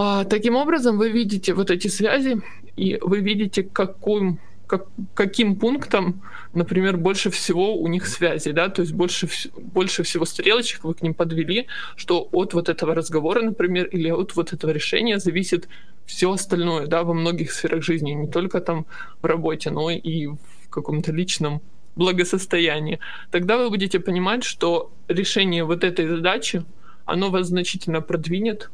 А, 0.00 0.24
таким 0.24 0.54
образом, 0.54 0.96
вы 0.96 1.10
видите 1.10 1.54
вот 1.54 1.72
эти 1.72 1.88
связи, 1.88 2.40
и 2.76 3.00
вы 3.02 3.18
видите, 3.18 3.64
каким, 3.64 4.38
как, 4.68 4.86
каким 5.12 5.56
пунктом, 5.56 6.22
например, 6.54 6.96
больше 6.96 7.30
всего 7.30 7.74
у 7.74 7.88
них 7.88 8.06
связи, 8.06 8.52
да, 8.52 8.68
то 8.68 8.82
есть 8.82 8.94
больше, 8.94 9.28
больше 9.56 10.04
всего 10.04 10.24
стрелочек 10.24 10.84
вы 10.84 10.94
к 10.94 11.02
ним 11.02 11.14
подвели, 11.14 11.66
что 11.96 12.28
от 12.30 12.54
вот 12.54 12.68
этого 12.68 12.94
разговора, 12.94 13.42
например, 13.42 13.86
или 13.86 14.08
от 14.08 14.36
вот 14.36 14.52
этого 14.52 14.70
решения 14.70 15.18
зависит 15.18 15.68
все 16.06 16.30
остальное, 16.30 16.86
да, 16.86 17.02
во 17.02 17.12
многих 17.12 17.50
сферах 17.50 17.82
жизни, 17.82 18.12
не 18.12 18.28
только 18.28 18.60
там 18.60 18.86
в 19.20 19.26
работе, 19.26 19.70
но 19.70 19.90
и 19.90 20.28
в 20.28 20.68
каком-то 20.70 21.10
личном 21.10 21.60
благосостоянии. 21.96 23.00
Тогда 23.32 23.56
вы 23.56 23.68
будете 23.68 23.98
понимать, 23.98 24.44
что 24.44 24.92
решение 25.08 25.64
вот 25.64 25.82
этой 25.82 26.06
задачи, 26.06 26.62
оно 27.04 27.30
вас 27.30 27.48
значительно 27.48 28.00
продвинет, 28.00 28.70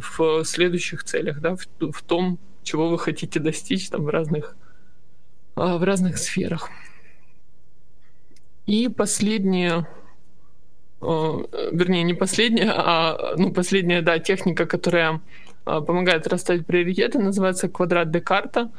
в 0.00 0.44
следующих 0.44 1.04
целях, 1.04 1.40
да, 1.40 1.56
в, 1.56 1.92
в 1.92 2.02
том, 2.02 2.38
чего 2.62 2.88
вы 2.88 2.98
хотите 2.98 3.40
достичь 3.40 3.88
там 3.90 4.04
в 4.04 4.08
разных, 4.08 4.56
а, 5.56 5.76
в 5.78 5.82
разных 5.84 6.18
сферах. 6.18 6.70
И 8.66 8.88
последняя, 8.88 9.86
вернее, 11.00 12.02
не 12.02 12.14
последняя, 12.14 12.72
а 12.74 13.34
ну, 13.36 13.52
последняя, 13.52 14.00
да, 14.00 14.18
техника, 14.18 14.64
которая 14.64 15.20
а, 15.64 15.80
помогает 15.80 16.26
расставить 16.26 16.66
приоритеты, 16.66 17.18
называется 17.18 17.68
квадрат 17.68 18.10
Декарта. 18.10 18.70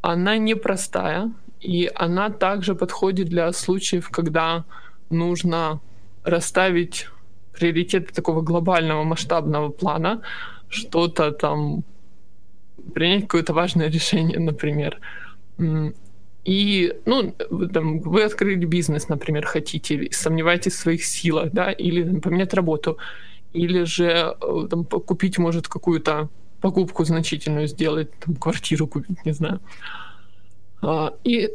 Она 0.00 0.36
непростая, 0.38 1.32
и 1.60 1.90
она 1.94 2.30
также 2.30 2.74
подходит 2.74 3.28
для 3.28 3.52
случаев, 3.52 4.10
когда 4.10 4.64
нужно 5.10 5.80
расставить 6.24 7.08
приоритеты 7.62 8.12
такого 8.12 8.42
глобального 8.42 9.04
масштабного 9.04 9.70
плана, 9.70 10.20
что-то 10.68 11.30
там 11.30 11.84
принять 12.94 13.22
какое-то 13.22 13.52
важное 13.54 13.88
решение, 13.90 14.40
например. 14.40 14.98
И, 16.44 16.92
ну, 17.06 17.34
там, 17.72 18.00
вы 18.00 18.24
открыли 18.24 18.64
бизнес, 18.64 19.08
например, 19.08 19.46
хотите, 19.46 20.08
сомневаетесь 20.10 20.72
в 20.72 20.78
своих 20.78 21.04
силах, 21.04 21.52
да, 21.52 21.70
или 21.70 22.02
там, 22.02 22.20
поменять 22.20 22.54
работу, 22.54 22.98
или 23.52 23.84
же 23.84 24.34
э, 24.40 24.66
там, 24.68 24.84
купить, 24.84 25.38
может, 25.38 25.68
какую-то 25.68 26.28
покупку 26.60 27.04
значительную 27.04 27.68
сделать, 27.68 28.10
там, 28.18 28.34
квартиру 28.34 28.88
купить, 28.88 29.24
не 29.24 29.32
знаю. 29.32 29.60
А, 30.82 31.14
и 31.24 31.50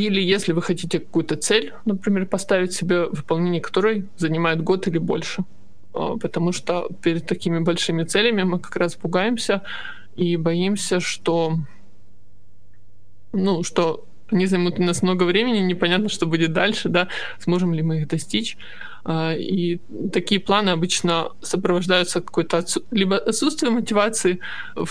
или 0.00 0.20
если 0.20 0.52
вы 0.52 0.62
хотите 0.62 0.98
какую-то 0.98 1.36
цель, 1.36 1.72
например, 1.84 2.26
поставить 2.26 2.72
себе, 2.72 3.06
выполнение 3.06 3.60
которой 3.60 4.04
занимает 4.16 4.62
год 4.62 4.86
или 4.88 4.98
больше. 4.98 5.44
А, 5.94 6.16
потому 6.18 6.52
что 6.52 6.88
перед 7.02 7.26
такими 7.26 7.60
большими 7.60 8.04
целями 8.04 8.42
мы 8.42 8.58
как 8.58 8.76
раз 8.76 8.94
пугаемся 8.94 9.62
и 10.14 10.36
боимся, 10.36 11.00
что, 11.00 11.58
ну, 13.32 13.62
что 13.62 14.04
они 14.30 14.46
займут 14.46 14.78
у 14.78 14.82
нас 14.82 15.02
много 15.02 15.22
времени, 15.24 15.58
непонятно, 15.58 16.08
что 16.08 16.26
будет 16.26 16.52
дальше, 16.52 16.88
да, 16.88 17.08
сможем 17.38 17.72
ли 17.72 17.82
мы 17.82 18.00
их 18.00 18.08
достичь. 18.08 18.58
А, 19.04 19.32
и 19.34 19.78
такие 20.12 20.40
планы 20.40 20.70
обычно 20.70 21.30
сопровождаются 21.40 22.20
какой-то 22.20 22.58
отсу... 22.58 22.82
либо 22.90 23.16
отсутствием 23.16 23.74
мотивации 23.74 24.40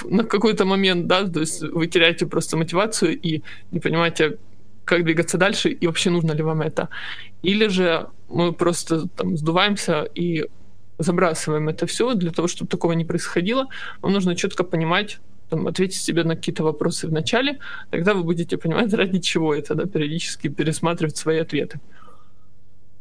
на 0.05 0.23
какой-то 0.23 0.65
момент, 0.65 1.05
да, 1.05 1.27
то 1.27 1.41
есть 1.41 1.61
вы 1.61 1.85
теряете 1.85 2.25
просто 2.25 2.57
мотивацию 2.57 3.19
и 3.19 3.43
не 3.71 3.79
понимаете, 3.79 4.37
как 4.85 5.03
двигаться 5.03 5.37
дальше 5.37 5.69
и 5.69 5.87
вообще 5.87 6.09
нужно 6.09 6.31
ли 6.31 6.43
вам 6.43 6.61
это. 6.61 6.89
Или 7.43 7.67
же 7.67 8.07
мы 8.29 8.53
просто 8.53 9.07
там 9.07 9.37
сдуваемся 9.37 10.03
и 10.03 10.45
забрасываем 10.97 11.69
это 11.69 11.85
все 11.85 12.13
для 12.13 12.31
того, 12.31 12.47
чтобы 12.47 12.69
такого 12.69 12.93
не 12.93 13.05
происходило. 13.05 13.67
Вам 14.01 14.13
нужно 14.13 14.35
четко 14.35 14.63
понимать, 14.63 15.19
там, 15.49 15.67
ответить 15.67 16.01
себе 16.01 16.23
на 16.23 16.35
какие-то 16.35 16.63
вопросы 16.63 17.07
в 17.07 17.11
начале, 17.11 17.59
тогда 17.91 18.13
вы 18.13 18.23
будете 18.23 18.57
понимать, 18.57 18.93
ради 18.93 19.19
чего 19.19 19.53
это, 19.53 19.75
да, 19.75 19.85
периодически 19.85 20.47
пересматривать 20.47 21.17
свои 21.17 21.39
ответы. 21.39 21.79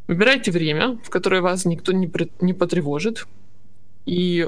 Выбирайте 0.08 0.50
время, 0.50 0.98
в 1.02 1.10
которое 1.10 1.40
вас 1.40 1.64
никто 1.64 1.92
не, 1.92 2.08
при... 2.08 2.30
не 2.40 2.52
потревожит, 2.52 3.26
и 4.06 4.46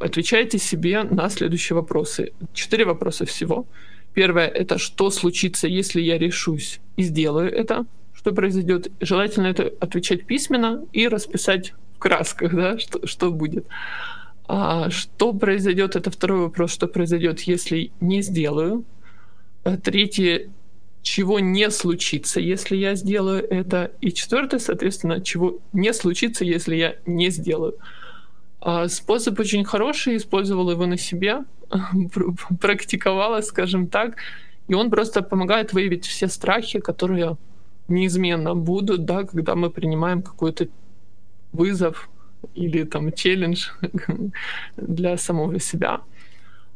отвечайте 0.00 0.58
себе 0.58 1.02
на 1.02 1.28
следующие 1.28 1.74
вопросы. 1.74 2.32
Четыре 2.52 2.84
вопроса 2.84 3.24
всего. 3.24 3.66
Первое— 4.14 4.46
это 4.48 4.78
что 4.78 5.10
случится, 5.10 5.66
если 5.66 6.00
я 6.00 6.16
решусь 6.18 6.80
и 6.96 7.02
сделаю 7.02 7.52
это, 7.52 7.84
что 8.14 8.32
произойдет. 8.32 8.90
Желательно 9.00 9.48
это 9.48 9.72
отвечать 9.80 10.24
письменно 10.24 10.84
и 10.92 11.08
расписать 11.08 11.74
в 11.96 11.98
красках, 11.98 12.54
да, 12.54 12.78
что, 12.78 13.06
что 13.06 13.32
будет. 13.32 13.66
А 14.46 14.88
что 14.90 15.32
произойдет, 15.32 15.96
это 15.96 16.10
второй 16.10 16.40
вопрос, 16.40 16.72
что 16.72 16.86
произойдет, 16.86 17.40
если 17.40 17.90
не 18.00 18.22
сделаю. 18.22 18.84
А 19.64 19.76
третье, 19.76 20.48
чего 21.02 21.40
не 21.40 21.70
случится, 21.70 22.40
если 22.40 22.76
я 22.76 22.94
сделаю 22.94 23.44
это. 23.48 23.92
И 24.00 24.12
четвертое, 24.12 24.60
соответственно, 24.60 25.20
чего 25.22 25.58
не 25.72 25.92
случится, 25.92 26.44
если 26.44 26.76
я 26.76 26.96
не 27.04 27.30
сделаю. 27.30 27.74
А 28.64 28.88
способ 28.88 29.38
очень 29.38 29.62
хороший, 29.62 30.16
использовала 30.16 30.70
его 30.70 30.86
на 30.86 30.96
себе, 30.96 31.44
практиковала, 32.60 33.42
скажем 33.42 33.88
так, 33.88 34.16
и 34.68 34.74
он 34.74 34.90
просто 34.90 35.20
помогает 35.20 35.74
выявить 35.74 36.06
все 36.06 36.28
страхи, 36.28 36.80
которые 36.80 37.36
неизменно 37.88 38.54
будут, 38.54 39.04
да, 39.04 39.24
когда 39.24 39.54
мы 39.54 39.68
принимаем 39.68 40.22
какой-то 40.22 40.68
вызов 41.52 42.08
или 42.54 42.84
там 42.84 43.12
челлендж 43.12 43.68
для 44.78 45.18
самого 45.18 45.60
себя. 45.60 46.00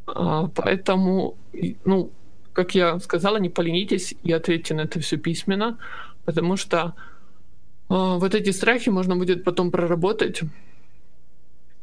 А, 0.06 0.48
поэтому, 0.54 1.38
ну, 1.86 2.10
как 2.52 2.74
я 2.74 2.98
сказала, 2.98 3.38
не 3.38 3.48
поленитесь 3.48 4.14
и 4.22 4.30
ответьте 4.30 4.74
на 4.74 4.82
это 4.82 5.00
все 5.00 5.16
письменно, 5.16 5.78
потому 6.26 6.58
что 6.58 6.94
а, 7.88 8.18
вот 8.18 8.34
эти 8.34 8.50
страхи 8.50 8.90
можно 8.90 9.16
будет 9.16 9.42
потом 9.42 9.70
проработать. 9.70 10.42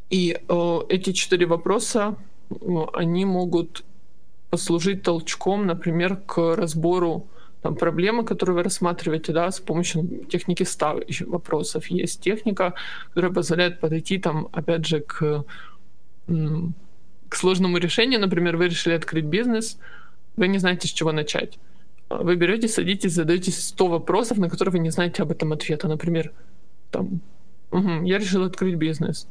И 0.09 0.37
а, 0.47 0.85
эти 0.89 1.13
четыре 1.13 1.45
вопроса, 1.45 2.15
они 2.93 3.25
могут 3.25 3.83
послужить 4.49 5.01
толчком, 5.01 5.65
например, 5.65 6.17
к 6.17 6.55
разбору 6.55 7.27
там, 7.61 7.75
проблемы, 7.75 8.23
которые 8.23 8.55
вы 8.55 8.63
рассматриваете, 8.63 9.33
да, 9.33 9.49
с 9.49 9.59
помощью 9.59 10.25
техники 10.29 10.63
100 10.63 11.01
вопросов. 11.25 11.87
Есть 11.87 12.21
техника, 12.21 12.75
которая 13.09 13.31
позволяет 13.31 13.79
подойти, 13.79 14.19
там, 14.19 14.49
опять 14.51 14.85
же, 14.85 14.99
к, 14.99 15.43
к 16.27 17.35
сложному 17.35 17.77
решению. 17.77 18.19
Например, 18.19 18.55
вы 18.55 18.67
решили 18.67 18.93
открыть 18.93 19.25
бизнес, 19.25 19.79
вы 20.37 20.47
не 20.47 20.59
знаете, 20.59 20.87
с 20.87 20.91
чего 20.91 21.11
начать. 21.11 21.57
Вы 22.09 22.35
берете, 22.35 22.67
садитесь, 22.67 23.13
задаете 23.13 23.51
100 23.51 23.87
вопросов, 23.87 24.37
на 24.37 24.47
которые 24.47 24.73
вы 24.73 24.79
не 24.79 24.91
знаете 24.91 25.23
об 25.23 25.31
этом 25.31 25.51
ответа. 25.51 25.87
Например, 25.87 26.31
там, 26.91 27.19
угу, 27.71 28.03
я 28.03 28.19
решил 28.19 28.43
открыть 28.43 28.75
бизнес. 28.75 29.27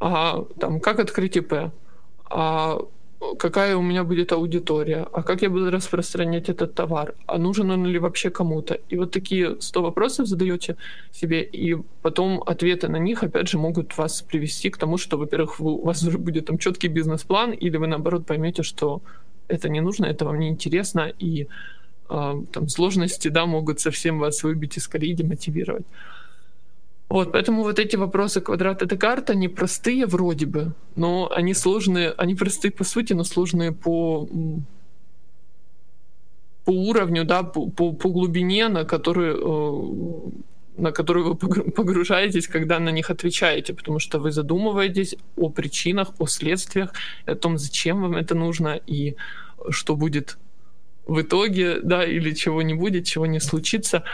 А 0.00 0.44
там, 0.58 0.80
как 0.80 0.98
открыть 0.98 1.36
ИП? 1.36 1.70
А 2.30 2.80
какая 3.38 3.76
у 3.76 3.82
меня 3.82 4.02
будет 4.02 4.32
аудитория, 4.32 5.06
а 5.12 5.22
как 5.22 5.42
я 5.42 5.50
буду 5.50 5.70
распространять 5.70 6.48
этот 6.48 6.74
товар, 6.74 7.14
а 7.26 7.38
нужен 7.38 7.70
он 7.70 7.86
ли 7.86 7.98
вообще 7.98 8.30
кому-то. 8.30 8.78
И 8.88 8.96
вот 8.96 9.10
такие 9.10 9.60
100 9.60 9.82
вопросов 9.82 10.26
задаете 10.26 10.76
себе, 11.12 11.42
и 11.42 11.76
потом 12.02 12.42
ответы 12.46 12.88
на 12.88 12.96
них, 12.96 13.22
опять 13.22 13.48
же, 13.48 13.58
могут 13.58 13.98
вас 13.98 14.22
привести 14.22 14.70
к 14.70 14.78
тому, 14.78 14.96
что, 14.96 15.18
во-первых, 15.18 15.60
у 15.60 15.84
вас 15.84 16.02
уже 16.02 16.18
будет 16.18 16.46
там 16.46 16.58
четкий 16.58 16.88
бизнес-план, 16.88 17.52
или 17.52 17.76
вы, 17.76 17.86
наоборот, 17.86 18.26
поймете, 18.26 18.62
что 18.62 19.02
это 19.48 19.68
не 19.68 19.80
нужно, 19.80 20.06
это 20.06 20.24
вам 20.24 20.38
не 20.38 20.48
интересно, 20.48 21.12
и 21.18 21.46
э, 22.08 22.42
там 22.52 22.68
сложности, 22.68 23.28
да, 23.28 23.44
могут 23.44 23.80
совсем 23.80 24.18
вас 24.18 24.42
выбить 24.42 24.78
из 24.78 24.88
колеи, 24.88 25.12
демотивировать. 25.12 25.84
Вот, 27.10 27.32
поэтому 27.32 27.64
вот 27.64 27.80
эти 27.80 27.96
вопросы 27.96 28.40
квадрата 28.40 28.86
Декарта, 28.86 29.32
они 29.32 29.48
простые 29.48 30.06
вроде 30.06 30.46
бы, 30.46 30.72
но 30.94 31.28
они 31.36 31.54
сложные, 31.54 32.14
они 32.16 32.36
простые 32.36 32.70
по 32.70 32.84
сути, 32.84 33.14
но 33.14 33.24
сложные 33.24 33.72
по 33.72 34.28
по 36.64 36.70
уровню, 36.70 37.24
да, 37.24 37.42
по, 37.42 37.68
по, 37.68 37.92
по 37.92 38.08
глубине, 38.10 38.68
на 38.68 38.84
которую, 38.84 40.30
э, 40.76 40.82
на 40.82 40.92
которую 40.92 41.36
вы 41.40 41.70
погружаетесь, 41.72 42.46
когда 42.46 42.78
на 42.78 42.90
них 42.90 43.10
отвечаете, 43.10 43.74
потому 43.74 43.98
что 43.98 44.20
вы 44.20 44.30
задумываетесь 44.30 45.16
о 45.36 45.48
причинах, 45.48 46.12
о 46.18 46.26
следствиях, 46.26 46.92
о 47.26 47.34
том, 47.34 47.58
зачем 47.58 48.02
вам 48.02 48.14
это 48.14 48.36
нужно 48.36 48.78
и 48.86 49.16
что 49.70 49.96
будет 49.96 50.38
в 51.06 51.20
итоге, 51.20 51.80
да, 51.82 52.04
или 52.04 52.34
чего 52.34 52.62
не 52.62 52.74
будет, 52.74 53.04
чего 53.06 53.26
не 53.26 53.40
случится. 53.40 54.04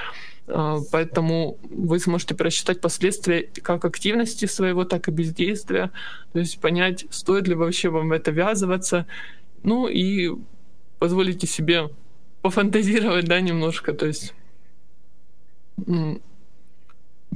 А, 0.49 0.79
поэтому 0.93 1.59
вы 1.63 1.99
сможете 1.99 2.35
просчитать 2.35 2.81
последствия 2.81 3.49
как 3.63 3.85
активности 3.85 4.47
своего, 4.47 4.85
так 4.85 5.09
и 5.09 5.11
бездействия, 5.11 5.91
то 6.33 6.39
есть 6.39 6.61
понять, 6.61 7.07
стоит 7.11 7.49
ли 7.49 7.55
вообще 7.55 7.89
вам 7.89 8.13
это 8.13 8.31
ввязываться, 8.31 9.07
ну 9.63 9.89
и 9.89 10.33
позволите 10.99 11.47
себе 11.47 11.91
пофантазировать, 12.43 13.27
да, 13.27 13.41
немножко, 13.41 13.93
то 13.93 14.07
есть 14.07 14.35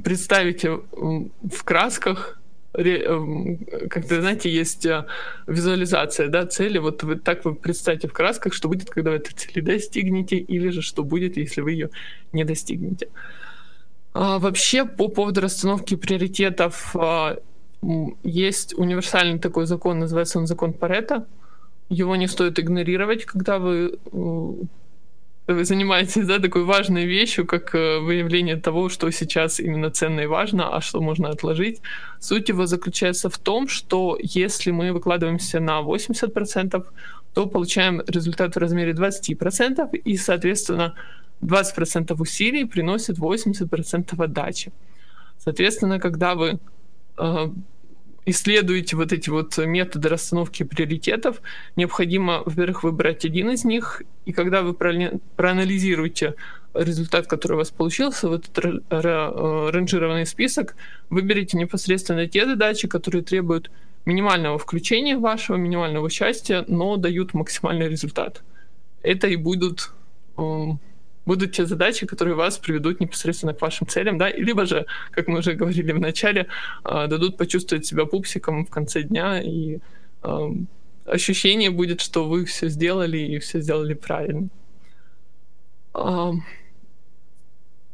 представите 0.03 0.81
в 0.91 1.63
красках 1.63 2.40
как-то, 2.73 4.21
знаете, 4.21 4.49
есть 4.49 4.85
э, 4.85 5.05
визуализация 5.45 6.29
да, 6.29 6.45
цели. 6.45 6.77
Вот 6.77 7.03
вы 7.03 7.17
так 7.17 7.43
вы 7.43 7.53
представьте 7.53 8.07
в 8.07 8.13
красках, 8.13 8.53
что 8.53 8.69
будет, 8.69 8.89
когда 8.89 9.11
вы 9.11 9.17
этой 9.17 9.33
цели 9.33 9.61
достигнете, 9.61 10.37
или 10.37 10.69
же 10.69 10.81
что 10.81 11.03
будет, 11.03 11.37
если 11.37 11.61
вы 11.61 11.73
ее 11.73 11.89
не 12.31 12.45
достигнете. 12.45 13.09
А 14.13 14.39
вообще, 14.39 14.85
по 14.85 15.09
поводу 15.09 15.41
расстановки 15.41 15.95
приоритетов, 15.95 16.95
а, 16.95 17.37
есть 18.23 18.73
универсальный 18.77 19.39
такой 19.39 19.65
закон, 19.65 19.99
называется 19.99 20.39
он 20.39 20.47
закон 20.47 20.73
Парета. 20.73 21.25
Его 21.89 22.15
не 22.15 22.27
стоит 22.27 22.57
игнорировать, 22.57 23.25
когда 23.25 23.59
вы 23.59 23.97
вы 25.47 25.65
занимаетесь 25.65 26.25
да, 26.25 26.39
такой 26.39 26.63
важной 26.63 27.05
вещью, 27.05 27.45
как 27.45 27.75
э, 27.75 27.99
выявление 27.99 28.57
того, 28.57 28.89
что 28.89 29.11
сейчас 29.11 29.59
именно 29.59 29.89
ценно 29.89 30.21
и 30.21 30.27
важно, 30.27 30.75
а 30.75 30.81
что 30.81 31.01
можно 31.01 31.29
отложить. 31.29 31.81
Суть 32.19 32.49
его 32.49 32.65
заключается 32.65 33.29
в 33.29 33.37
том, 33.37 33.67
что 33.67 34.17
если 34.21 34.71
мы 34.71 34.93
выкладываемся 34.93 35.59
на 35.59 35.81
80%, 35.81 36.85
то 37.33 37.47
получаем 37.47 38.01
результат 38.07 38.55
в 38.55 38.59
размере 38.59 38.93
20%, 38.93 39.97
и, 39.97 40.17
соответственно, 40.17 40.93
20% 41.41 42.15
усилий 42.19 42.65
приносит 42.65 43.17
80% 43.17 44.23
отдачи. 44.23 44.71
Соответственно, 45.39 45.99
когда 45.99 46.35
вы 46.35 46.59
э, 47.17 47.49
исследуете 48.25 48.95
вот 48.95 49.11
эти 49.11 49.29
вот 49.29 49.57
методы 49.57 50.09
расстановки 50.09 50.63
приоритетов, 50.63 51.41
необходимо, 51.75 52.43
во-первых, 52.45 52.83
выбрать 52.83 53.25
один 53.25 53.49
из 53.49 53.63
них, 53.65 54.03
и 54.25 54.31
когда 54.31 54.61
вы 54.61 54.73
проанализируете 54.73 56.35
результат, 56.73 57.27
который 57.27 57.53
у 57.53 57.57
вас 57.57 57.71
получился, 57.71 58.29
вот 58.29 58.47
этот 58.47 58.81
э, 58.89 59.69
ранжированный 59.71 60.25
список, 60.25 60.75
выберите 61.09 61.57
непосредственно 61.57 62.27
те 62.27 62.45
задачи, 62.45 62.87
которые 62.87 63.23
требуют 63.23 63.71
минимального 64.05 64.57
включения 64.57 65.17
вашего, 65.17 65.57
минимального 65.57 66.05
участия, 66.05 66.63
но 66.67 66.97
дают 66.97 67.33
максимальный 67.33 67.89
результат. 67.89 68.43
Это 69.03 69.27
и 69.27 69.35
будут 69.35 69.91
будут 71.25 71.51
те 71.53 71.65
задачи, 71.65 72.05
которые 72.05 72.35
вас 72.35 72.57
приведут 72.57 72.99
непосредственно 72.99 73.53
к 73.53 73.61
вашим 73.61 73.87
целям, 73.87 74.17
да, 74.17 74.29
либо 74.29 74.65
же, 74.65 74.85
как 75.11 75.27
мы 75.27 75.39
уже 75.39 75.53
говорили 75.53 75.91
в 75.91 75.99
начале, 75.99 76.47
а, 76.83 77.07
дадут 77.07 77.37
почувствовать 77.37 77.85
себя 77.85 78.05
пупсиком 78.05 78.65
в 78.65 78.69
конце 78.69 79.03
дня, 79.03 79.41
и 79.41 79.79
ощущение 81.05 81.71
будет, 81.71 82.01
что 82.01 82.27
вы 82.27 82.45
все 82.45 82.69
сделали 82.69 83.17
и 83.17 83.39
все 83.39 83.59
сделали 83.59 83.93
правильно. 83.93 84.49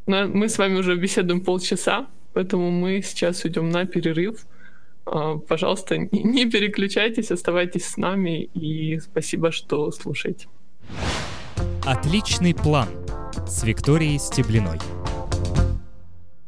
Мы 0.07 0.49
с 0.49 0.57
вами 0.57 0.77
уже 0.77 0.95
беседуем 0.95 1.41
полчаса, 1.41 2.07
поэтому 2.33 2.71
мы 2.71 3.01
сейчас 3.01 3.45
идем 3.45 3.69
на 3.69 3.85
перерыв. 3.85 4.45
А, 5.05 5.37
пожалуйста, 5.37 5.97
не 5.97 6.49
переключайтесь, 6.49 7.31
оставайтесь 7.31 7.85
с 7.85 7.97
нами 7.97 8.43
и 8.53 8.99
спасибо, 8.99 9.51
что 9.51 9.91
слушаете. 9.91 10.47
Отличный 11.85 12.53
план 12.53 12.87
с 13.45 13.63
Викторией 13.63 14.19
Стеблиной. 14.19 14.79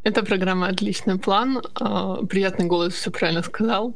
Это 0.04 0.23
программа 0.23 0.67
«Отличный 0.67 1.19
план». 1.19 1.62
А, 1.75 2.25
приятный 2.25 2.65
голос 2.65 2.93
все 2.93 3.12
правильно 3.12 3.43
сказал. 3.43 3.93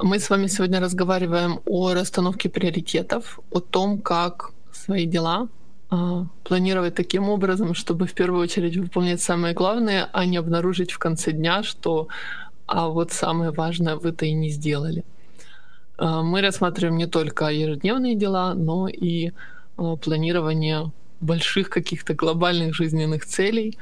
Мы 0.00 0.18
с 0.18 0.30
вами 0.30 0.46
сегодня 0.46 0.80
разговариваем 0.80 1.60
о 1.66 1.92
расстановке 1.92 2.48
приоритетов, 2.48 3.40
о 3.50 3.60
том, 3.60 3.98
как 3.98 4.52
свои 4.72 5.06
дела 5.06 5.48
а, 5.90 6.26
планировать 6.44 6.94
таким 6.94 7.28
образом, 7.28 7.74
чтобы 7.74 8.06
в 8.06 8.14
первую 8.14 8.42
очередь 8.42 8.76
выполнять 8.76 9.20
самое 9.20 9.52
главное, 9.52 10.08
а 10.12 10.24
не 10.24 10.38
обнаружить 10.38 10.92
в 10.92 10.98
конце 10.98 11.32
дня, 11.32 11.62
что 11.62 12.08
а 12.66 12.88
вот 12.88 13.12
самое 13.12 13.50
важное 13.50 13.96
вы-то 13.96 14.24
и 14.24 14.32
не 14.32 14.50
сделали. 14.50 15.04
А, 15.98 16.22
мы 16.22 16.40
рассматриваем 16.40 16.96
не 16.96 17.06
только 17.06 17.48
ежедневные 17.48 18.14
дела, 18.14 18.54
но 18.54 18.88
и 18.88 19.32
планирование 19.76 20.90
больших 21.20 21.70
каких-то 21.70 22.14
глобальных 22.14 22.74
жизненных 22.74 23.26
целей. 23.26 23.78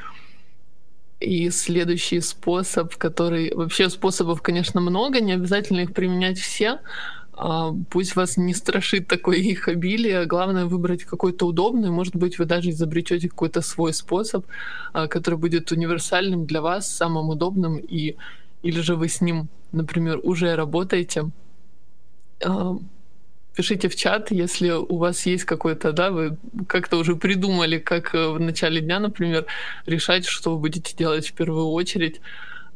И 1.20 1.50
следующий 1.50 2.20
способ, 2.20 2.94
который... 2.96 3.52
Вообще 3.54 3.90
способов, 3.90 4.40
конечно, 4.42 4.80
много, 4.80 5.20
не 5.20 5.32
обязательно 5.32 5.80
их 5.80 5.92
применять 5.92 6.38
все. 6.38 6.78
А, 7.32 7.72
пусть 7.90 8.16
вас 8.16 8.36
не 8.36 8.54
страшит 8.54 9.08
такое 9.08 9.38
их 9.38 9.68
обилие, 9.68 10.26
главное 10.26 10.66
выбрать 10.66 11.04
какой-то 11.04 11.46
удобный. 11.46 11.90
Может 11.90 12.16
быть, 12.16 12.38
вы 12.38 12.44
даже 12.44 12.70
изобретете 12.70 13.28
какой-то 13.28 13.62
свой 13.62 13.92
способ, 13.94 14.46
который 14.92 15.38
будет 15.38 15.72
универсальным 15.72 16.46
для 16.46 16.60
вас, 16.60 16.88
самым 16.88 17.30
удобным 17.30 17.78
и 17.78 18.16
или 18.62 18.80
же 18.80 18.96
вы 18.96 19.08
с 19.08 19.20
ним, 19.20 19.48
например, 19.72 20.20
уже 20.22 20.56
работаете, 20.56 21.30
а, 22.44 22.76
пишите 23.58 23.88
в 23.88 23.96
чат, 23.96 24.30
если 24.30 24.70
у 24.70 24.98
вас 24.98 25.26
есть 25.26 25.42
какой-то, 25.42 25.90
да, 25.90 26.12
вы 26.12 26.36
как-то 26.68 26.96
уже 26.96 27.16
придумали, 27.16 27.78
как 27.78 28.14
э, 28.14 28.28
в 28.28 28.38
начале 28.38 28.80
дня, 28.80 29.00
например, 29.00 29.46
решать, 29.84 30.26
что 30.26 30.52
вы 30.52 30.60
будете 30.60 30.96
делать 30.96 31.26
в 31.26 31.32
первую 31.32 31.66
очередь. 31.66 32.20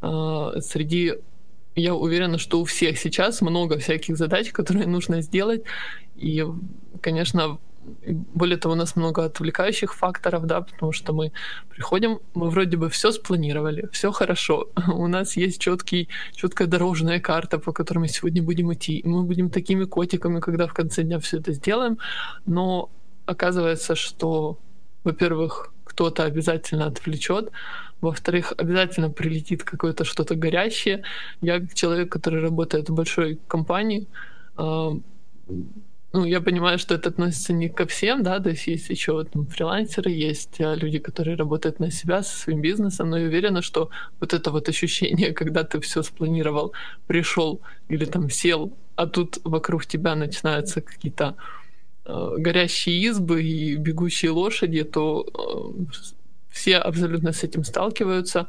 А, 0.00 0.60
среди 0.60 1.14
я 1.76 1.94
уверена, 1.94 2.36
что 2.36 2.60
у 2.60 2.64
всех 2.64 2.98
сейчас 2.98 3.42
много 3.42 3.78
всяких 3.78 4.16
задач, 4.16 4.50
которые 4.50 4.88
нужно 4.88 5.22
сделать. 5.22 5.62
И, 6.16 6.44
конечно, 7.00 7.58
более 8.34 8.56
того, 8.56 8.74
у 8.74 8.76
нас 8.76 8.96
много 8.96 9.24
отвлекающих 9.24 9.94
факторов, 9.94 10.46
да, 10.46 10.60
потому 10.60 10.92
что 10.92 11.12
мы 11.12 11.32
приходим, 11.70 12.20
мы 12.34 12.50
вроде 12.50 12.76
бы 12.76 12.88
все 12.88 13.12
спланировали, 13.12 13.88
все 13.92 14.12
хорошо, 14.12 14.68
у 14.94 15.06
нас 15.08 15.36
есть 15.36 15.60
четкий, 15.60 16.08
четкая 16.34 16.68
дорожная 16.68 17.20
карта, 17.20 17.58
по 17.58 17.72
которой 17.72 17.98
мы 17.98 18.08
сегодня 18.08 18.42
будем 18.42 18.72
идти, 18.72 18.98
и 18.98 19.08
мы 19.08 19.22
будем 19.22 19.50
такими 19.50 19.84
котиками, 19.84 20.40
когда 20.40 20.66
в 20.66 20.74
конце 20.74 21.02
дня 21.02 21.18
все 21.18 21.38
это 21.38 21.52
сделаем, 21.52 21.98
но 22.46 22.90
оказывается, 23.26 23.94
что, 23.94 24.58
во-первых, 25.04 25.72
кто-то 25.84 26.24
обязательно 26.24 26.86
отвлечет, 26.86 27.50
во-вторых, 28.00 28.52
обязательно 28.58 29.10
прилетит 29.10 29.62
какое-то 29.62 30.04
что-то 30.04 30.34
горящее. 30.34 31.04
Я 31.40 31.64
человек, 31.74 32.10
который 32.10 32.40
работает 32.40 32.88
в 32.88 32.94
большой 32.94 33.38
компании, 33.46 34.08
а, 34.56 34.92
ну, 36.12 36.24
я 36.26 36.40
понимаю, 36.40 36.78
что 36.78 36.94
это 36.94 37.08
относится 37.08 37.52
не 37.54 37.68
ко 37.68 37.86
всем, 37.86 38.22
да, 38.22 38.38
то 38.38 38.50
есть 38.50 38.66
есть 38.66 38.90
еще 38.90 39.24
там, 39.24 39.46
фрилансеры, 39.46 40.10
есть 40.10 40.60
а, 40.60 40.74
люди, 40.74 40.98
которые 40.98 41.36
работают 41.36 41.80
на 41.80 41.90
себя 41.90 42.22
со 42.22 42.36
своим 42.36 42.60
бизнесом, 42.60 43.10
но 43.10 43.18
я 43.18 43.28
уверена, 43.28 43.62
что 43.62 43.88
вот 44.20 44.34
это 44.34 44.50
вот 44.50 44.68
ощущение, 44.68 45.32
когда 45.34 45.64
ты 45.64 45.80
все 45.80 46.02
спланировал, 46.02 46.72
пришел 47.06 47.60
или 47.88 48.04
там 48.04 48.28
сел, 48.28 48.72
а 48.94 49.06
тут 49.06 49.38
вокруг 49.44 49.86
тебя 49.86 50.14
начинаются 50.14 50.82
какие-то 50.82 51.34
э, 52.04 52.34
горящие 52.36 53.00
избы 53.08 53.42
и 53.42 53.76
бегущие 53.76 54.32
лошади, 54.32 54.84
то 54.84 55.24
э, 55.24 55.94
все 56.50 56.76
абсолютно 56.76 57.32
с 57.32 57.42
этим 57.42 57.64
сталкиваются, 57.64 58.48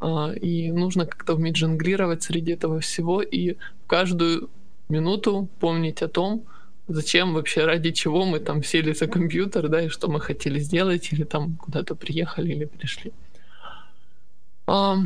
э, 0.00 0.38
и 0.40 0.70
нужно 0.70 1.06
как-то 1.06 1.34
уметь 1.34 1.56
жонглировать 1.56 2.22
среди 2.22 2.52
этого 2.52 2.78
всего 2.78 3.22
и 3.22 3.54
в 3.84 3.88
каждую 3.88 4.50
минуту 4.88 5.48
помнить 5.58 6.00
о 6.02 6.08
том, 6.08 6.44
зачем 6.94 7.34
вообще, 7.34 7.64
ради 7.64 7.90
чего 7.90 8.24
мы 8.24 8.40
там 8.40 8.62
сели 8.62 8.92
за 8.92 9.06
компьютер, 9.06 9.68
да, 9.68 9.82
и 9.82 9.88
что 9.88 10.08
мы 10.08 10.20
хотели 10.20 10.60
сделать, 10.60 11.12
или 11.12 11.24
там 11.24 11.56
куда-то 11.56 11.94
приехали 11.94 12.52
или 12.52 12.64
пришли. 12.64 13.12
А, 14.66 14.96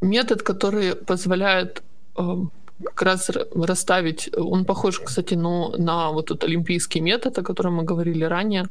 метод, 0.00 0.42
который 0.42 0.94
позволяет 0.94 1.82
а, 2.16 2.38
как 2.84 3.02
раз 3.02 3.30
расставить, 3.54 4.30
он 4.36 4.64
похож, 4.64 5.00
кстати, 5.00 5.34
ну, 5.34 5.74
на 5.78 6.10
вот 6.10 6.30
этот 6.30 6.44
олимпийский 6.44 7.00
метод, 7.00 7.38
о 7.38 7.42
котором 7.42 7.74
мы 7.74 7.84
говорили 7.84 8.24
ранее, 8.24 8.66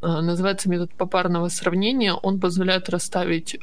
а, 0.00 0.22
называется 0.22 0.68
метод 0.68 0.90
попарного 0.94 1.48
сравнения. 1.48 2.14
Он 2.14 2.40
позволяет 2.40 2.88
расставить 2.88 3.58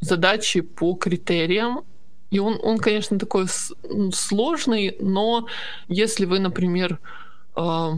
задачи 0.00 0.60
по 0.60 0.94
критериям 0.94 1.84
и 2.34 2.40
он, 2.40 2.58
он 2.62 2.78
конечно, 2.78 3.16
такой 3.18 3.46
сложный, 4.12 4.96
но 5.00 5.46
если 5.86 6.26
вы, 6.26 6.40
например, 6.40 6.98
а, 7.54 7.92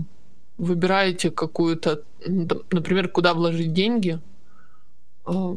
выбираете 0.58 1.30
какую-то, 1.30 2.02
например, 2.70 3.08
куда 3.08 3.32
вложить 3.32 3.72
деньги, 3.72 4.20
а, 5.24 5.56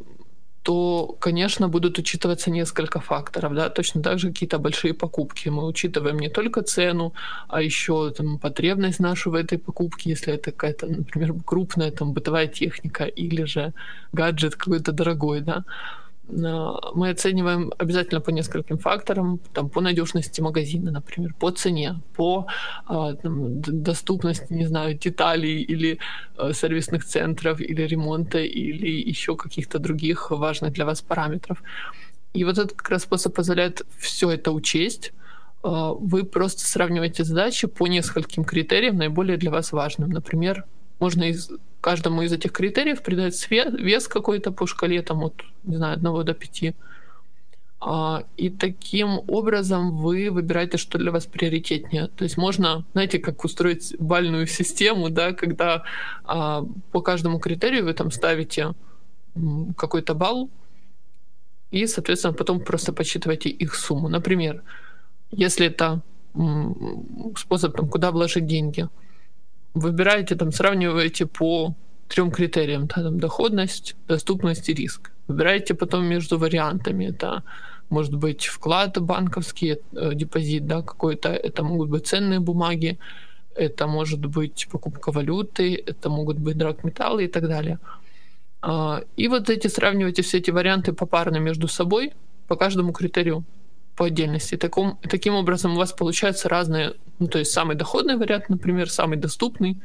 то, 0.64 1.18
конечно, 1.20 1.68
будут 1.68 2.00
учитываться 2.00 2.52
несколько 2.52 3.02
факторов, 3.02 3.54
да, 3.54 3.70
точно 3.70 4.02
так 4.02 4.20
же 4.20 4.30
какие-то 4.30 4.60
большие 4.60 4.94
покупки. 4.94 5.50
Мы 5.50 5.66
учитываем 5.66 6.20
не 6.20 6.30
только 6.30 6.62
цену, 6.62 7.14
а 7.50 7.62
еще 7.62 8.12
там, 8.12 8.38
потребность 8.38 9.00
нашу 9.00 9.32
в 9.32 9.36
этой 9.36 9.58
покупке, 9.58 10.12
если 10.12 10.34
это 10.34 10.52
какая-то, 10.52 10.88
например, 10.88 11.34
крупная 11.46 11.92
там 11.92 12.14
бытовая 12.14 12.48
техника 12.48 13.04
или 13.04 13.46
же 13.46 13.74
гаджет 14.14 14.56
какой-то 14.56 14.94
дорогой, 14.94 15.42
да. 15.42 15.66
Мы 16.32 17.10
оцениваем 17.10 17.72
обязательно 17.78 18.22
по 18.22 18.30
нескольким 18.30 18.78
факторам, 18.78 19.40
там, 19.54 19.70
по 19.70 19.82
надежности 19.82 20.42
магазина, 20.42 20.92
например, 20.92 21.34
по 21.40 21.50
цене, 21.52 22.02
по 22.16 22.46
а, 22.86 23.14
там, 23.14 23.62
доступности, 23.62 24.54
не 24.54 24.68
знаю, 24.68 24.94
деталей 24.94 25.62
или 25.62 25.98
э, 26.38 26.54
сервисных 26.54 27.04
центров, 27.06 27.60
или 27.60 27.82
ремонта, 27.82 28.40
или 28.40 29.10
еще 29.10 29.36
каких-то 29.36 29.80
других 29.80 30.32
важных 30.32 30.74
для 30.74 30.86
вас 30.86 31.02
параметров. 31.02 31.64
И 32.34 32.44
вот 32.44 32.58
этот 32.58 32.74
как 32.74 32.90
раз 32.90 33.04
способ 33.04 33.34
позволяет 33.34 33.82
все 33.98 34.30
это 34.30 34.52
учесть. 34.52 35.14
Вы 35.64 36.24
просто 36.24 36.66
сравниваете 36.66 37.24
задачи 37.24 37.68
по 37.68 37.88
нескольким 37.88 38.46
критериям, 38.46 38.96
наиболее 38.98 39.36
для 39.36 39.52
вас 39.52 39.74
важным. 39.74 40.10
Например, 40.10 40.64
можно 41.00 41.24
из 41.24 41.50
каждому 41.82 42.22
из 42.22 42.34
этих 42.34 42.52
критериев 42.52 43.02
придать 43.02 43.50
вес 43.50 44.08
какой-то 44.08 44.52
по 44.52 44.68
шкале, 44.68 45.02
там 45.02 45.24
от, 45.24 45.42
не 45.64 45.78
знаю, 45.78 45.94
1 45.94 46.26
до 46.26 46.34
5. 46.34 46.76
А, 47.82 48.24
и 48.36 48.50
таким 48.50 49.22
образом 49.28 49.98
вы 49.98 50.30
выбираете, 50.30 50.78
что 50.78 50.98
для 50.98 51.12
вас 51.12 51.26
приоритетнее. 51.26 52.08
То 52.08 52.26
есть 52.26 52.38
можно, 52.38 52.84
знаете, 52.92 53.20
как 53.20 53.46
устроить 53.46 53.96
бальную 54.00 54.48
систему, 54.48 55.10
да, 55.10 55.32
когда 55.32 55.84
а, 56.26 56.66
по 56.92 57.02
каждому 57.02 57.40
критерию 57.40 57.86
вы 57.86 57.94
там 57.94 58.12
ставите 58.12 58.74
какой-то 59.78 60.14
балл, 60.14 60.50
и, 61.72 61.88
соответственно, 61.88 62.34
потом 62.34 62.60
просто 62.60 62.92
подсчитываете 62.92 63.50
их 63.50 63.76
сумму. 63.76 64.10
Например, 64.10 64.64
если 65.32 65.68
это 65.68 66.02
способ, 67.38 67.76
там, 67.76 67.88
куда 67.88 68.12
вложить 68.12 68.48
деньги– 68.48 68.90
выбираете, 69.74 70.36
там, 70.36 70.52
сравниваете 70.52 71.26
по 71.26 71.76
трем 72.08 72.32
критериям, 72.32 72.88
да, 72.88 73.04
там, 73.04 73.20
доходность, 73.20 73.96
доступность 74.08 74.70
и 74.70 74.74
риск. 74.74 75.12
Выбираете 75.28 75.74
потом 75.74 76.06
между 76.06 76.38
вариантами, 76.38 77.06
это 77.06 77.44
может 77.90 78.16
быть 78.16 78.46
вклад 78.46 79.00
банковский, 79.02 79.78
э, 79.94 80.14
депозит, 80.14 80.66
да, 80.68 80.82
какой-то, 80.82 81.30
это 81.30 81.64
могут 81.64 81.90
быть 81.90 82.08
ценные 82.08 82.40
бумаги, 82.40 82.98
это 83.56 83.88
может 83.88 84.26
быть 84.26 84.68
покупка 84.72 85.12
валюты, 85.12 85.84
это 85.88 86.10
могут 86.10 86.38
быть 86.38 86.58
драгметаллы 86.58 87.26
и 87.26 87.28
так 87.28 87.48
далее. 87.48 87.80
А, 88.62 89.02
и 89.18 89.28
вот 89.28 89.50
эти 89.50 89.68
сравниваете 89.68 90.22
все 90.22 90.38
эти 90.38 90.52
варианты 90.52 90.94
попарно 90.94 91.38
между 91.40 91.68
собой 91.68 92.14
по 92.48 92.56
каждому 92.56 92.92
критерию 92.92 93.44
по 94.00 94.06
отдельности. 94.06 94.56
Таком, 94.56 94.98
таким 95.02 95.36
образом 95.36 95.74
у 95.74 95.76
вас 95.76 95.92
получаются 95.92 96.48
разные, 96.48 96.94
ну, 97.20 97.28
то 97.28 97.38
есть 97.38 97.52
самый 97.52 97.76
доходный 97.76 98.16
вариант, 98.16 98.48
например, 98.48 98.90
самый 98.90 99.18
доступный 99.18 99.78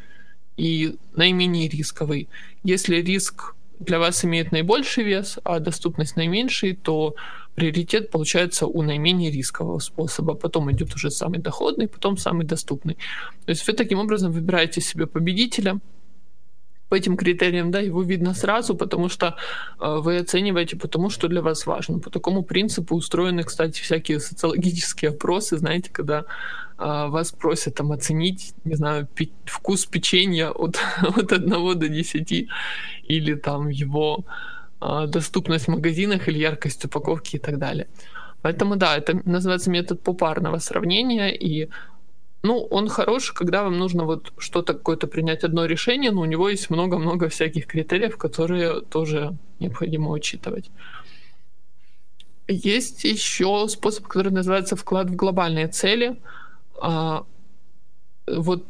и 0.57 0.95
наименее 1.17 1.69
рисковый. 1.69 2.29
Если 2.63 3.03
риск 3.03 3.57
для 3.81 3.99
вас 3.99 4.25
имеет 4.25 4.53
наибольший 4.53 5.03
вес, 5.03 5.41
а 5.43 5.59
доступность 5.59 6.15
наименьший, 6.17 6.77
то 6.77 7.17
приоритет 7.57 8.13
получается 8.13 8.67
у 8.67 8.83
наименее 8.83 9.33
рискового 9.33 9.81
способа. 9.81 10.35
Потом 10.35 10.71
идет 10.71 10.95
уже 10.95 11.11
самый 11.11 11.41
доходный, 11.41 11.89
потом 11.89 12.17
самый 12.17 12.47
доступный. 12.47 12.95
То 13.47 13.51
есть 13.51 13.67
вы 13.67 13.73
таким 13.73 13.99
образом 13.99 14.31
выбираете 14.31 14.81
себе 14.81 15.07
победителя, 15.09 15.81
по 16.95 16.97
этим 16.97 17.17
критериям, 17.17 17.71
да, 17.71 17.81
его 17.81 18.03
видно 18.03 18.35
сразу, 18.35 18.77
потому 18.77 19.09
что 19.09 19.27
э, 19.81 20.01
вы 20.05 20.19
оцениваете 20.21 20.77
по 20.77 20.87
тому, 20.87 21.11
что 21.11 21.29
для 21.29 21.41
вас 21.41 21.67
важно. 21.67 21.99
По 21.99 22.11
такому 22.11 22.43
принципу 22.45 22.95
устроены, 22.95 23.43
кстати, 23.43 23.81
всякие 23.83 24.21
социологические 24.21 25.11
опросы, 25.11 25.59
знаете, 25.59 25.91
когда 25.93 26.19
э, 26.19 27.09
вас 27.09 27.33
просят 27.33 27.75
там 27.75 27.91
оценить, 27.91 28.55
не 28.65 28.77
знаю, 28.77 29.07
пи- 29.17 29.33
вкус 29.45 29.87
печенья 29.87 30.51
от, 30.51 30.79
от 31.17 31.33
1 31.33 31.79
до 31.79 31.89
10, 31.89 32.49
или 33.09 33.35
там 33.35 33.71
его 33.71 34.25
э, 34.81 35.07
доступность 35.09 35.67
в 35.67 35.71
магазинах, 35.71 36.29
или 36.29 36.39
яркость 36.39 36.85
упаковки 36.85 37.37
и 37.37 37.41
так 37.41 37.59
далее. 37.59 37.87
Поэтому 38.43 38.77
да, 38.77 38.97
это 38.97 39.21
называется 39.25 39.71
метод 39.71 40.01
попарного 40.01 40.61
сравнения, 40.61 41.31
и 41.31 41.69
ну, 42.45 42.69
он 42.71 42.89
хорош, 42.89 43.33
когда 43.33 43.63
вам 43.63 43.79
нужно 43.79 44.05
вот 44.05 44.33
что-то 44.37 44.75
какое-то 44.75 45.07
принять 45.07 45.45
одно 45.45 45.65
решение, 45.65 46.11
но 46.11 46.21
у 46.21 46.27
него 46.27 46.51
есть 46.51 46.69
много-много 46.69 47.29
всяких 47.31 47.67
критериев, 47.67 48.19
которые 48.19 48.83
тоже 48.83 49.35
необходимо 49.61 50.11
учитывать. 50.11 50.71
Есть 52.47 53.05
еще 53.05 53.67
способ, 53.69 54.07
который 54.07 54.31
называется 54.31 54.77
вклад 54.77 55.09
в 55.09 55.17
глобальные 55.17 55.69
цели. 55.69 56.21
А, 56.83 57.25
вот 58.27 58.65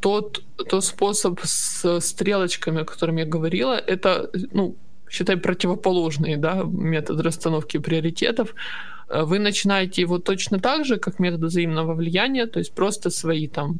тот, 0.00 0.42
тот 0.56 0.84
способ 0.84 1.38
с 1.42 2.00
стрелочками, 2.00 2.80
о 2.80 2.84
котором 2.86 3.18
я 3.18 3.26
говорила, 3.26 3.74
это, 3.74 4.30
ну, 4.52 4.74
считай, 5.10 5.36
противоположный 5.36 6.36
да, 6.36 6.62
метод 6.64 7.20
расстановки 7.20 7.76
приоритетов. 7.76 8.54
Э, 9.08 9.24
вы 9.24 9.38
начинаете 9.38 10.02
его 10.02 10.18
точно 10.18 10.58
так 10.58 10.84
же, 10.84 10.98
как 10.98 11.18
метод 11.18 11.40
взаимного 11.40 11.94
влияния, 11.94 12.46
то 12.46 12.58
есть 12.58 12.72
просто 12.72 13.10
свои 13.10 13.48
там 13.48 13.78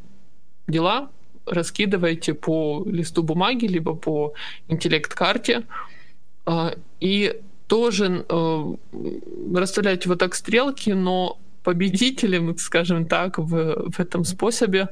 дела 0.66 1.10
раскидываете 1.46 2.34
по 2.34 2.84
листу 2.86 3.22
бумаги, 3.22 3.66
либо 3.66 3.94
по 3.94 4.34
интеллект-карте, 4.68 5.62
э, 6.46 6.70
и 7.00 7.40
тоже 7.66 8.24
э, 8.28 8.74
расставляете 9.54 10.08
вот 10.08 10.18
так 10.18 10.34
стрелки, 10.34 10.90
но 10.90 11.38
победителем, 11.62 12.56
скажем 12.58 13.06
так, 13.06 13.38
в, 13.38 13.90
в 13.92 14.00
этом 14.00 14.24
способе 14.24 14.88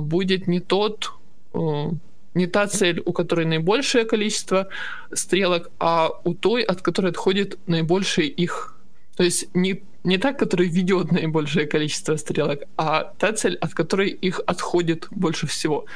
будет 0.00 0.48
не 0.48 0.58
тот, 0.58 1.12
не 1.54 2.46
та 2.48 2.66
цель, 2.66 3.00
у 3.06 3.12
которой 3.12 3.46
наибольшее 3.46 4.04
количество 4.04 4.66
стрелок, 5.12 5.70
а 5.78 6.10
у 6.24 6.34
той, 6.34 6.64
от 6.64 6.82
которой 6.82 7.12
отходит 7.12 7.56
наибольшее 7.68 8.26
их 8.26 8.79
то 9.16 9.24
есть 9.24 9.54
не, 9.54 9.82
не 10.04 10.18
та, 10.18 10.32
которая 10.32 10.68
ведет 10.68 11.12
наибольшее 11.12 11.66
количество 11.66 12.16
стрелок, 12.16 12.60
а 12.76 13.12
та 13.18 13.32
цель, 13.32 13.56
от 13.56 13.74
которой 13.74 14.10
их 14.10 14.40
отходит 14.46 15.08
больше 15.10 15.46
всего. 15.46 15.86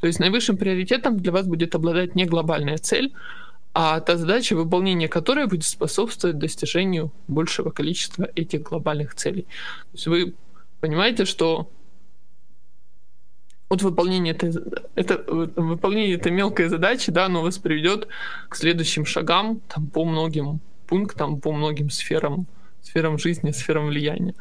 То 0.00 0.06
есть 0.06 0.18
наивысшим 0.18 0.56
приоритетом 0.56 1.18
для 1.18 1.32
вас 1.32 1.46
будет 1.46 1.74
обладать 1.74 2.14
не 2.14 2.24
глобальная 2.24 2.78
цель, 2.78 3.12
а 3.74 4.00
та 4.00 4.16
задача, 4.16 4.54
выполнение 4.54 5.08
которой 5.08 5.46
будет 5.46 5.64
способствовать 5.64 6.38
достижению 6.38 7.12
большего 7.28 7.70
количества 7.70 8.28
этих 8.34 8.62
глобальных 8.62 9.14
целей. 9.14 9.42
То 9.42 9.94
есть 9.94 10.06
вы 10.06 10.34
понимаете, 10.80 11.24
что 11.24 11.70
от 13.68 13.82
выполнения 13.82 14.32
этой, 14.32 14.52
это, 14.94 15.24
выполнение 15.26 16.16
этой 16.16 16.30
мелкой 16.30 16.68
задачи, 16.68 17.10
да, 17.10 17.26
оно 17.26 17.40
вас 17.40 17.58
приведет 17.58 18.08
к 18.48 18.56
следующим 18.56 19.06
шагам, 19.06 19.60
там, 19.68 19.86
по 19.86 20.04
многим 20.04 20.60
пунктам, 20.86 21.40
по 21.40 21.52
многим 21.52 21.88
сферам 21.88 22.46
сферам 22.82 23.18
жизни, 23.18 23.50
сферам 23.52 23.86
влияния. 23.86 24.34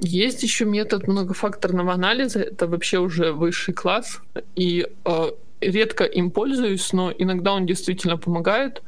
Есть 0.00 0.42
еще 0.42 0.66
метод 0.66 1.08
многофакторного 1.08 1.92
анализа, 1.94 2.40
это 2.40 2.66
вообще 2.66 2.98
уже 2.98 3.32
высший 3.32 3.72
класс, 3.72 4.20
и 4.54 4.86
а, 5.04 5.30
редко 5.60 6.04
им 6.04 6.30
пользуюсь, 6.30 6.92
но 6.92 7.10
иногда 7.10 7.52
он 7.52 7.66
действительно 7.66 8.18
помогает. 8.18 8.82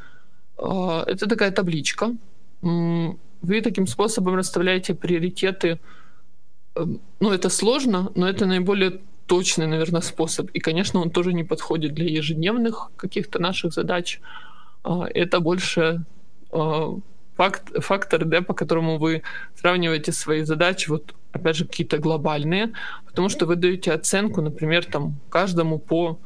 А, 0.58 1.04
это 1.06 1.26
такая 1.26 1.50
табличка. 1.50 2.14
Вы 2.60 3.60
таким 3.62 3.86
способом 3.86 4.34
расставляете 4.34 4.94
приоритеты. 4.94 5.78
Эм, 6.74 7.00
ну, 7.20 7.32
это 7.32 7.48
сложно, 7.48 8.10
но 8.14 8.28
это 8.28 8.46
наиболее 8.46 9.00
точный, 9.26 9.66
наверное, 9.66 10.00
способ. 10.00 10.50
И, 10.50 10.58
конечно, 10.58 11.00
он 11.00 11.10
тоже 11.10 11.32
не 11.32 11.44
подходит 11.44 11.94
для 11.94 12.06
ежедневных 12.06 12.90
каких-то 12.96 13.38
наших 13.38 13.72
задач. 13.72 14.20
А, 14.82 15.06
это 15.14 15.40
больше 15.40 16.04
факт, 16.50 17.70
фактор, 17.80 18.24
да, 18.24 18.42
по 18.42 18.54
которому 18.54 18.98
вы 18.98 19.22
сравниваете 19.54 20.12
свои 20.12 20.42
задачи, 20.42 20.90
вот 20.90 21.14
опять 21.32 21.56
же 21.56 21.66
какие-то 21.66 21.98
глобальные, 21.98 22.72
потому 23.06 23.28
что 23.28 23.46
вы 23.46 23.56
даете 23.56 23.92
оценку, 23.92 24.42
например, 24.42 24.84
там 24.84 25.20
каждому 25.30 25.78
по 25.78 26.18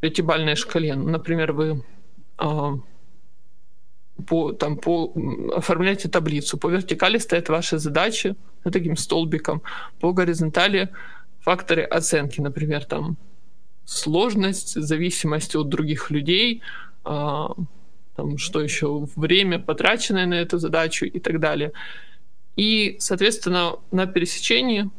пятибальной 0.00 0.56
шкале. 0.56 0.94
Ну, 0.94 1.08
например, 1.08 1.52
вы 1.52 1.84
э, 2.38 2.70
по, 4.26 4.52
там, 4.52 4.76
по, 4.76 5.12
оформляете 5.54 6.08
таблицу. 6.08 6.58
По 6.58 6.68
вертикали 6.68 7.18
стоят 7.18 7.48
ваши 7.48 7.78
задачи 7.78 8.34
ну, 8.64 8.70
таким 8.70 8.96
столбиком. 8.96 9.62
По 10.00 10.12
горизонтали 10.12 10.88
факторы 11.40 11.82
оценки, 11.82 12.40
например, 12.40 12.84
там 12.84 13.16
сложность, 13.84 14.80
зависимость 14.80 15.56
от 15.56 15.68
других 15.68 16.10
людей, 16.10 16.62
э, 17.04 17.46
там, 18.16 18.38
что 18.38 18.60
еще, 18.60 19.06
время, 19.16 19.58
потраченное 19.58 20.26
на 20.26 20.34
эту 20.34 20.58
задачу 20.58 21.06
и 21.06 21.18
так 21.20 21.40
далее. 21.40 21.72
И, 22.56 22.96
соответственно, 22.98 23.76
на 23.90 24.06
пересечении 24.06 24.90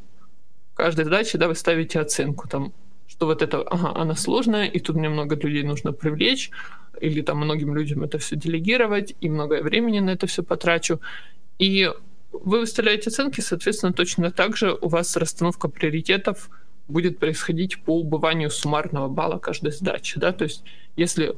каждой 0.73 1.05
задачи 1.05 1.37
да, 1.37 1.47
вы 1.47 1.55
ставите 1.55 1.99
оценку, 1.99 2.47
там, 2.47 2.73
что 3.07 3.25
вот 3.25 3.41
это, 3.41 3.61
ага, 3.61 3.93
она 3.95 4.15
сложная, 4.15 4.65
и 4.65 4.79
тут 4.79 4.95
мне 4.95 5.09
много 5.09 5.35
людей 5.35 5.63
нужно 5.63 5.91
привлечь, 5.91 6.49
или 6.99 7.21
там 7.21 7.37
многим 7.37 7.75
людям 7.75 8.03
это 8.03 8.17
все 8.17 8.35
делегировать, 8.35 9.15
и 9.21 9.29
много 9.29 9.61
времени 9.61 9.99
на 9.99 10.11
это 10.11 10.27
все 10.27 10.43
потрачу. 10.43 10.99
И 11.59 11.91
вы 12.31 12.59
выставляете 12.61 13.09
оценки, 13.09 13.41
соответственно, 13.41 13.93
точно 13.93 14.31
так 14.31 14.57
же 14.57 14.77
у 14.81 14.87
вас 14.87 15.15
расстановка 15.17 15.67
приоритетов 15.67 16.49
будет 16.87 17.19
происходить 17.19 17.81
по 17.83 17.99
убыванию 17.99 18.49
суммарного 18.49 19.07
балла 19.07 19.37
каждой 19.37 19.71
задачи. 19.71 20.19
Да? 20.19 20.31
То 20.31 20.45
есть 20.45 20.63
если 20.95 21.35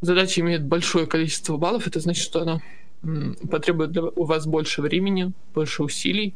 задача 0.00 0.40
имеет 0.40 0.64
большое 0.64 1.06
количество 1.06 1.56
баллов, 1.56 1.86
это 1.86 2.00
значит, 2.00 2.24
что 2.24 2.42
она 2.42 2.60
потребует 3.50 3.96
у 3.96 4.24
вас 4.24 4.46
больше 4.46 4.82
времени, 4.82 5.32
больше 5.54 5.82
усилий. 5.82 6.34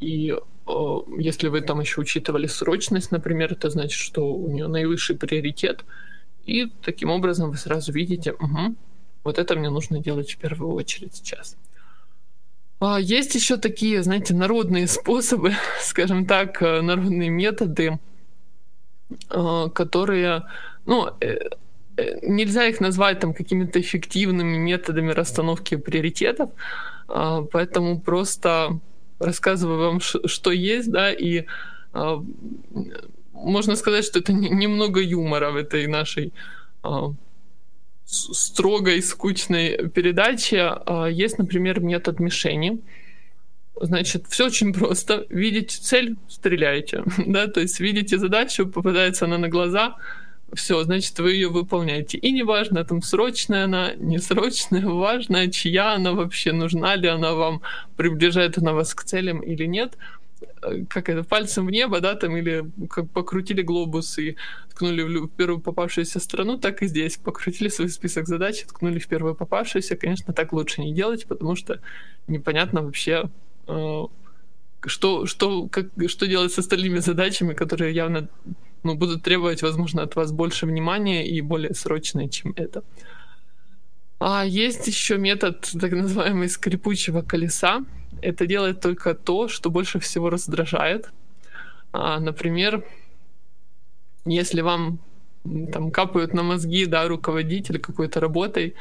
И 0.00 0.34
о, 0.66 1.04
если 1.18 1.48
вы 1.48 1.60
там 1.60 1.80
еще 1.80 2.00
учитывали 2.00 2.46
срочность, 2.46 3.10
например, 3.10 3.52
это 3.52 3.70
значит, 3.70 4.00
что 4.00 4.32
у 4.32 4.50
нее 4.50 4.66
наивысший 4.66 5.16
приоритет. 5.16 5.84
И 6.46 6.66
таким 6.82 7.10
образом 7.10 7.50
вы 7.50 7.56
сразу 7.58 7.92
видите, 7.92 8.32
угу, 8.32 8.74
вот 9.24 9.38
это 9.38 9.54
мне 9.56 9.70
нужно 9.70 10.00
делать 10.00 10.32
в 10.32 10.38
первую 10.38 10.72
очередь 10.74 11.14
сейчас. 11.14 11.56
А 12.80 12.98
есть 12.98 13.34
еще 13.34 13.58
такие, 13.58 14.02
знаете, 14.02 14.34
народные 14.34 14.86
способы, 14.86 15.52
скажем 15.82 16.24
так, 16.26 16.62
э, 16.62 16.80
народные 16.80 17.28
методы, 17.28 17.98
э, 19.28 19.68
которые, 19.74 20.44
ну, 20.86 21.10
э, 21.20 21.36
Э, 21.40 21.50
нельзя 22.22 22.66
их 22.66 22.80
назвать 22.80 23.20
там 23.20 23.34
какими-то 23.34 23.80
эффективными 23.80 24.56
методами 24.56 25.12
расстановки 25.12 25.76
приоритетов, 25.76 26.50
а, 27.08 27.42
поэтому 27.42 28.00
просто 28.00 28.78
рассказываю 29.18 29.78
вам, 29.78 30.00
что 30.00 30.50
есть, 30.50 30.90
да, 30.90 31.12
и 31.12 31.44
а, 31.92 32.24
можно 33.32 33.76
сказать, 33.76 34.04
что 34.04 34.18
это 34.18 34.32
немного 34.32 35.00
юмора 35.00 35.50
в 35.50 35.56
этой 35.56 35.86
нашей 35.86 36.32
а, 36.82 37.12
строгой, 38.04 39.02
скучной 39.02 39.88
передаче. 39.88 40.74
Есть, 41.10 41.38
например, 41.38 41.80
метод 41.80 42.18
мишени. 42.18 42.80
Значит, 43.80 44.26
все 44.28 44.46
очень 44.46 44.72
просто. 44.72 45.26
Видите 45.30 45.78
цель, 45.80 46.16
стреляете. 46.28 47.02
Да? 47.26 47.46
То 47.46 47.60
есть 47.60 47.80
видите 47.80 48.18
задачу, 48.18 48.66
попадается 48.66 49.24
она 49.24 49.38
на 49.38 49.48
глаза, 49.48 49.96
все, 50.54 50.82
значит, 50.84 51.18
вы 51.18 51.32
ее 51.32 51.48
выполняете. 51.48 52.18
И 52.18 52.32
неважно, 52.32 52.84
там 52.84 53.02
срочная 53.02 53.64
она, 53.64 53.92
несрочная, 53.94 54.86
важная, 54.86 55.48
чья 55.48 55.94
она 55.94 56.12
вообще, 56.12 56.52
нужна 56.52 56.96
ли 56.96 57.08
она 57.08 57.34
вам, 57.34 57.62
приближает 57.96 58.58
она 58.58 58.72
вас 58.72 58.94
к 58.94 59.04
целям 59.04 59.40
или 59.40 59.66
нет. 59.66 59.96
Э, 60.62 60.84
как 60.88 61.08
это, 61.08 61.22
пальцем 61.24 61.66
в 61.66 61.70
небо, 61.70 62.00
да, 62.00 62.14
там, 62.14 62.36
или 62.36 62.64
как 62.88 63.10
покрутили 63.10 63.62
глобус 63.62 64.18
и 64.18 64.36
ткнули 64.70 65.02
в 65.02 65.28
первую 65.28 65.60
попавшуюся 65.60 66.20
страну, 66.20 66.58
так 66.58 66.82
и 66.82 66.86
здесь. 66.86 67.16
Покрутили 67.16 67.68
свой 67.68 67.88
список 67.88 68.26
задач, 68.26 68.62
ткнули 68.64 68.98
в 68.98 69.08
первую 69.08 69.34
попавшуюся. 69.34 69.96
Конечно, 69.96 70.32
так 70.32 70.52
лучше 70.52 70.80
не 70.80 70.92
делать, 70.92 71.26
потому 71.26 71.56
что 71.56 71.80
непонятно 72.26 72.82
вообще, 72.82 73.30
э, 73.68 74.02
что, 74.86 75.26
что, 75.26 75.68
как, 75.68 75.86
что 76.06 76.26
делать 76.26 76.52
с 76.52 76.58
остальными 76.58 76.98
задачами, 76.98 77.54
которые 77.54 77.94
явно 77.94 78.28
ну, 78.82 78.94
будут 78.94 79.22
требовать, 79.22 79.62
возможно, 79.62 80.02
от 80.02 80.16
вас 80.16 80.32
больше 80.32 80.66
внимания 80.66 81.26
и 81.26 81.40
более 81.40 81.74
срочные, 81.74 82.28
чем 82.28 82.52
это. 82.56 82.82
А 84.18 84.44
есть 84.44 84.86
еще 84.86 85.16
метод 85.16 85.70
так 85.80 85.92
называемый 85.92 86.48
скрипучего 86.48 87.22
колеса. 87.22 87.84
Это 88.20 88.46
делает 88.46 88.80
только 88.80 89.14
то, 89.14 89.48
что 89.48 89.70
больше 89.70 89.98
всего 89.98 90.28
раздражает. 90.28 91.10
А, 91.92 92.20
например, 92.20 92.84
если 94.26 94.60
вам 94.60 94.98
там 95.72 95.90
капают 95.90 96.34
на 96.34 96.42
мозги, 96.42 96.86
да, 96.86 97.08
руководитель 97.08 97.78
какой-то 97.78 98.20
работой, 98.20 98.74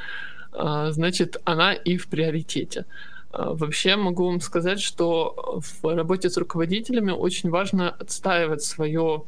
а, 0.52 0.92
значит, 0.92 1.38
она 1.46 1.74
и 1.74 1.98
в 1.98 2.08
приоритете. 2.08 2.86
А, 3.32 3.54
вообще 3.54 3.96
могу 3.96 4.26
вам 4.26 4.42
сказать, 4.42 4.82
что 4.82 5.62
в 5.62 5.96
работе 5.96 6.30
с 6.30 6.38
руководителями 6.38 7.12
очень 7.12 7.50
важно 7.50 7.90
отстаивать 7.92 8.64
свое 8.64 9.24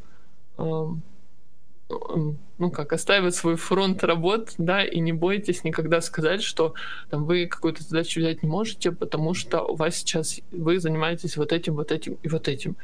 ну 2.58 2.72
как, 2.72 2.94
оставить 2.94 3.36
свой 3.36 3.56
фронт 3.56 4.04
работ, 4.04 4.54
да, 4.58 4.84
и 4.84 5.00
не 5.00 5.14
бойтесь 5.14 5.64
никогда 5.64 6.02
сказать, 6.02 6.42
что 6.42 6.74
там 7.10 7.26
вы 7.26 7.48
какую-то 7.48 7.84
задачу 7.84 8.20
взять 8.20 8.44
не 8.44 8.50
можете, 8.50 8.92
потому 8.92 9.34
что 9.34 9.62
у 9.64 9.76
вас 9.76 9.96
сейчас 9.96 10.40
вы 10.52 10.80
занимаетесь 10.80 11.38
вот 11.38 11.52
этим, 11.52 11.76
вот 11.76 11.92
этим 11.92 12.18
и 12.24 12.30
вот 12.30 12.48
этим. 12.48 12.76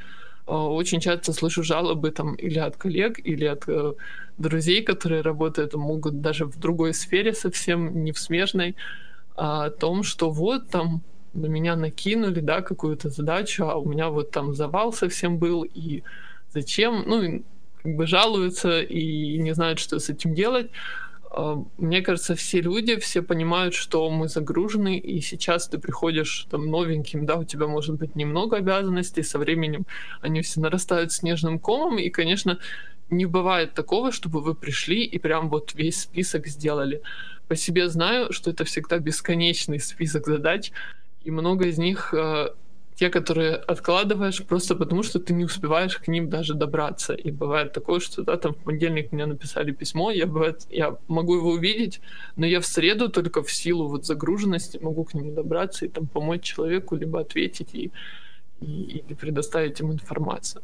А, 0.45 0.67
очень 0.67 0.99
часто 0.99 1.33
слышу 1.33 1.63
жалобы 1.63 2.11
там 2.11 2.35
или 2.35 2.59
от 2.59 2.77
коллег, 2.77 3.19
или 3.23 3.45
от 3.45 3.67
э, 3.67 3.93
друзей, 4.37 4.83
которые 4.83 5.21
работают, 5.21 5.73
могут 5.73 6.21
даже 6.21 6.45
в 6.45 6.57
другой 6.57 6.93
сфере 6.93 7.33
совсем, 7.33 8.03
не 8.03 8.11
в 8.11 8.19
смежной, 8.19 8.75
а 9.35 9.65
о 9.65 9.69
том, 9.69 10.03
что 10.03 10.31
вот 10.31 10.69
там 10.69 11.01
на 11.33 11.47
меня 11.47 11.75
накинули, 11.75 12.39
да, 12.39 12.61
какую-то 12.61 13.09
задачу, 13.09 13.65
а 13.65 13.75
у 13.75 13.87
меня 13.87 14.09
вот 14.09 14.31
там 14.31 14.55
завал 14.55 14.91
совсем 14.93 15.37
был, 15.37 15.63
и 15.63 16.01
зачем, 16.51 17.03
ну, 17.05 17.43
как 17.87 17.95
бы 17.95 18.05
жалуются 18.05 18.81
и 18.81 19.37
не 19.37 19.53
знают, 19.53 19.79
что 19.79 19.97
с 19.99 20.09
этим 20.09 20.35
делать. 20.35 20.69
А, 21.31 21.63
мне 21.77 22.01
кажется, 22.01 22.35
все 22.35 22.59
люди, 22.59 22.97
все 22.97 23.21
понимают, 23.21 23.73
что 23.75 24.09
мы 24.09 24.27
загружены, 24.27 24.97
и 24.97 25.21
сейчас 25.21 25.69
ты 25.69 25.77
приходишь 25.77 26.47
там 26.49 26.65
новеньким, 26.65 27.25
да, 27.25 27.37
у 27.37 27.45
тебя 27.45 27.67
может 27.67 27.95
быть 27.95 28.13
немного 28.17 28.57
обязанностей, 28.57 29.23
со 29.23 29.39
временем 29.39 29.85
они 30.21 30.41
все 30.41 30.59
нарастают 30.59 31.13
снежным 31.13 31.59
комом, 31.59 31.97
и, 31.97 32.09
конечно, 32.09 32.57
не 33.09 33.25
бывает 33.25 33.73
такого, 33.73 34.11
чтобы 34.11 34.41
вы 34.41 34.53
пришли 34.53 35.05
и 35.05 35.17
прям 35.17 35.49
вот 35.49 35.73
весь 35.73 36.01
список 36.01 36.47
сделали. 36.47 37.01
По 37.47 37.55
себе 37.55 37.87
знаю, 37.87 38.33
что 38.33 38.51
это 38.51 38.65
всегда 38.65 38.99
бесконечный 38.99 39.79
список 39.79 40.25
задач, 40.27 40.71
и 41.23 41.31
много 41.31 41.67
из 41.67 41.77
них 41.77 42.13
а, 42.13 42.53
те, 42.97 43.11
которые 43.11 43.55
откладываешь 43.55 44.43
просто 44.43 44.75
потому, 44.75 45.03
что 45.03 45.19
ты 45.19 45.31
не 45.33 45.45
успеваешь 45.45 45.97
к 45.97 46.07
ним 46.07 46.29
даже 46.29 46.55
добраться. 46.55 47.13
И 47.13 47.29
бывает 47.29 47.71
такое, 47.71 47.99
что 47.99 48.23
да, 48.23 48.37
там 48.37 48.53
в 48.53 48.57
понедельник 48.57 49.11
мне 49.11 49.27
написали 49.27 49.71
письмо, 49.71 50.09
я, 50.09 50.25
бывает, 50.25 50.65
я 50.71 50.97
могу 51.07 51.35
его 51.35 51.51
увидеть, 51.51 52.01
но 52.37 52.47
я 52.47 52.59
в 52.59 52.65
среду 52.65 53.09
только 53.09 53.43
в 53.43 53.51
силу 53.51 53.87
вот 53.87 54.05
загруженности 54.07 54.79
могу 54.81 55.03
к 55.03 55.13
нему 55.13 55.31
добраться 55.31 55.85
и 55.85 55.89
там 55.89 56.07
помочь 56.07 56.41
человеку, 56.41 56.95
либо 56.95 57.19
ответить 57.19 57.75
и, 57.75 57.91
и, 58.61 58.65
или 58.65 59.13
предоставить 59.13 59.79
им 59.79 59.91
информацию. 59.91 60.63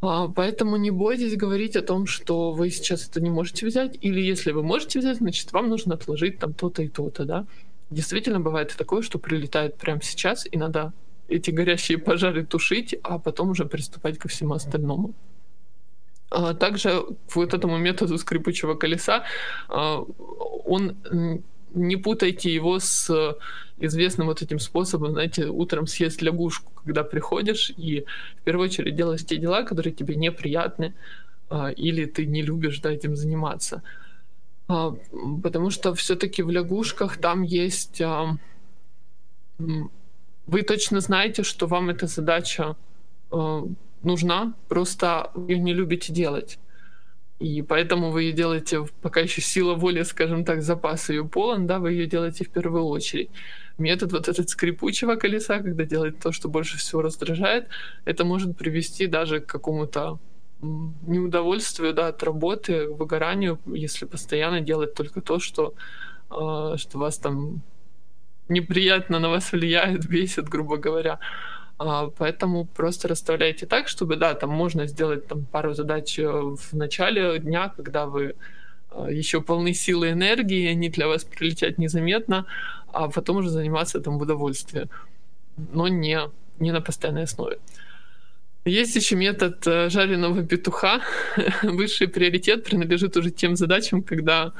А, 0.00 0.26
поэтому 0.26 0.74
не 0.76 0.90
бойтесь 0.90 1.36
говорить 1.36 1.76
о 1.76 1.82
том, 1.82 2.06
что 2.06 2.50
вы 2.50 2.70
сейчас 2.70 3.08
это 3.08 3.20
не 3.20 3.30
можете 3.30 3.64
взять, 3.64 3.96
или 4.00 4.20
если 4.20 4.50
вы 4.50 4.64
можете 4.64 4.98
взять, 4.98 5.18
значит, 5.18 5.52
вам 5.52 5.68
нужно 5.68 5.94
отложить 5.94 6.40
там 6.40 6.52
то-то 6.52 6.82
и 6.82 6.88
то-то, 6.88 7.24
да. 7.24 7.46
Действительно 7.90 8.40
бывает 8.40 8.74
такое, 8.76 9.02
что 9.02 9.20
прилетает 9.20 9.76
прямо 9.76 10.02
сейчас, 10.02 10.48
и 10.50 10.58
надо 10.58 10.92
эти 11.32 11.50
горящие 11.50 11.98
пожары 11.98 12.44
тушить, 12.44 12.94
а 13.02 13.18
потом 13.18 13.50
уже 13.50 13.64
приступать 13.64 14.18
ко 14.18 14.28
всему 14.28 14.54
остальному. 14.54 15.14
А 16.30 16.54
также 16.54 17.04
вот 17.34 17.54
этому 17.54 17.78
методу 17.78 18.18
скрипучего 18.18 18.74
колеса 18.74 19.24
а, 19.68 19.98
он 20.64 20.96
не 21.74 21.96
путайте 21.96 22.54
его 22.54 22.78
с 22.78 23.36
известным 23.78 24.26
вот 24.26 24.42
этим 24.42 24.58
способом, 24.58 25.12
знаете, 25.12 25.46
утром 25.46 25.86
съесть 25.86 26.22
лягушку, 26.22 26.72
когда 26.84 27.02
приходишь 27.02 27.72
и 27.76 28.04
в 28.40 28.44
первую 28.44 28.68
очередь 28.68 28.96
делаешь 28.96 29.24
те 29.24 29.36
дела, 29.36 29.62
которые 29.62 29.92
тебе 29.92 30.14
неприятны, 30.16 30.94
а, 31.48 31.70
или 31.70 32.04
ты 32.06 32.26
не 32.26 32.42
любишь 32.42 32.80
да, 32.80 32.92
этим 32.92 33.16
заниматься. 33.16 33.82
Потому 35.42 35.70
что 35.70 35.94
все-таки 35.94 36.42
в 36.42 36.50
лягушках 36.50 37.18
там 37.18 37.42
есть 37.42 38.00
вы 40.46 40.62
точно 40.62 41.00
знаете, 41.00 41.42
что 41.42 41.66
вам 41.66 41.90
эта 41.90 42.06
задача 42.06 42.76
э, 43.30 43.62
нужна, 44.02 44.54
просто 44.68 45.30
вы 45.34 45.52
ее 45.52 45.58
не 45.58 45.74
любите 45.74 46.12
делать. 46.12 46.58
И 47.38 47.62
поэтому 47.62 48.10
вы 48.10 48.22
ее 48.22 48.32
делаете, 48.32 48.86
пока 49.00 49.20
еще 49.20 49.40
сила 49.40 49.74
воли, 49.74 50.02
скажем 50.02 50.44
так, 50.44 50.62
запас 50.62 51.10
ее 51.10 51.24
полон, 51.24 51.66
да, 51.66 51.78
вы 51.78 51.92
ее 51.92 52.06
делаете 52.06 52.44
в 52.44 52.50
первую 52.50 52.84
очередь. 52.84 53.30
Метод 53.78 54.12
вот 54.12 54.28
этот 54.28 54.48
скрипучего 54.48 55.16
колеса, 55.16 55.58
когда 55.58 55.84
делает 55.84 56.20
то, 56.20 56.30
что 56.30 56.48
больше 56.48 56.78
всего 56.78 57.02
раздражает, 57.02 57.66
это 58.04 58.24
может 58.24 58.56
привести 58.56 59.08
даже 59.08 59.40
к 59.40 59.46
какому-то 59.46 60.20
неудовольствию 60.60 61.92
да, 61.92 62.08
от 62.08 62.22
работы, 62.22 62.86
выгоранию, 62.88 63.58
если 63.66 64.06
постоянно 64.06 64.60
делать 64.60 64.94
только 64.94 65.20
то, 65.20 65.40
что, 65.40 65.74
э, 66.30 66.76
что 66.76 66.98
вас 66.98 67.18
там 67.18 67.62
неприятно 68.48 69.18
на 69.18 69.28
вас 69.28 69.52
влияет, 69.52 70.06
бесит, 70.08 70.48
грубо 70.48 70.76
говоря. 70.76 71.18
А, 71.78 72.10
поэтому 72.18 72.64
просто 72.64 73.08
расставляйте 73.08 73.66
так, 73.66 73.88
чтобы, 73.88 74.16
да, 74.16 74.34
там 74.34 74.50
можно 74.50 74.86
сделать 74.86 75.26
там 75.26 75.44
пару 75.44 75.74
задач 75.74 76.18
э, 76.18 76.26
в 76.28 76.72
начале 76.72 77.38
дня, 77.38 77.72
когда 77.76 78.06
вы 78.06 78.34
э, 78.90 79.08
еще 79.10 79.40
полны 79.40 79.74
силы 79.74 80.08
и 80.08 80.12
энергии, 80.12 80.68
они 80.68 80.90
для 80.90 81.08
вас 81.08 81.24
прилетят 81.24 81.78
незаметно, 81.78 82.46
а 82.92 83.08
потом 83.08 83.38
уже 83.38 83.48
заниматься 83.48 84.00
там 84.00 84.18
в 84.18 84.22
удовольствие, 84.22 84.88
но 85.72 85.88
не, 85.88 86.20
не 86.60 86.72
на 86.72 86.80
постоянной 86.80 87.24
основе. 87.24 87.58
Есть 88.64 88.94
еще 88.94 89.16
метод 89.16 89.66
э, 89.66 89.90
жареного 89.90 90.44
петуха. 90.44 91.00
Высший 91.62 92.06
приоритет 92.06 92.64
принадлежит 92.64 93.16
уже 93.16 93.32
тем 93.32 93.56
задачам, 93.56 94.02
когда 94.02 94.52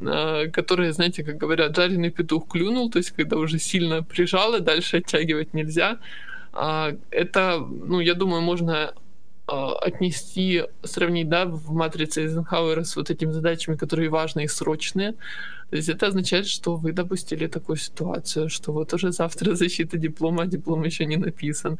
которые, 0.00 0.92
знаете, 0.92 1.24
как 1.24 1.36
говорят, 1.36 1.76
жареный 1.76 2.10
петух 2.10 2.48
клюнул, 2.48 2.90
то 2.90 2.98
есть 2.98 3.10
когда 3.10 3.36
уже 3.36 3.58
сильно 3.58 4.02
прижало, 4.02 4.60
дальше 4.60 4.98
оттягивать 4.98 5.54
нельзя. 5.54 5.98
А, 6.52 6.92
это, 7.10 7.58
ну, 7.60 8.00
я 8.00 8.14
думаю, 8.14 8.42
можно 8.42 8.92
а, 9.46 9.74
отнести, 9.74 10.64
сравнить, 10.82 11.28
да, 11.28 11.46
в 11.46 11.72
матрице 11.72 12.22
Эйзенхауэра 12.22 12.84
с 12.84 12.96
вот 12.96 13.10
этими 13.10 13.32
задачами, 13.32 13.76
которые 13.76 14.08
важные 14.08 14.44
и 14.44 14.48
срочные. 14.48 15.12
То 15.70 15.76
есть 15.76 15.88
это 15.88 16.06
означает, 16.06 16.46
что 16.46 16.76
вы 16.76 16.92
допустили 16.92 17.46
такую 17.46 17.76
ситуацию, 17.76 18.48
что 18.48 18.72
вот 18.72 18.92
уже 18.94 19.12
завтра 19.12 19.54
защита 19.56 19.98
диплома, 19.98 20.42
а 20.42 20.46
диплом 20.46 20.84
еще 20.84 21.06
не 21.06 21.16
написан. 21.16 21.78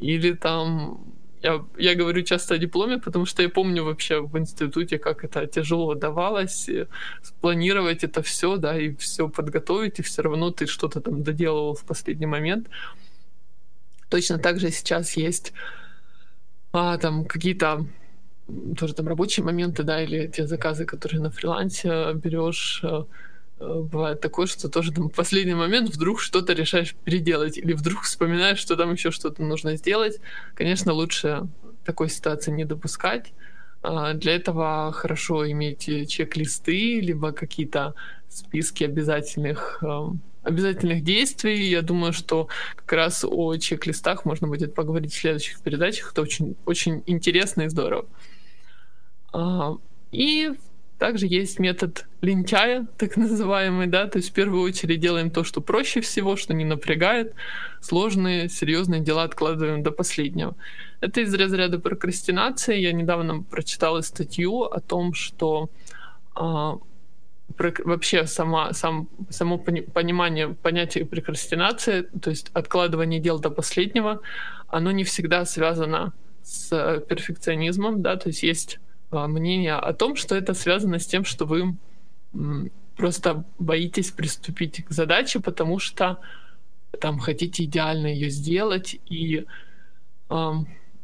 Или 0.00 0.32
там 0.32 1.00
я, 1.42 1.64
я 1.78 1.94
говорю 1.94 2.22
часто 2.22 2.54
о 2.54 2.58
дипломе, 2.58 2.98
потому 2.98 3.26
что 3.26 3.42
я 3.42 3.48
помню 3.48 3.84
вообще 3.84 4.20
в 4.20 4.38
институте, 4.38 4.98
как 4.98 5.24
это 5.24 5.46
тяжело 5.46 5.94
давалось, 5.94 6.70
спланировать 7.22 8.04
это 8.04 8.22
все, 8.22 8.56
да, 8.56 8.78
и 8.78 8.94
все 8.96 9.28
подготовить, 9.28 9.98
и 9.98 10.02
все 10.02 10.22
равно 10.22 10.50
ты 10.50 10.66
что-то 10.66 11.00
там 11.00 11.22
доделывал 11.22 11.74
в 11.74 11.84
последний 11.84 12.26
момент. 12.26 12.68
Точно 14.08 14.38
так 14.38 14.60
же 14.60 14.70
сейчас 14.70 15.16
есть 15.16 15.52
а, 16.72 16.98
там 16.98 17.24
какие-то 17.24 17.86
тоже 18.76 18.94
там 18.94 19.08
рабочие 19.08 19.44
моменты, 19.44 19.82
да, 19.82 20.02
или 20.02 20.26
те 20.26 20.46
заказы, 20.46 20.84
которые 20.84 21.20
на 21.20 21.30
фрилансе 21.30 22.12
берешь, 22.14 22.82
Э, 22.82 23.04
бывает 23.60 24.20
такое, 24.20 24.46
что 24.46 24.68
тоже 24.68 24.92
там 24.92 25.08
в 25.08 25.12
последний 25.12 25.54
момент 25.54 25.90
вдруг 25.90 26.20
что-то 26.20 26.54
решаешь 26.54 26.94
переделать 27.04 27.58
или 27.58 27.74
вдруг 27.74 28.02
вспоминаешь, 28.02 28.58
что 28.58 28.76
там 28.76 28.92
еще 28.92 29.10
что-то 29.10 29.42
нужно 29.42 29.76
сделать. 29.76 30.18
Конечно, 30.54 30.92
лучше 30.92 31.46
такой 31.84 32.08
ситуации 32.08 32.50
не 32.50 32.64
допускать. 32.64 33.32
А, 33.82 34.14
для 34.14 34.34
этого 34.34 34.92
хорошо 34.92 35.50
иметь 35.50 35.84
чек-листы, 36.08 37.00
либо 37.00 37.32
какие-то 37.32 37.94
списки 38.28 38.84
обязательных 38.84 39.82
эм, 39.82 40.20
обязательных 40.42 41.02
действий. 41.02 41.68
Я 41.68 41.82
думаю, 41.82 42.12
что 42.12 42.48
как 42.76 42.92
раз 42.92 43.24
о 43.24 43.56
чек-листах 43.56 44.24
можно 44.24 44.48
будет 44.48 44.74
поговорить 44.74 45.12
в 45.12 45.20
следующих 45.20 45.60
передачах. 45.60 46.12
Это 46.12 46.22
очень, 46.22 46.56
очень 46.64 47.02
интересно 47.06 47.62
и 47.62 47.68
здорово. 47.68 48.06
А, 49.32 49.76
и 50.12 50.52
также 51.00 51.26
есть 51.26 51.58
метод 51.58 52.04
лентяя, 52.20 52.86
так 52.98 53.16
называемый, 53.16 53.86
да, 53.86 54.06
то 54.06 54.18
есть 54.18 54.30
в 54.30 54.32
первую 54.34 54.62
очередь 54.62 55.00
делаем 55.00 55.30
то, 55.30 55.44
что 55.44 55.62
проще 55.62 56.02
всего, 56.02 56.36
что 56.36 56.52
не 56.52 56.66
напрягает, 56.66 57.34
сложные, 57.80 58.50
серьезные 58.50 59.00
дела 59.00 59.22
откладываем 59.22 59.82
до 59.82 59.92
последнего. 59.92 60.54
Это 61.00 61.22
из 61.22 61.34
разряда 61.34 61.78
прокрастинации. 61.78 62.78
Я 62.78 62.92
недавно 62.92 63.42
прочитала 63.42 64.02
статью 64.02 64.64
о 64.64 64.78
том, 64.80 65.14
что 65.14 65.70
а, 66.34 66.78
про, 67.56 67.72
вообще 67.84 68.26
сама, 68.26 68.74
сам, 68.74 69.08
само 69.30 69.56
понимание 69.56 70.48
понятия 70.48 71.06
прокрастинации, 71.06 72.08
то 72.20 72.28
есть 72.28 72.50
откладывание 72.52 73.20
дел 73.20 73.38
до 73.38 73.48
последнего, 73.48 74.20
оно 74.68 74.90
не 74.90 75.04
всегда 75.04 75.46
связано 75.46 76.12
с 76.42 77.02
перфекционизмом, 77.08 78.02
да, 78.02 78.16
то 78.16 78.28
есть 78.28 78.42
есть 78.42 78.80
мнение 79.10 79.74
о 79.74 79.92
том, 79.92 80.16
что 80.16 80.34
это 80.36 80.54
связано 80.54 80.98
с 80.98 81.06
тем, 81.06 81.24
что 81.24 81.44
вы 81.46 81.76
просто 82.96 83.44
боитесь 83.58 84.10
приступить 84.10 84.84
к 84.84 84.90
задаче, 84.90 85.40
потому 85.40 85.78
что 85.78 86.18
там 87.00 87.18
хотите 87.18 87.64
идеально 87.64 88.08
ее 88.08 88.30
сделать 88.30 89.00
и 89.08 89.46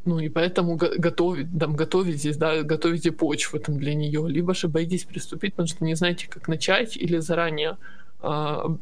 Ну 0.07 0.19
и 0.19 0.29
поэтому 0.29 0.77
готовить, 0.77 1.47
там, 1.59 1.75
готовитесь, 1.75 2.37
да, 2.37 2.63
готовите 2.63 3.11
почву 3.11 3.59
там 3.59 3.77
для 3.77 3.93
нее, 3.93 4.25
либо 4.29 4.53
же 4.53 4.69
боитесь 4.69 5.03
приступить, 5.03 5.53
потому 5.53 5.67
что 5.67 5.83
не 5.83 5.95
знаете, 5.95 6.27
как 6.29 6.47
начать, 6.47 6.95
или 6.95 7.19
заранее 7.19 7.77
э, 8.21 8.77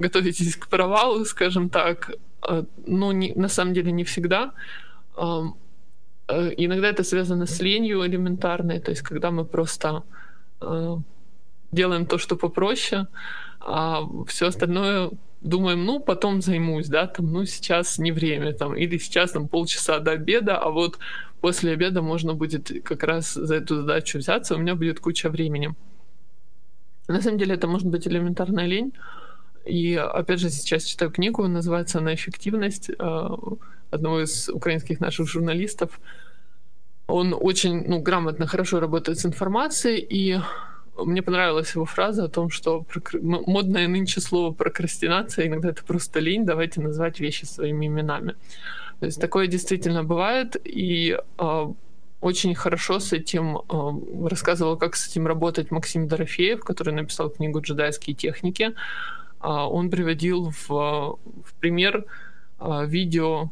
готовитесь 0.00 0.56
к 0.56 0.66
провалу, 0.66 1.24
скажем 1.24 1.68
так. 1.68 2.10
Э, 2.48 2.64
но 2.86 3.12
не, 3.12 3.32
на 3.34 3.48
самом 3.48 3.72
деле 3.72 3.92
не 3.92 4.02
всегда. 4.02 4.52
Иногда 6.28 6.88
это 6.88 7.04
связано 7.04 7.46
с 7.46 7.60
ленью 7.60 8.04
элементарной, 8.06 8.80
то 8.80 8.90
есть 8.90 9.02
когда 9.02 9.30
мы 9.30 9.44
просто 9.44 10.02
э, 10.60 10.96
делаем 11.72 12.06
то, 12.06 12.18
что 12.18 12.36
попроще, 12.36 13.06
а 13.60 14.02
все 14.26 14.46
остальное 14.46 15.10
думаем, 15.40 15.84
ну, 15.84 16.00
потом 16.00 16.40
займусь, 16.40 16.88
да, 16.88 17.06
там, 17.06 17.32
ну, 17.32 17.44
сейчас 17.44 17.98
не 17.98 18.12
время, 18.12 18.54
там, 18.54 18.74
или 18.74 18.98
сейчас 18.98 19.32
там 19.32 19.48
полчаса 19.48 19.98
до 19.98 20.12
обеда, 20.12 20.56
а 20.56 20.70
вот 20.70 20.98
после 21.40 21.72
обеда 21.72 22.00
можно 22.00 22.34
будет 22.34 22.72
как 22.82 23.02
раз 23.02 23.34
за 23.34 23.56
эту 23.56 23.76
задачу 23.76 24.18
взяться, 24.18 24.54
у 24.54 24.58
меня 24.58 24.74
будет 24.74 25.00
куча 25.00 25.28
времени. 25.28 25.74
На 27.08 27.20
самом 27.20 27.38
деле 27.38 27.54
это 27.54 27.66
может 27.66 27.86
быть 27.86 28.08
элементарная 28.08 28.66
лень, 28.66 28.94
и 29.66 29.94
опять 29.94 30.40
же 30.40 30.48
сейчас 30.48 30.84
читаю 30.84 31.10
книгу, 31.10 31.46
называется 31.46 31.98
она 31.98 32.14
«Эффективность» 32.14 32.90
а, 32.98 33.36
одного 33.94 34.22
из 34.22 34.48
украинских 34.48 35.00
наших 35.00 35.28
журналистов. 35.28 36.00
Он 37.06 37.34
очень 37.38 37.86
ну, 37.86 38.00
грамотно, 38.00 38.46
хорошо 38.46 38.80
работает 38.80 39.18
с 39.18 39.26
информацией, 39.26 39.98
и 39.98 40.40
мне 40.96 41.22
понравилась 41.22 41.74
его 41.74 41.84
фраза 41.84 42.24
о 42.24 42.28
том, 42.28 42.50
что 42.50 42.82
прокр... 42.82 43.18
модное 43.20 43.88
нынче 43.88 44.20
слово 44.20 44.52
прокрастинация, 44.52 45.46
иногда 45.46 45.70
это 45.70 45.84
просто 45.84 46.20
лень, 46.20 46.46
давайте 46.46 46.80
назвать 46.80 47.20
вещи 47.20 47.44
своими 47.44 47.86
именами. 47.86 48.34
То 49.00 49.06
есть 49.06 49.20
такое 49.20 49.48
действительно 49.48 50.04
бывает, 50.04 50.56
и 50.64 51.18
э, 51.38 51.72
очень 52.20 52.54
хорошо 52.54 53.00
с 53.00 53.12
этим 53.12 53.58
э, 53.58 54.28
рассказывал, 54.28 54.78
как 54.78 54.96
с 54.96 55.08
этим 55.08 55.26
работать 55.26 55.70
Максим 55.70 56.08
Дорофеев, 56.08 56.60
который 56.60 56.94
написал 56.94 57.28
книгу 57.28 57.60
«Джедайские 57.60 58.14
техники». 58.14 58.72
Э, 59.42 59.48
он 59.48 59.90
приводил 59.90 60.50
в, 60.50 60.68
в 60.68 61.54
пример 61.60 62.06
э, 62.60 62.86
видео 62.86 63.50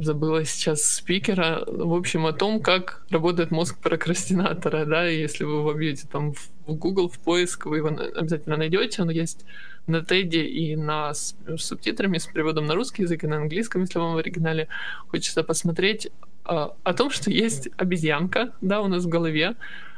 забыла 0.00 0.44
сейчас 0.44 0.84
спикера, 0.84 1.64
в 1.66 1.94
общем, 1.94 2.26
о 2.26 2.32
том, 2.32 2.60
как 2.60 3.04
работает 3.10 3.50
мозг 3.50 3.78
прокрастинатора, 3.78 4.84
да, 4.84 5.06
если 5.06 5.44
вы 5.44 5.62
вобьете 5.62 6.06
там 6.10 6.32
в 6.34 6.50
Google 6.66 7.08
в 7.08 7.18
поиск, 7.18 7.66
вы 7.66 7.78
его 7.78 7.88
обязательно 7.88 8.56
найдете, 8.56 9.02
он 9.02 9.10
есть 9.10 9.44
на 9.86 10.04
Теде 10.04 10.44
и 10.44 10.76
на 10.76 11.12
с, 11.12 11.36
с 11.46 11.62
субтитрами, 11.62 12.18
с 12.18 12.26
переводом 12.26 12.66
на 12.66 12.74
русский 12.74 13.02
язык 13.02 13.24
и 13.24 13.26
на 13.26 13.36
английском, 13.36 13.82
если 13.82 13.98
вам 13.98 14.14
в 14.14 14.18
оригинале 14.18 14.68
хочется 15.08 15.42
посмотреть, 15.42 16.10
а, 16.44 16.74
о 16.82 16.94
том, 16.94 17.10
что 17.10 17.30
есть 17.30 17.68
обезьянка, 17.76 18.52
да, 18.60 18.80
у 18.80 18.88
нас 18.88 19.04
в 19.04 19.08
голове, 19.08 19.56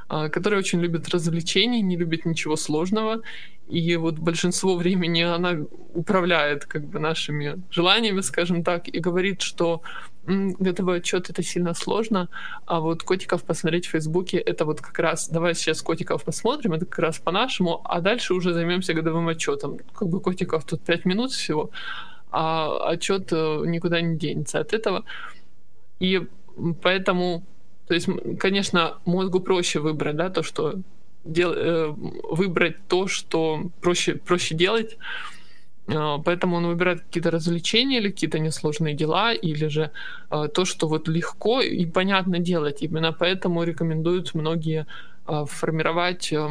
которая 0.09 0.61
очень 0.61 0.81
любит 0.81 1.09
развлечений, 1.09 1.83
не 1.83 1.97
любит 1.97 2.25
ничего 2.25 2.57
сложного, 2.57 3.23
и 3.69 3.97
вот 3.97 4.19
большинство 4.19 4.77
времени 4.77 5.23
она 5.23 5.57
управляет 5.95 6.67
как 6.67 6.87
бы 6.87 7.01
нашими 7.01 7.57
желаниями, 7.71 8.21
скажем 8.21 8.63
так, 8.63 8.87
и 8.87 9.01
говорит, 9.01 9.43
что 9.43 9.83
этого 10.61 10.95
отчет 10.95 11.31
это 11.31 11.43
сильно 11.43 11.75
сложно, 11.75 12.29
а 12.67 12.81
вот 12.81 13.03
котиков 13.03 13.45
посмотреть 13.45 13.87
в 13.87 13.91
Фейсбуке 13.91 14.39
это 14.39 14.65
вот 14.65 14.81
как 14.81 14.99
раз, 14.99 15.29
давай 15.29 15.55
сейчас 15.55 15.83
котиков 15.83 16.25
посмотрим, 16.25 16.73
это 16.73 16.87
как 16.87 16.99
раз 16.99 17.19
по-нашему, 17.19 17.81
а 17.85 18.01
дальше 18.01 18.35
уже 18.35 18.53
займемся 18.53 18.95
годовым 18.95 19.29
отчетом. 19.29 19.79
Как 19.95 20.09
бы 20.09 20.21
котиков 20.21 20.65
тут 20.65 20.83
5 20.83 21.05
минут 21.05 21.33
всего, 21.33 21.71
а 22.31 22.91
отчет 22.91 23.33
э, 23.33 23.63
никуда 23.67 24.01
не 24.01 24.17
денется 24.17 24.59
от 24.61 24.73
этого. 24.73 25.05
И 26.01 26.27
поэтому 26.83 27.45
то 27.87 27.95
есть, 27.95 28.09
конечно, 28.39 28.99
мозгу 29.05 29.41
проще 29.41 29.81
выбрать, 29.81 30.17
да, 30.17 30.31
то, 30.31 30.43
что 30.43 30.75
дел, 31.25 31.53
э, 31.53 31.95
выбрать 32.31 32.77
то, 32.89 33.07
что 33.07 33.71
проще, 33.81 34.15
проще 34.15 34.55
делать. 34.55 34.97
Э, 35.89 36.19
поэтому 36.25 36.57
он 36.57 36.67
выбирает 36.67 37.03
какие-то 37.03 37.31
развлечения 37.31 37.99
или 37.99 38.11
какие-то 38.11 38.39
несложные 38.39 38.95
дела, 38.95 39.33
или 39.33 39.69
же 39.69 39.91
э, 40.31 40.49
то, 40.53 40.65
что 40.65 40.89
вот 40.89 41.09
легко 41.09 41.61
и 41.61 41.87
понятно 41.87 42.39
делать. 42.39 42.83
Именно 42.83 43.13
поэтому 43.13 43.65
рекомендуют 43.65 44.35
многие 44.35 44.87
формировать 45.27 46.33
э, 46.33 46.49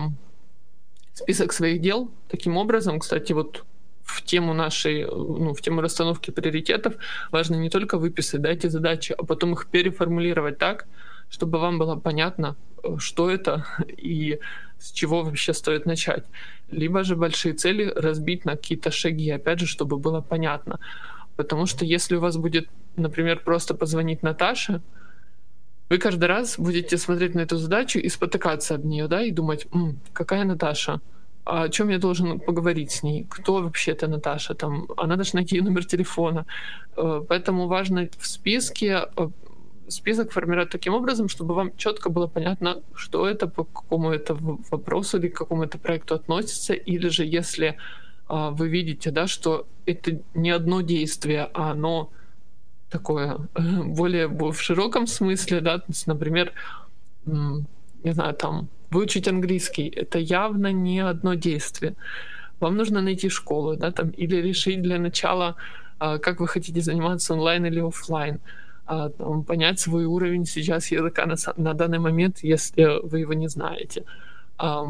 список 1.14 1.54
своих 1.54 1.82
дел 1.82 2.12
таким 2.28 2.58
образом. 2.58 3.00
Кстати, 3.00 3.34
вот 3.34 3.64
в 4.04 4.22
тему 4.22 4.54
нашей, 4.54 5.06
ну, 5.06 5.54
в 5.54 5.62
тему 5.62 5.82
расстановки 5.82 6.32
приоритетов 6.32 6.94
важно 7.32 7.56
не 7.56 7.70
только 7.70 7.98
выписать 7.98 8.42
да, 8.42 8.52
эти 8.52 8.68
задачи, 8.68 9.16
а 9.18 9.24
потом 9.24 9.54
их 9.54 9.68
переформулировать 9.68 10.58
так, 10.58 10.88
чтобы 11.36 11.60
вам 11.60 11.80
было 11.80 11.96
понятно, 11.96 12.56
э, 12.84 12.98
что 12.98 13.30
это 13.30 13.66
и 14.04 14.40
с 14.80 14.92
чего 14.92 15.24
вообще 15.24 15.54
стоит 15.54 15.86
начать. 15.86 16.24
Либо 16.72 17.04
же 17.04 17.16
большие 17.16 17.54
цели 17.54 17.94
разбить 17.96 18.46
на 18.46 18.52
какие-то 18.52 18.92
шаги, 18.92 19.30
опять 19.32 19.60
же, 19.60 19.66
чтобы 19.66 19.98
было 19.98 20.22
понятно. 20.22 20.80
Потому 21.36 21.66
что 21.66 21.86
если 21.86 22.16
у 22.16 22.22
вас 22.22 22.38
будет, 22.38 22.70
например, 22.96 23.42
просто 23.44 23.74
позвонить 23.74 24.24
Наташе, 24.24 24.82
вы 25.90 25.98
каждый 25.98 26.26
раз 26.26 26.60
будете 26.60 26.98
смотреть 26.98 27.36
на 27.36 27.42
эту 27.42 27.58
задачу 27.58 28.00
и 28.00 28.10
спотыкаться 28.10 28.76
об 28.76 28.86
нее, 28.86 29.08
да, 29.08 29.22
и 29.22 29.32
думать, 29.32 29.68
М, 29.74 30.00
какая 30.14 30.46
Наташа, 30.46 31.00
а 31.44 31.64
о 31.64 31.70
чем 31.70 31.90
я 31.90 31.98
должен 31.98 32.40
поговорить 32.40 32.92
с 32.92 33.04
ней, 33.04 33.26
кто 33.30 33.54
вообще 33.62 33.92
это 33.92 34.08
Наташа, 34.08 34.54
там, 34.54 34.88
она 34.98 35.16
должна 35.16 35.40
найти 35.40 35.62
номер 35.62 35.86
телефона. 35.86 36.46
Э, 36.98 37.22
поэтому 37.28 37.68
важно 37.68 38.08
в 38.18 38.26
списке 38.26 39.02
э, 39.18 39.30
список 39.88 40.32
формировать 40.32 40.70
таким 40.70 40.94
образом, 40.94 41.30
чтобы 41.30 41.54
вам 41.56 41.76
четко 41.78 42.10
было 42.10 42.28
понятно, 42.28 42.82
что 42.96 43.28
это, 43.28 43.48
по 43.48 43.64
какому 43.64 44.12
это 44.12 44.36
вопросу 44.72 45.18
или 45.18 45.28
к 45.28 45.38
какому 45.38 45.64
это 45.64 45.78
проекту 45.78 46.16
относится, 46.16 46.74
или 46.74 47.10
же 47.10 47.26
если 47.26 47.78
а, 48.28 48.52
вы 48.52 48.68
видите, 48.70 49.12
да, 49.12 49.28
что 49.28 49.68
это 49.86 50.20
не 50.34 50.50
одно 50.50 50.82
действие, 50.82 51.50
а 51.54 51.72
оно 51.72 52.10
такое 52.90 53.38
более 53.86 54.28
в 54.28 54.54
широком 54.54 55.08
смысле, 55.08 55.62
да, 55.62 55.78
то 55.78 55.86
есть, 55.88 56.08
например, 56.08 56.54
не 57.26 58.14
знаю, 58.14 58.34
там 58.34 58.68
выучить 58.92 59.28
английский, 59.28 59.88
это 59.88 60.20
явно 60.20 60.72
не 60.72 61.00
одно 61.00 61.34
действие. 61.34 61.96
Вам 62.60 62.78
нужно 62.78 63.02
найти 63.02 63.30
школу, 63.30 63.76
да, 63.76 63.92
там, 63.92 64.10
или 64.10 64.38
решить 64.38 64.82
для 64.82 65.00
начала, 65.00 65.56
а, 66.00 66.18
как 66.18 66.40
вы 66.40 66.48
хотите 66.48 66.82
заниматься 66.82 67.34
онлайн 67.34 67.66
или 67.66 67.80
офлайн 67.80 68.40
а, 68.86 69.10
там, 69.10 69.44
понять 69.44 69.80
свой 69.80 70.06
уровень 70.06 70.46
сейчас 70.46 70.92
языка 70.92 71.26
на, 71.26 71.36
на 71.58 71.74
данный 71.74 72.00
момент, 72.00 72.40
если 72.44 73.00
вы 73.04 73.20
его 73.20 73.34
не 73.34 73.48
знаете. 73.48 74.04
А, 74.58 74.86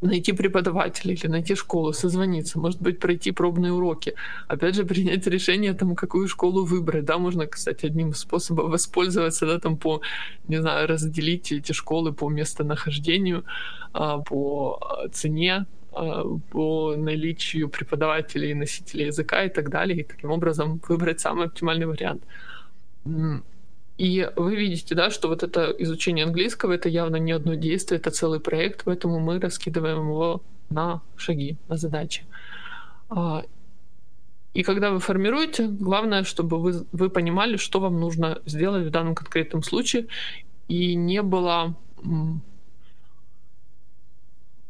найти 0.00 0.32
преподавателя 0.32 1.12
или 1.12 1.26
найти 1.26 1.54
школу, 1.54 1.92
созвониться, 1.92 2.58
может 2.58 2.80
быть, 2.80 2.98
пройти 2.98 3.32
пробные 3.32 3.72
уроки. 3.72 4.14
Опять 4.48 4.76
же, 4.76 4.84
принять 4.86 5.26
решение, 5.26 5.74
там, 5.74 5.94
какую 5.94 6.28
школу 6.28 6.64
выбрать, 6.64 7.04
да, 7.04 7.18
можно, 7.18 7.46
кстати, 7.46 7.86
одним 7.86 8.14
способом 8.14 8.70
воспользоваться, 8.70 9.46
да, 9.46 9.58
там, 9.58 9.76
по, 9.76 10.00
не 10.48 10.60
знаю, 10.60 10.88
разделить 10.88 11.52
эти 11.52 11.72
школы 11.72 12.12
по 12.12 12.30
местонахождению, 12.30 13.44
а, 13.92 14.18
по 14.18 14.80
цене, 15.12 15.66
по 15.90 16.94
наличию 16.96 17.68
преподавателей, 17.68 18.54
носителей 18.54 19.06
языка 19.06 19.42
и 19.42 19.48
так 19.48 19.70
далее, 19.70 19.98
и 19.98 20.04
таким 20.04 20.30
образом 20.30 20.80
выбрать 20.88 21.18
самый 21.18 21.46
оптимальный 21.46 21.86
вариант. 21.86 22.22
И 23.04 24.30
вы 24.36 24.56
видите, 24.56 24.94
да, 24.94 25.10
что 25.10 25.28
вот 25.28 25.42
это 25.42 25.74
изучение 25.78 26.24
английского 26.24 26.72
это 26.72 26.88
явно 26.88 27.16
не 27.16 27.32
одно 27.32 27.54
действие, 27.54 27.98
это 27.98 28.10
целый 28.10 28.40
проект, 28.40 28.84
поэтому 28.84 29.20
мы 29.20 29.38
раскидываем 29.38 29.98
его 29.98 30.42
на 30.70 31.02
шаги, 31.16 31.58
на 31.68 31.76
задачи. 31.76 32.24
А, 33.10 33.44
и 34.54 34.62
когда 34.62 34.90
вы 34.90 35.00
формируете, 35.00 35.66
главное, 35.66 36.24
чтобы 36.24 36.58
вы, 36.58 36.86
вы 36.92 37.10
понимали, 37.10 37.56
что 37.56 37.78
вам 37.78 38.00
нужно 38.00 38.40
сделать 38.46 38.86
в 38.86 38.90
данном 38.90 39.14
конкретном 39.14 39.62
случае, 39.62 40.06
и 40.68 40.94
не 40.94 41.22
было 41.22 41.74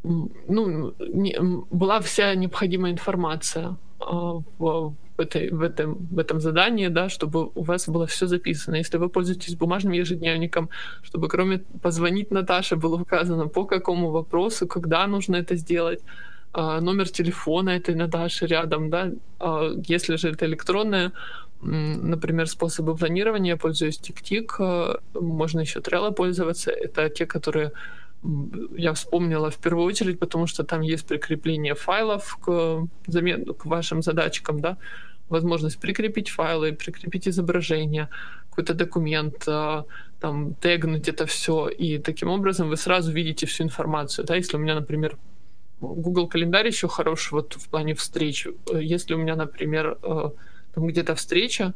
ну, 0.02 0.94
не, 0.98 1.36
была 1.70 2.00
вся 2.00 2.34
необходимая 2.34 2.92
информация 2.92 3.76
а, 4.00 4.40
в, 4.58 4.94
в, 5.20 5.22
этой, 5.22 5.50
в, 5.50 5.62
этом, 5.62 5.94
в 6.10 6.18
этом 6.18 6.40
задании, 6.40 6.88
да, 6.88 7.08
чтобы 7.08 7.50
у 7.54 7.62
вас 7.62 7.88
было 7.88 8.06
все 8.06 8.26
записано. 8.26 8.76
Если 8.76 8.98
вы 8.98 9.08
пользуетесь 9.08 9.56
бумажным 9.56 9.92
ежедневником, 9.92 10.68
чтобы 11.02 11.28
кроме 11.28 11.58
позвонить 11.82 12.30
Наташе 12.30 12.76
было 12.76 12.96
указано, 13.00 13.48
по 13.48 13.64
какому 13.64 14.10
вопросу, 14.10 14.66
когда 14.66 15.06
нужно 15.06 15.36
это 15.36 15.56
сделать, 15.56 16.00
а, 16.52 16.80
номер 16.80 17.08
телефона 17.08 17.70
этой 17.70 17.94
Наташи 17.94 18.46
рядом, 18.46 18.90
да, 18.90 19.10
а, 19.38 19.72
если 19.88 20.16
же 20.16 20.30
это 20.30 20.46
электронное, 20.46 21.12
например, 21.62 22.46
способы 22.46 22.96
планирования, 22.96 23.52
я 23.52 23.56
пользуюсь 23.56 24.00
TikTik, 24.00 24.50
а, 24.58 24.98
можно 25.14 25.60
еще 25.60 25.80
Trello 25.80 26.12
пользоваться, 26.12 26.70
это 26.70 27.08
те, 27.10 27.26
которые 27.26 27.72
я 28.76 28.92
вспомнила 28.92 29.50
в 29.50 29.56
первую 29.56 29.86
очередь, 29.86 30.18
потому 30.18 30.46
что 30.46 30.64
там 30.64 30.82
есть 30.82 31.06
прикрепление 31.06 31.74
файлов 31.74 32.38
к, 32.44 32.86
замен... 33.06 33.44
к 33.54 33.66
вашим 33.66 34.02
задачкам, 34.02 34.60
да, 34.60 34.76
возможность 35.30 35.78
прикрепить 35.78 36.28
файлы, 36.28 36.72
прикрепить 36.72 37.28
изображение, 37.28 38.08
какой-то 38.50 38.74
документ, 38.74 39.44
а, 39.46 39.84
там, 40.20 40.54
тегнуть 40.54 41.08
это 41.08 41.24
все, 41.26 41.68
и 41.68 41.98
таким 41.98 42.28
образом 42.28 42.68
вы 42.68 42.76
сразу 42.76 43.12
видите 43.12 43.46
всю 43.46 43.64
информацию. 43.64 44.26
Да? 44.26 44.36
Если 44.36 44.56
у 44.56 44.60
меня, 44.60 44.74
например, 44.74 45.16
Google 45.80 46.28
календарь 46.28 46.66
еще 46.66 46.88
хороший 46.88 47.32
вот 47.32 47.54
в 47.54 47.68
плане 47.68 47.94
встреч. 47.94 48.46
Если 48.72 49.14
у 49.14 49.18
меня, 49.18 49.34
например, 49.34 49.98
э, 50.02 50.30
там 50.74 50.86
где-то 50.86 51.14
встреча, 51.14 51.72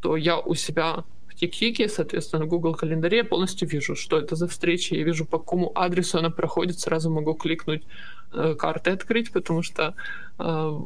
то 0.00 0.16
я 0.16 0.38
у 0.38 0.54
себя 0.54 1.04
в 1.28 1.34
Тикфике, 1.34 1.88
соответственно, 1.88 2.44
в 2.44 2.48
Google 2.48 2.74
календаре 2.74 3.24
полностью 3.24 3.68
вижу, 3.68 3.96
что 3.96 4.18
это 4.18 4.36
за 4.36 4.46
встреча, 4.46 4.94
я 4.94 5.04
вижу, 5.04 5.26
по 5.26 5.38
какому 5.38 5.72
адресу 5.74 6.18
она 6.18 6.30
проходит, 6.30 6.78
сразу 6.78 7.10
могу 7.10 7.34
кликнуть 7.34 7.82
э, 8.32 8.54
карты 8.54 8.92
открыть, 8.92 9.32
потому 9.32 9.62
что 9.62 9.94
э, 10.38 10.78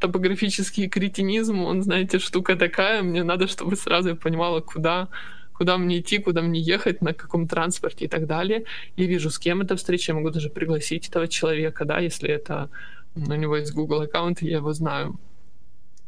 топографический 0.00 0.88
кретинизм, 0.88 1.60
он, 1.60 1.82
знаете, 1.82 2.18
штука 2.18 2.56
такая, 2.56 3.02
мне 3.02 3.22
надо, 3.22 3.46
чтобы 3.46 3.76
сразу 3.76 4.10
я 4.10 4.14
понимала, 4.14 4.60
куда 4.60 5.08
куда 5.54 5.78
мне 5.78 6.00
идти, 6.00 6.18
куда 6.18 6.42
мне 6.42 6.60
ехать, 6.60 7.00
на 7.00 7.14
каком 7.14 7.46
транспорте 7.46 8.06
и 8.06 8.08
так 8.08 8.26
далее. 8.26 8.64
Я 8.96 9.06
вижу, 9.06 9.30
с 9.30 9.38
кем 9.38 9.60
эта 9.60 9.76
встреча, 9.76 10.10
я 10.10 10.16
могу 10.16 10.30
даже 10.30 10.50
пригласить 10.50 11.08
этого 11.08 11.28
человека, 11.28 11.84
да, 11.84 12.00
если 12.00 12.28
это 12.28 12.70
у 13.14 13.20
него 13.20 13.56
есть 13.56 13.72
Google 13.72 14.02
аккаунт, 14.02 14.42
я 14.42 14.56
его 14.56 14.72
знаю. 14.72 15.18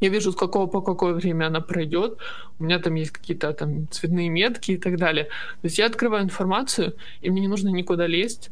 Я 0.01 0.11
вижу, 0.11 0.33
с 0.33 0.37
какого 0.37 0.67
по 0.67 0.83
какое 0.83 1.15
время 1.15 1.47
она 1.47 1.61
пройдет. 1.61 2.19
У 2.59 2.65
меня 2.65 2.79
там 2.79 2.97
есть 2.97 3.13
какие-то 3.13 3.53
там 3.53 3.89
цветные 3.89 4.29
метки 4.29 4.73
и 4.73 4.77
так 4.77 4.99
далее. 4.99 5.25
То 5.25 5.65
есть 5.65 5.79
я 5.79 5.87
открываю 5.87 6.25
информацию, 6.25 6.97
и 7.23 7.31
мне 7.31 7.43
не 7.43 7.49
нужно 7.49 7.69
никуда 7.69 8.07
лезть. 8.07 8.51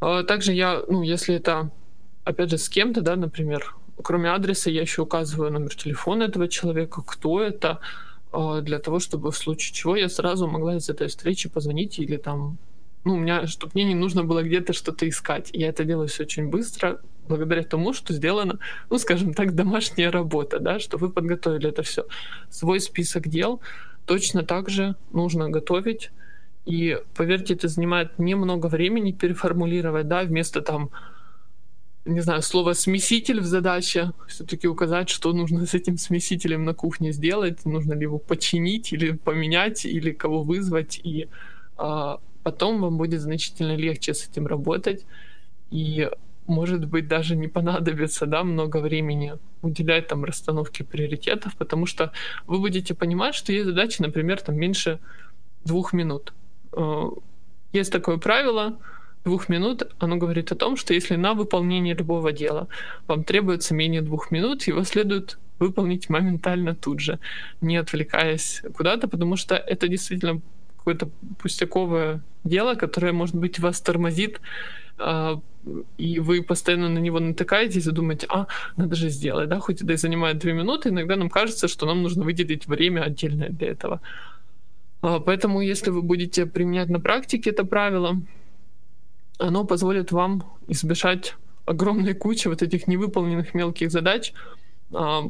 А 0.00 0.22
также 0.22 0.52
я, 0.52 0.82
ну, 0.86 1.02
если 1.02 1.34
это, 1.34 1.70
опять 2.24 2.50
же, 2.50 2.58
с 2.58 2.68
кем-то, 2.68 3.00
да, 3.00 3.16
например, 3.16 3.74
кроме 4.02 4.30
адреса, 4.30 4.70
я 4.70 4.82
еще 4.82 5.02
указываю 5.02 5.52
номер 5.52 5.74
телефона 5.74 6.24
этого 6.24 6.48
человека, 6.48 7.02
кто 7.06 7.42
это, 7.42 7.80
а, 8.32 8.60
для 8.60 8.78
того, 8.78 8.98
чтобы 8.98 9.30
в 9.30 9.36
случае 9.36 9.74
чего 9.74 9.96
я 9.96 10.08
сразу 10.08 10.46
могла 10.46 10.76
из 10.76 10.88
этой 10.88 11.08
встречи 11.08 11.48
позвонить 11.48 11.98
или 11.98 12.16
там, 12.16 12.58
ну, 13.04 13.14
у 13.14 13.18
меня, 13.18 13.46
чтобы 13.46 13.72
мне 13.74 13.84
не 13.84 13.94
нужно 13.94 14.24
было 14.24 14.42
где-то 14.42 14.72
что-то 14.72 15.08
искать. 15.08 15.50
Я 15.52 15.68
это 15.68 15.84
делаю 15.84 16.08
все 16.08 16.22
очень 16.24 16.48
быстро, 16.48 17.00
благодаря 17.28 17.62
тому, 17.62 17.92
что 17.92 18.12
сделана, 18.12 18.58
ну, 18.90 18.98
скажем 18.98 19.34
так, 19.34 19.54
домашняя 19.54 20.10
работа, 20.10 20.58
да, 20.58 20.78
что 20.78 20.98
вы 20.98 21.10
подготовили 21.10 21.68
это 21.68 21.82
все. 21.82 22.04
Свой 22.50 22.80
список 22.80 23.28
дел 23.28 23.60
точно 24.06 24.42
так 24.42 24.68
же 24.68 24.96
нужно 25.12 25.48
готовить. 25.48 26.10
И 26.66 26.98
поверьте, 27.16 27.54
это 27.54 27.68
занимает 27.68 28.18
немного 28.18 28.66
времени 28.66 29.12
переформулировать, 29.12 30.08
да, 30.08 30.22
вместо 30.22 30.60
там 30.60 30.90
не 32.04 32.20
знаю, 32.20 32.42
слово 32.42 32.72
смеситель 32.72 33.40
в 33.40 33.44
задаче, 33.44 34.12
все-таки 34.26 34.66
указать, 34.66 35.08
что 35.10 35.32
нужно 35.32 35.66
с 35.66 35.74
этим 35.74 35.98
смесителем 35.98 36.64
на 36.64 36.74
кухне 36.74 37.12
сделать, 37.12 37.64
нужно 37.64 37.92
ли 37.92 38.02
его 38.02 38.18
починить 38.18 38.92
или 38.92 39.12
поменять, 39.12 39.84
или 39.84 40.12
кого 40.12 40.42
вызвать, 40.42 41.00
и 41.04 41.28
а, 41.76 42.20
потом 42.42 42.80
вам 42.80 42.96
будет 42.96 43.20
значительно 43.20 43.76
легче 43.76 44.14
с 44.14 44.26
этим 44.26 44.46
работать, 44.46 45.04
и 45.70 46.08
может 46.46 46.86
быть 46.86 47.06
даже 47.06 47.36
не 47.36 47.48
понадобится, 47.48 48.26
да, 48.26 48.44
много 48.44 48.78
времени 48.78 49.34
уделять 49.62 50.08
там 50.08 50.24
расстановке 50.24 50.84
приоритетов, 50.84 51.54
потому 51.56 51.86
что 51.86 52.12
вы 52.46 52.58
будете 52.58 52.94
понимать, 52.94 53.34
что 53.34 53.52
есть 53.52 53.66
задачи, 53.66 54.02
например, 54.02 54.40
там 54.40 54.56
меньше 54.56 54.98
двух 55.64 55.92
минут. 55.92 56.32
А, 56.72 57.10
есть 57.72 57.92
такое 57.92 58.16
правило, 58.16 58.78
двух 59.24 59.48
минут, 59.48 59.82
оно 59.98 60.16
говорит 60.16 60.52
о 60.52 60.56
том, 60.56 60.76
что 60.76 60.94
если 60.94 61.16
на 61.16 61.34
выполнение 61.34 61.94
любого 61.94 62.32
дела 62.32 62.68
вам 63.06 63.24
требуется 63.24 63.74
менее 63.74 64.02
двух 64.02 64.30
минут, 64.30 64.64
его 64.64 64.84
следует 64.84 65.38
выполнить 65.58 66.08
моментально 66.08 66.74
тут 66.74 67.00
же, 67.00 67.18
не 67.60 67.76
отвлекаясь 67.76 68.62
куда-то, 68.76 69.08
потому 69.08 69.36
что 69.36 69.54
это 69.54 69.88
действительно 69.88 70.40
какое-то 70.78 71.10
пустяковое 71.38 72.22
дело, 72.44 72.74
которое, 72.74 73.12
может 73.12 73.36
быть, 73.36 73.58
вас 73.58 73.80
тормозит, 73.82 74.40
а, 74.98 75.40
и 75.98 76.18
вы 76.18 76.42
постоянно 76.42 76.88
на 76.88 76.98
него 76.98 77.20
натыкаетесь 77.20 77.86
и 77.86 77.90
думаете, 77.90 78.26
а, 78.30 78.46
надо 78.76 78.96
же 78.96 79.10
сделать, 79.10 79.50
да, 79.50 79.60
хоть 79.60 79.82
это 79.82 79.92
и 79.92 79.96
занимает 79.96 80.38
две 80.38 80.54
минуты, 80.54 80.88
иногда 80.88 81.16
нам 81.16 81.28
кажется, 81.28 81.68
что 81.68 81.84
нам 81.84 82.02
нужно 82.02 82.24
выделить 82.24 82.66
время 82.66 83.02
отдельное 83.02 83.50
для 83.50 83.68
этого. 83.68 84.00
А, 85.02 85.20
поэтому, 85.20 85.60
если 85.60 85.90
вы 85.90 86.00
будете 86.00 86.46
применять 86.46 86.88
на 86.88 87.00
практике 87.00 87.50
это 87.50 87.64
правило, 87.64 88.16
оно 89.40 89.64
позволит 89.64 90.12
вам 90.12 90.44
избежать 90.68 91.34
огромной 91.64 92.14
кучи 92.14 92.48
вот 92.48 92.62
этих 92.62 92.86
невыполненных 92.86 93.54
мелких 93.54 93.90
задач. 93.90 94.32
А, 94.92 95.22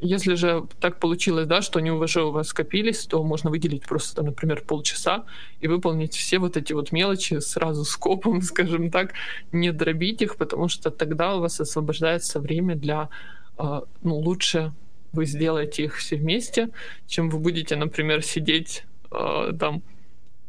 если 0.00 0.34
же 0.34 0.66
так 0.80 0.98
получилось, 0.98 1.46
да, 1.46 1.62
что 1.62 1.78
они 1.78 1.90
уже 1.90 2.24
у 2.24 2.32
вас 2.32 2.48
скопились, 2.48 3.06
то 3.06 3.22
можно 3.22 3.50
выделить 3.50 3.86
просто, 3.86 4.22
например, 4.22 4.62
полчаса 4.66 5.24
и 5.60 5.68
выполнить 5.68 6.14
все 6.14 6.38
вот 6.38 6.56
эти 6.56 6.72
вот 6.72 6.92
мелочи 6.92 7.38
сразу 7.38 7.84
скопом, 7.84 8.42
скажем 8.42 8.90
так, 8.90 9.12
не 9.52 9.72
дробить 9.72 10.22
их, 10.22 10.36
потому 10.36 10.68
что 10.68 10.90
тогда 10.90 11.36
у 11.36 11.40
вас 11.40 11.60
освобождается 11.60 12.40
время 12.40 12.74
для, 12.74 13.08
а, 13.56 13.84
ну, 14.02 14.16
лучше 14.16 14.72
вы 15.12 15.26
сделаете 15.26 15.84
их 15.84 15.96
все 15.96 16.16
вместе, 16.16 16.70
чем 17.06 17.30
вы 17.30 17.38
будете, 17.38 17.76
например, 17.76 18.22
сидеть 18.22 18.84
а, 19.10 19.52
там 19.52 19.82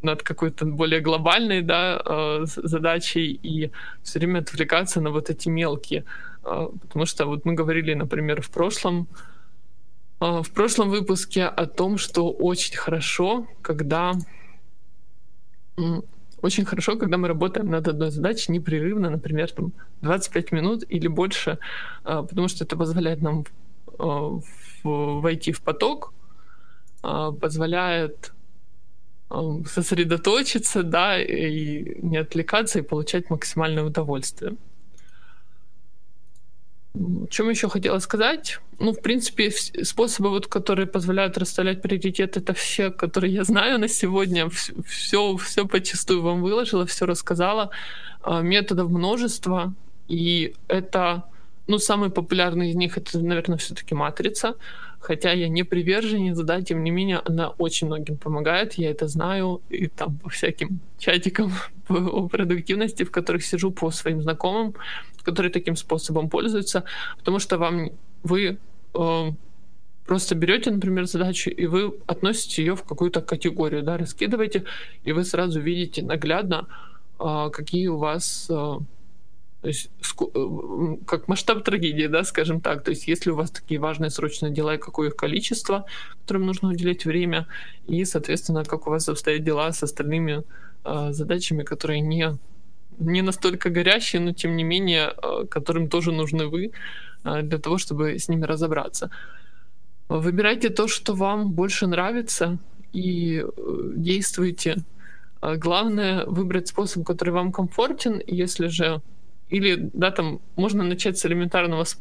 над 0.03 0.23
какой-то 0.23 0.65
более 0.65 0.99
глобальной 0.99 1.61
да, 1.61 2.01
э, 2.05 2.45
задачей 2.45 3.39
и 3.43 3.71
все 4.03 4.19
время 4.19 4.39
отвлекаться 4.39 5.01
на 5.01 5.09
вот 5.09 5.29
эти 5.29 5.49
мелкие. 5.49 6.03
Э, 6.43 6.67
потому 6.81 7.05
что 7.05 7.25
вот 7.25 7.45
мы 7.45 7.53
говорили, 7.53 7.93
например, 7.93 8.41
в 8.41 8.49
прошлом, 8.49 9.07
э, 10.21 10.41
в 10.41 10.51
прошлом 10.51 10.89
выпуске 10.89 11.45
о 11.45 11.65
том, 11.65 11.97
что 11.97 12.31
очень 12.31 12.77
хорошо, 12.77 13.47
когда 13.61 14.13
очень 16.41 16.65
хорошо, 16.65 16.97
когда 16.97 17.17
мы 17.17 17.27
работаем 17.27 17.69
над 17.69 17.87
одной 17.87 18.11
задачей 18.11 18.51
непрерывно, 18.51 19.09
например, 19.09 19.49
там 19.51 19.71
25 20.01 20.51
минут 20.51 20.83
или 20.87 21.07
больше, 21.07 21.57
потому 22.03 22.47
что 22.47 22.65
это 22.65 22.77
позволяет 22.77 23.21
нам 23.21 23.45
войти 24.83 25.51
в 25.51 25.61
поток, 25.61 26.13
позволяет 27.01 28.33
сосредоточиться, 29.65 30.83
да, 30.83 31.21
и 31.21 32.01
не 32.01 32.17
отвлекаться, 32.17 32.79
и 32.79 32.83
получать 32.83 33.29
максимальное 33.29 33.83
удовольствие. 33.83 34.55
Чем 37.29 37.49
еще 37.49 37.69
хотела 37.69 37.97
сказать? 37.99 38.59
Ну, 38.79 38.91
в 38.93 39.01
принципе, 39.01 39.49
способы, 39.49 40.29
вот, 40.29 40.45
которые 40.45 40.85
позволяют 40.85 41.37
расставлять 41.37 41.81
приоритеты, 41.81 42.39
это 42.39 42.53
все, 42.53 42.91
которые 42.91 43.33
я 43.33 43.43
знаю 43.43 43.79
на 43.79 43.87
сегодня. 43.87 44.47
Все, 44.85 45.35
все 45.37 45.65
почастую 45.65 46.21
вам 46.21 46.43
выложила, 46.43 46.85
все 46.85 47.05
рассказала. 47.05 47.71
А, 48.21 48.41
методов 48.41 48.91
множество, 48.91 49.73
и 50.07 50.53
это, 50.67 51.23
ну, 51.65 51.79
самый 51.79 52.11
популярный 52.11 52.69
из 52.69 52.75
них, 52.75 52.97
это, 52.97 53.19
наверное, 53.19 53.57
все-таки 53.57 53.95
матрица 53.95 54.55
хотя 55.03 55.33
я 55.33 55.49
не 55.49 55.63
приверженец, 55.63 56.39
да, 56.39 56.61
тем 56.61 56.83
не 56.83 56.91
менее, 56.91 57.19
она 57.25 57.49
очень 57.57 57.87
многим 57.87 58.17
помогает, 58.17 58.73
я 58.75 58.89
это 58.89 59.07
знаю, 59.07 59.61
и 59.69 59.87
там 59.87 60.17
по 60.17 60.29
всяким 60.29 60.79
чатикам 60.97 61.51
о 61.89 62.29
продуктивности, 62.29 63.03
в 63.03 63.11
которых 63.11 63.43
сижу 63.43 63.71
по 63.71 63.91
своим 63.91 64.21
знакомым, 64.21 64.73
которые 65.23 65.51
таким 65.51 65.75
способом 65.75 66.29
пользуются, 66.29 66.83
потому 67.17 67.39
что 67.39 67.57
вам 67.57 67.89
вы 68.23 68.57
э, 68.93 69.31
просто 70.05 70.35
берете, 70.35 70.71
например, 70.71 71.05
задачу, 71.05 71.49
и 71.49 71.65
вы 71.65 71.93
относите 72.07 72.63
ее 72.63 72.75
в 72.75 72.83
какую-то 72.83 73.21
категорию, 73.21 73.83
да, 73.83 73.97
раскидываете, 73.97 74.63
и 75.03 75.11
вы 75.11 75.25
сразу 75.25 75.59
видите 75.59 76.01
наглядно, 76.01 76.67
э, 77.19 77.49
какие 77.51 77.87
у 77.87 77.97
вас 77.97 78.47
э, 78.49 78.77
то 79.63 79.69
есть 79.69 79.89
э, 80.35 80.97
как 81.07 81.29
масштаб 81.29 81.63
трагедии, 81.63 82.07
да, 82.07 82.25
скажем 82.25 82.59
так. 82.59 82.83
То 82.83 82.91
есть 82.91 83.07
если 83.07 83.31
у 83.31 83.35
вас 83.35 83.49
такие 83.49 83.79
важные 83.79 84.09
срочные 84.09 84.51
дела, 84.51 84.75
и 84.75 84.77
какое 84.77 85.07
их 85.07 85.15
количество, 85.15 85.85
которым 86.21 86.47
нужно 86.47 86.69
уделять 86.69 87.05
время, 87.05 87.47
и, 87.87 88.03
соответственно, 88.03 88.65
как 88.65 88.87
у 88.87 88.89
вас 88.89 89.07
обстоят 89.07 89.43
дела 89.43 89.71
с 89.71 89.81
остальными 89.81 90.43
э, 90.83 91.13
задачами, 91.13 91.63
которые 91.63 92.01
не, 92.01 92.37
не 92.99 93.21
настолько 93.21 93.69
горящие, 93.69 94.21
но 94.21 94.33
тем 94.33 94.57
не 94.57 94.65
менее, 94.65 95.13
э, 95.15 95.45
которым 95.49 95.87
тоже 95.87 96.11
нужны 96.11 96.47
вы 96.47 96.71
э, 97.23 97.41
для 97.41 97.57
того, 97.57 97.77
чтобы 97.77 98.19
с 98.19 98.27
ними 98.27 98.43
разобраться. 98.43 99.11
Выбирайте 100.09 100.71
то, 100.71 100.89
что 100.89 101.13
вам 101.13 101.53
больше 101.53 101.87
нравится, 101.87 102.57
и 102.91 103.45
э, 103.45 103.91
действуйте. 103.95 104.83
Главное 105.41 106.25
выбрать 106.25 106.67
способ, 106.67 107.05
который 107.05 107.29
вам 107.29 107.51
комфортен. 107.51 108.21
Если 108.27 108.67
же 108.67 109.01
или, 109.53 109.89
да, 109.93 110.09
там 110.09 110.39
можно 110.55 110.83
начать 110.83 111.17
с 111.17 111.25
элементарного, 111.27 111.83
с, 111.83 111.99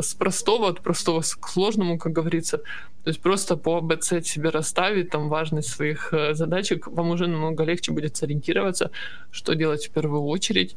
с 0.00 0.14
простого, 0.14 0.68
от 0.68 0.80
простого 0.80 1.20
к 1.20 1.48
сложному, 1.48 1.96
как 1.96 2.12
говорится. 2.12 2.58
То 2.58 3.10
есть 3.10 3.20
просто 3.20 3.56
по 3.56 3.76
АБЦ 3.76 4.26
себе 4.26 4.50
расставить 4.50 5.10
там 5.10 5.28
важность 5.28 5.68
своих 5.68 6.12
э, 6.12 6.34
задачек, 6.34 6.88
вам 6.88 7.10
уже 7.10 7.28
намного 7.28 7.64
легче 7.64 7.92
будет 7.92 8.16
сориентироваться, 8.16 8.90
что 9.30 9.54
делать 9.54 9.86
в 9.86 9.90
первую 9.92 10.22
очередь. 10.22 10.74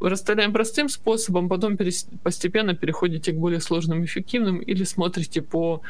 расставляем 0.00 0.52
простым 0.52 0.88
способом, 0.88 1.48
потом 1.48 1.76
постепенно 2.22 2.74
переходите 2.74 3.32
к 3.32 3.36
более 3.36 3.60
сложным, 3.60 4.02
эффективным 4.02 4.60
или 4.60 4.84
смотрите 4.84 5.42
по 5.42 5.82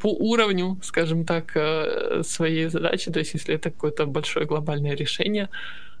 по 0.00 0.08
уровню, 0.08 0.78
скажем 0.82 1.24
так, 1.26 1.56
э, 1.56 2.22
своей 2.22 2.68
задачи, 2.68 3.10
то 3.10 3.18
есть 3.18 3.34
если 3.34 3.54
это 3.54 3.70
какое-то 3.70 4.06
большое 4.06 4.46
глобальное 4.46 4.96
решение, 4.96 5.48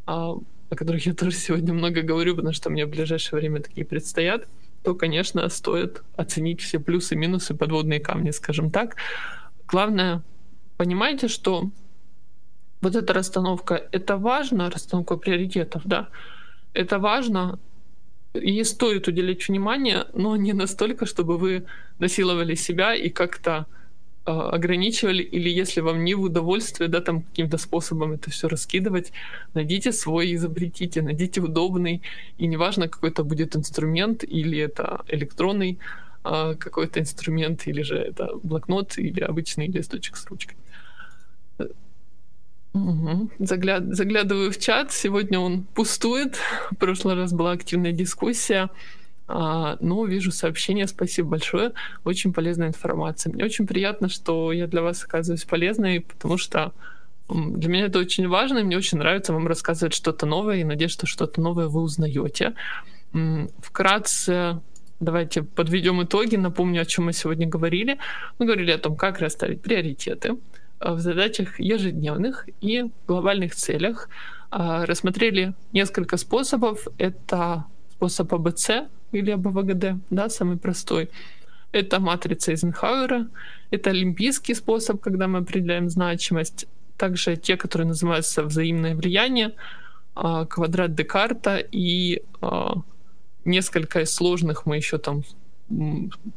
а, 0.06 0.36
о 0.74 0.76
которых 0.76 1.06
я 1.06 1.14
тоже 1.14 1.36
сегодня 1.36 1.72
много 1.72 2.02
говорю, 2.02 2.34
потому 2.34 2.52
что 2.52 2.70
мне 2.70 2.84
в 2.84 2.90
ближайшее 2.90 3.38
время 3.38 3.60
такие 3.60 3.86
предстоят, 3.86 4.46
то, 4.82 4.94
конечно, 4.94 5.48
стоит 5.48 6.02
оценить 6.16 6.60
все 6.60 6.78
плюсы, 6.78 7.16
минусы, 7.16 7.54
подводные 7.54 8.00
камни, 8.00 8.32
скажем 8.32 8.70
так. 8.70 8.96
Главное, 9.66 10.22
понимайте, 10.76 11.28
что 11.28 11.70
вот 12.80 12.96
эта 12.96 13.12
расстановка, 13.12 13.88
это 13.92 14.16
важно, 14.16 14.70
расстановка 14.70 15.16
приоритетов, 15.16 15.82
да, 15.84 16.08
это 16.74 16.98
важно, 16.98 17.58
ей 18.34 18.64
стоит 18.64 19.08
уделять 19.08 19.48
внимание, 19.48 20.06
но 20.12 20.36
не 20.36 20.52
настолько, 20.52 21.06
чтобы 21.06 21.38
вы 21.38 21.64
насиловали 21.98 22.56
себя 22.56 22.94
и 22.94 23.08
как-то 23.10 23.66
ограничивали, 24.24 25.22
или 25.22 25.50
если 25.50 25.82
вам 25.82 26.04
не 26.04 26.14
в 26.14 26.22
удовольствие, 26.22 26.88
да, 26.88 27.00
там 27.00 27.22
каким-то 27.22 27.58
способом 27.58 28.12
это 28.12 28.30
все 28.30 28.48
раскидывать, 28.48 29.12
найдите 29.54 29.92
свой, 29.92 30.34
изобретите, 30.34 31.02
найдите 31.02 31.40
удобный, 31.40 32.02
и 32.38 32.46
неважно, 32.46 32.88
какой 32.88 33.10
это 33.10 33.22
будет 33.22 33.56
инструмент, 33.56 34.24
или 34.24 34.58
это 34.58 35.02
электронный 35.08 35.78
э, 36.24 36.54
какой-то 36.58 37.00
инструмент, 37.00 37.66
или 37.66 37.82
же 37.82 37.96
это 37.96 38.30
блокнот, 38.42 38.98
или 38.98 39.20
обычный 39.20 39.66
листочек 39.66 40.16
с 40.16 40.26
ручкой. 40.26 40.56
Угу. 42.74 43.30
Загля... 43.38 43.80
Заглядываю 43.80 44.50
в 44.50 44.58
чат. 44.58 44.92
Сегодня 44.92 45.38
он 45.38 45.62
пустует. 45.62 46.36
В 46.72 46.76
прошлый 46.76 47.14
раз 47.14 47.32
была 47.32 47.52
активная 47.52 47.92
дискуссия. 47.92 48.68
А, 49.26 49.76
но 49.80 50.04
вижу 50.04 50.30
сообщение. 50.32 50.86
Спасибо 50.86 51.30
большое. 51.30 51.72
Очень 52.04 52.32
полезная 52.32 52.68
информация. 52.68 53.32
Мне 53.32 53.44
очень 53.44 53.66
приятно, 53.66 54.08
что 54.08 54.52
я 54.52 54.66
для 54.66 54.82
вас 54.82 55.04
оказываюсь 55.04 55.44
полезной, 55.44 56.00
потому 56.00 56.36
что 56.36 56.72
для 57.28 57.70
меня 57.70 57.86
это 57.86 57.98
очень 57.98 58.28
важно, 58.28 58.58
и 58.58 58.62
мне 58.62 58.76
очень 58.76 58.98
нравится 58.98 59.32
вам 59.32 59.46
рассказывать 59.46 59.94
что-то 59.94 60.26
новое, 60.26 60.56
и 60.56 60.64
надеюсь, 60.64 60.92
что 60.92 61.06
что-то 61.06 61.40
новое 61.40 61.68
вы 61.68 61.80
узнаете. 61.80 62.54
Вкратце 63.60 64.60
давайте 65.00 65.42
подведем 65.42 66.02
итоги, 66.02 66.36
напомню, 66.36 66.82
о 66.82 66.84
чем 66.84 67.06
мы 67.06 67.12
сегодня 67.12 67.46
говорили. 67.46 67.98
Мы 68.38 68.46
говорили 68.46 68.70
о 68.72 68.78
том, 68.78 68.96
как 68.96 69.20
расставить 69.20 69.62
приоритеты, 69.62 70.36
в 70.80 70.98
задачах 70.98 71.60
ежедневных 71.60 72.48
и 72.60 72.90
глобальных 73.06 73.54
целях. 73.54 74.08
А, 74.50 74.86
рассмотрели 74.86 75.54
несколько 75.72 76.16
способов. 76.16 76.86
Это 76.98 77.64
способ 77.92 78.32
АБЦ 78.34 78.70
или 79.14 79.30
АБВГД, 79.30 80.00
да, 80.10 80.28
самый 80.28 80.56
простой. 80.56 81.10
Это 81.72 82.00
матрица 82.00 82.52
Эйзенхауэра, 82.52 83.26
это 83.70 83.90
олимпийский 83.90 84.54
способ, 84.54 85.00
когда 85.00 85.26
мы 85.26 85.40
определяем 85.40 85.90
значимость. 85.90 86.66
Также 86.96 87.36
те, 87.36 87.56
которые 87.56 87.88
называются 87.88 88.44
взаимное 88.44 88.94
влияние, 88.94 89.52
а, 90.14 90.46
квадрат 90.46 90.94
Декарта 90.94 91.56
и 91.56 92.22
а, 92.40 92.74
несколько 93.44 94.02
из 94.02 94.14
сложных 94.14 94.66
мы 94.66 94.76
еще 94.76 94.98
там 94.98 95.22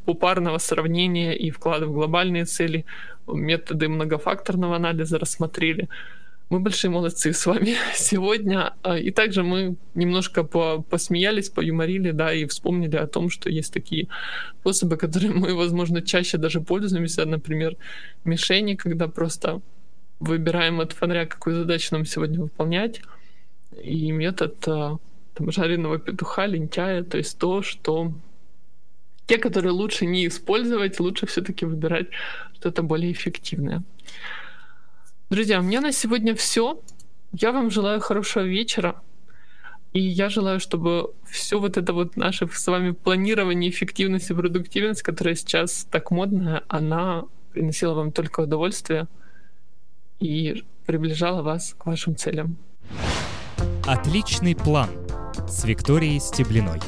попарного 0.04 0.58
сравнения 0.58 1.36
и 1.36 1.50
вклада 1.50 1.86
в 1.86 1.92
глобальные 1.92 2.44
цели, 2.44 2.84
методы 3.26 3.88
многофакторного 3.88 4.76
анализа 4.76 5.18
рассмотрели. 5.18 5.88
Мы 6.50 6.60
большие 6.60 6.90
молодцы 6.90 7.34
с 7.34 7.44
вами 7.44 7.76
сегодня. 7.94 8.74
А, 8.82 8.98
и 8.98 9.10
также 9.10 9.42
мы 9.42 9.76
немножко 9.94 10.44
по 10.44 10.82
посмеялись, 10.82 11.50
поюморили, 11.50 12.10
да, 12.10 12.32
и 12.32 12.46
вспомнили 12.46 12.96
о 12.96 13.06
том, 13.06 13.28
что 13.28 13.50
есть 13.50 13.72
такие 13.72 14.08
способы, 14.60 14.96
которые 14.96 15.32
мы, 15.34 15.54
возможно, 15.54 16.00
чаще 16.00 16.38
даже 16.38 16.60
пользуемся. 16.60 17.26
Например, 17.26 17.76
мишени, 18.24 18.76
когда 18.76 19.08
просто 19.08 19.60
выбираем 20.20 20.80
от 20.80 20.92
фонаря, 20.92 21.26
какую 21.26 21.56
задачу 21.56 21.88
нам 21.92 22.06
сегодня 22.06 22.40
выполнять. 22.40 23.02
И 23.82 24.10
метод 24.10 24.56
а, 24.66 24.96
там, 25.34 25.52
жареного 25.52 25.98
петуха, 25.98 26.46
лентяя, 26.46 27.02
то 27.02 27.18
есть 27.18 27.38
то, 27.38 27.62
что 27.62 28.14
те, 29.26 29.36
которые 29.36 29.72
лучше 29.72 30.06
не 30.06 30.26
использовать, 30.26 30.98
лучше 30.98 31.26
все-таки 31.26 31.66
выбирать 31.66 32.06
что-то 32.54 32.82
более 32.82 33.12
эффективное. 33.12 33.82
Друзья, 35.30 35.60
у 35.60 35.62
меня 35.62 35.82
на 35.82 35.92
сегодня 35.92 36.34
все. 36.34 36.80
Я 37.32 37.52
вам 37.52 37.70
желаю 37.70 38.00
хорошего 38.00 38.44
вечера. 38.44 39.02
И 39.92 40.00
я 40.00 40.30
желаю, 40.30 40.58
чтобы 40.58 41.12
все 41.26 41.60
вот 41.60 41.76
это 41.76 41.92
вот 41.92 42.16
наше 42.16 42.48
с 42.50 42.66
вами 42.66 42.92
планирование, 42.92 43.70
эффективность 43.70 44.30
и 44.30 44.34
продуктивность, 44.34 45.02
которая 45.02 45.34
сейчас 45.34 45.86
так 45.90 46.10
модная, 46.10 46.62
она 46.68 47.24
приносила 47.52 47.92
вам 47.92 48.10
только 48.10 48.40
удовольствие 48.40 49.06
и 50.18 50.64
приближала 50.86 51.42
вас 51.42 51.74
к 51.76 51.84
вашим 51.84 52.16
целям. 52.16 52.56
Отличный 53.86 54.56
план 54.56 54.88
с 55.46 55.64
Викторией 55.64 56.20
Стеблиной. 56.20 56.80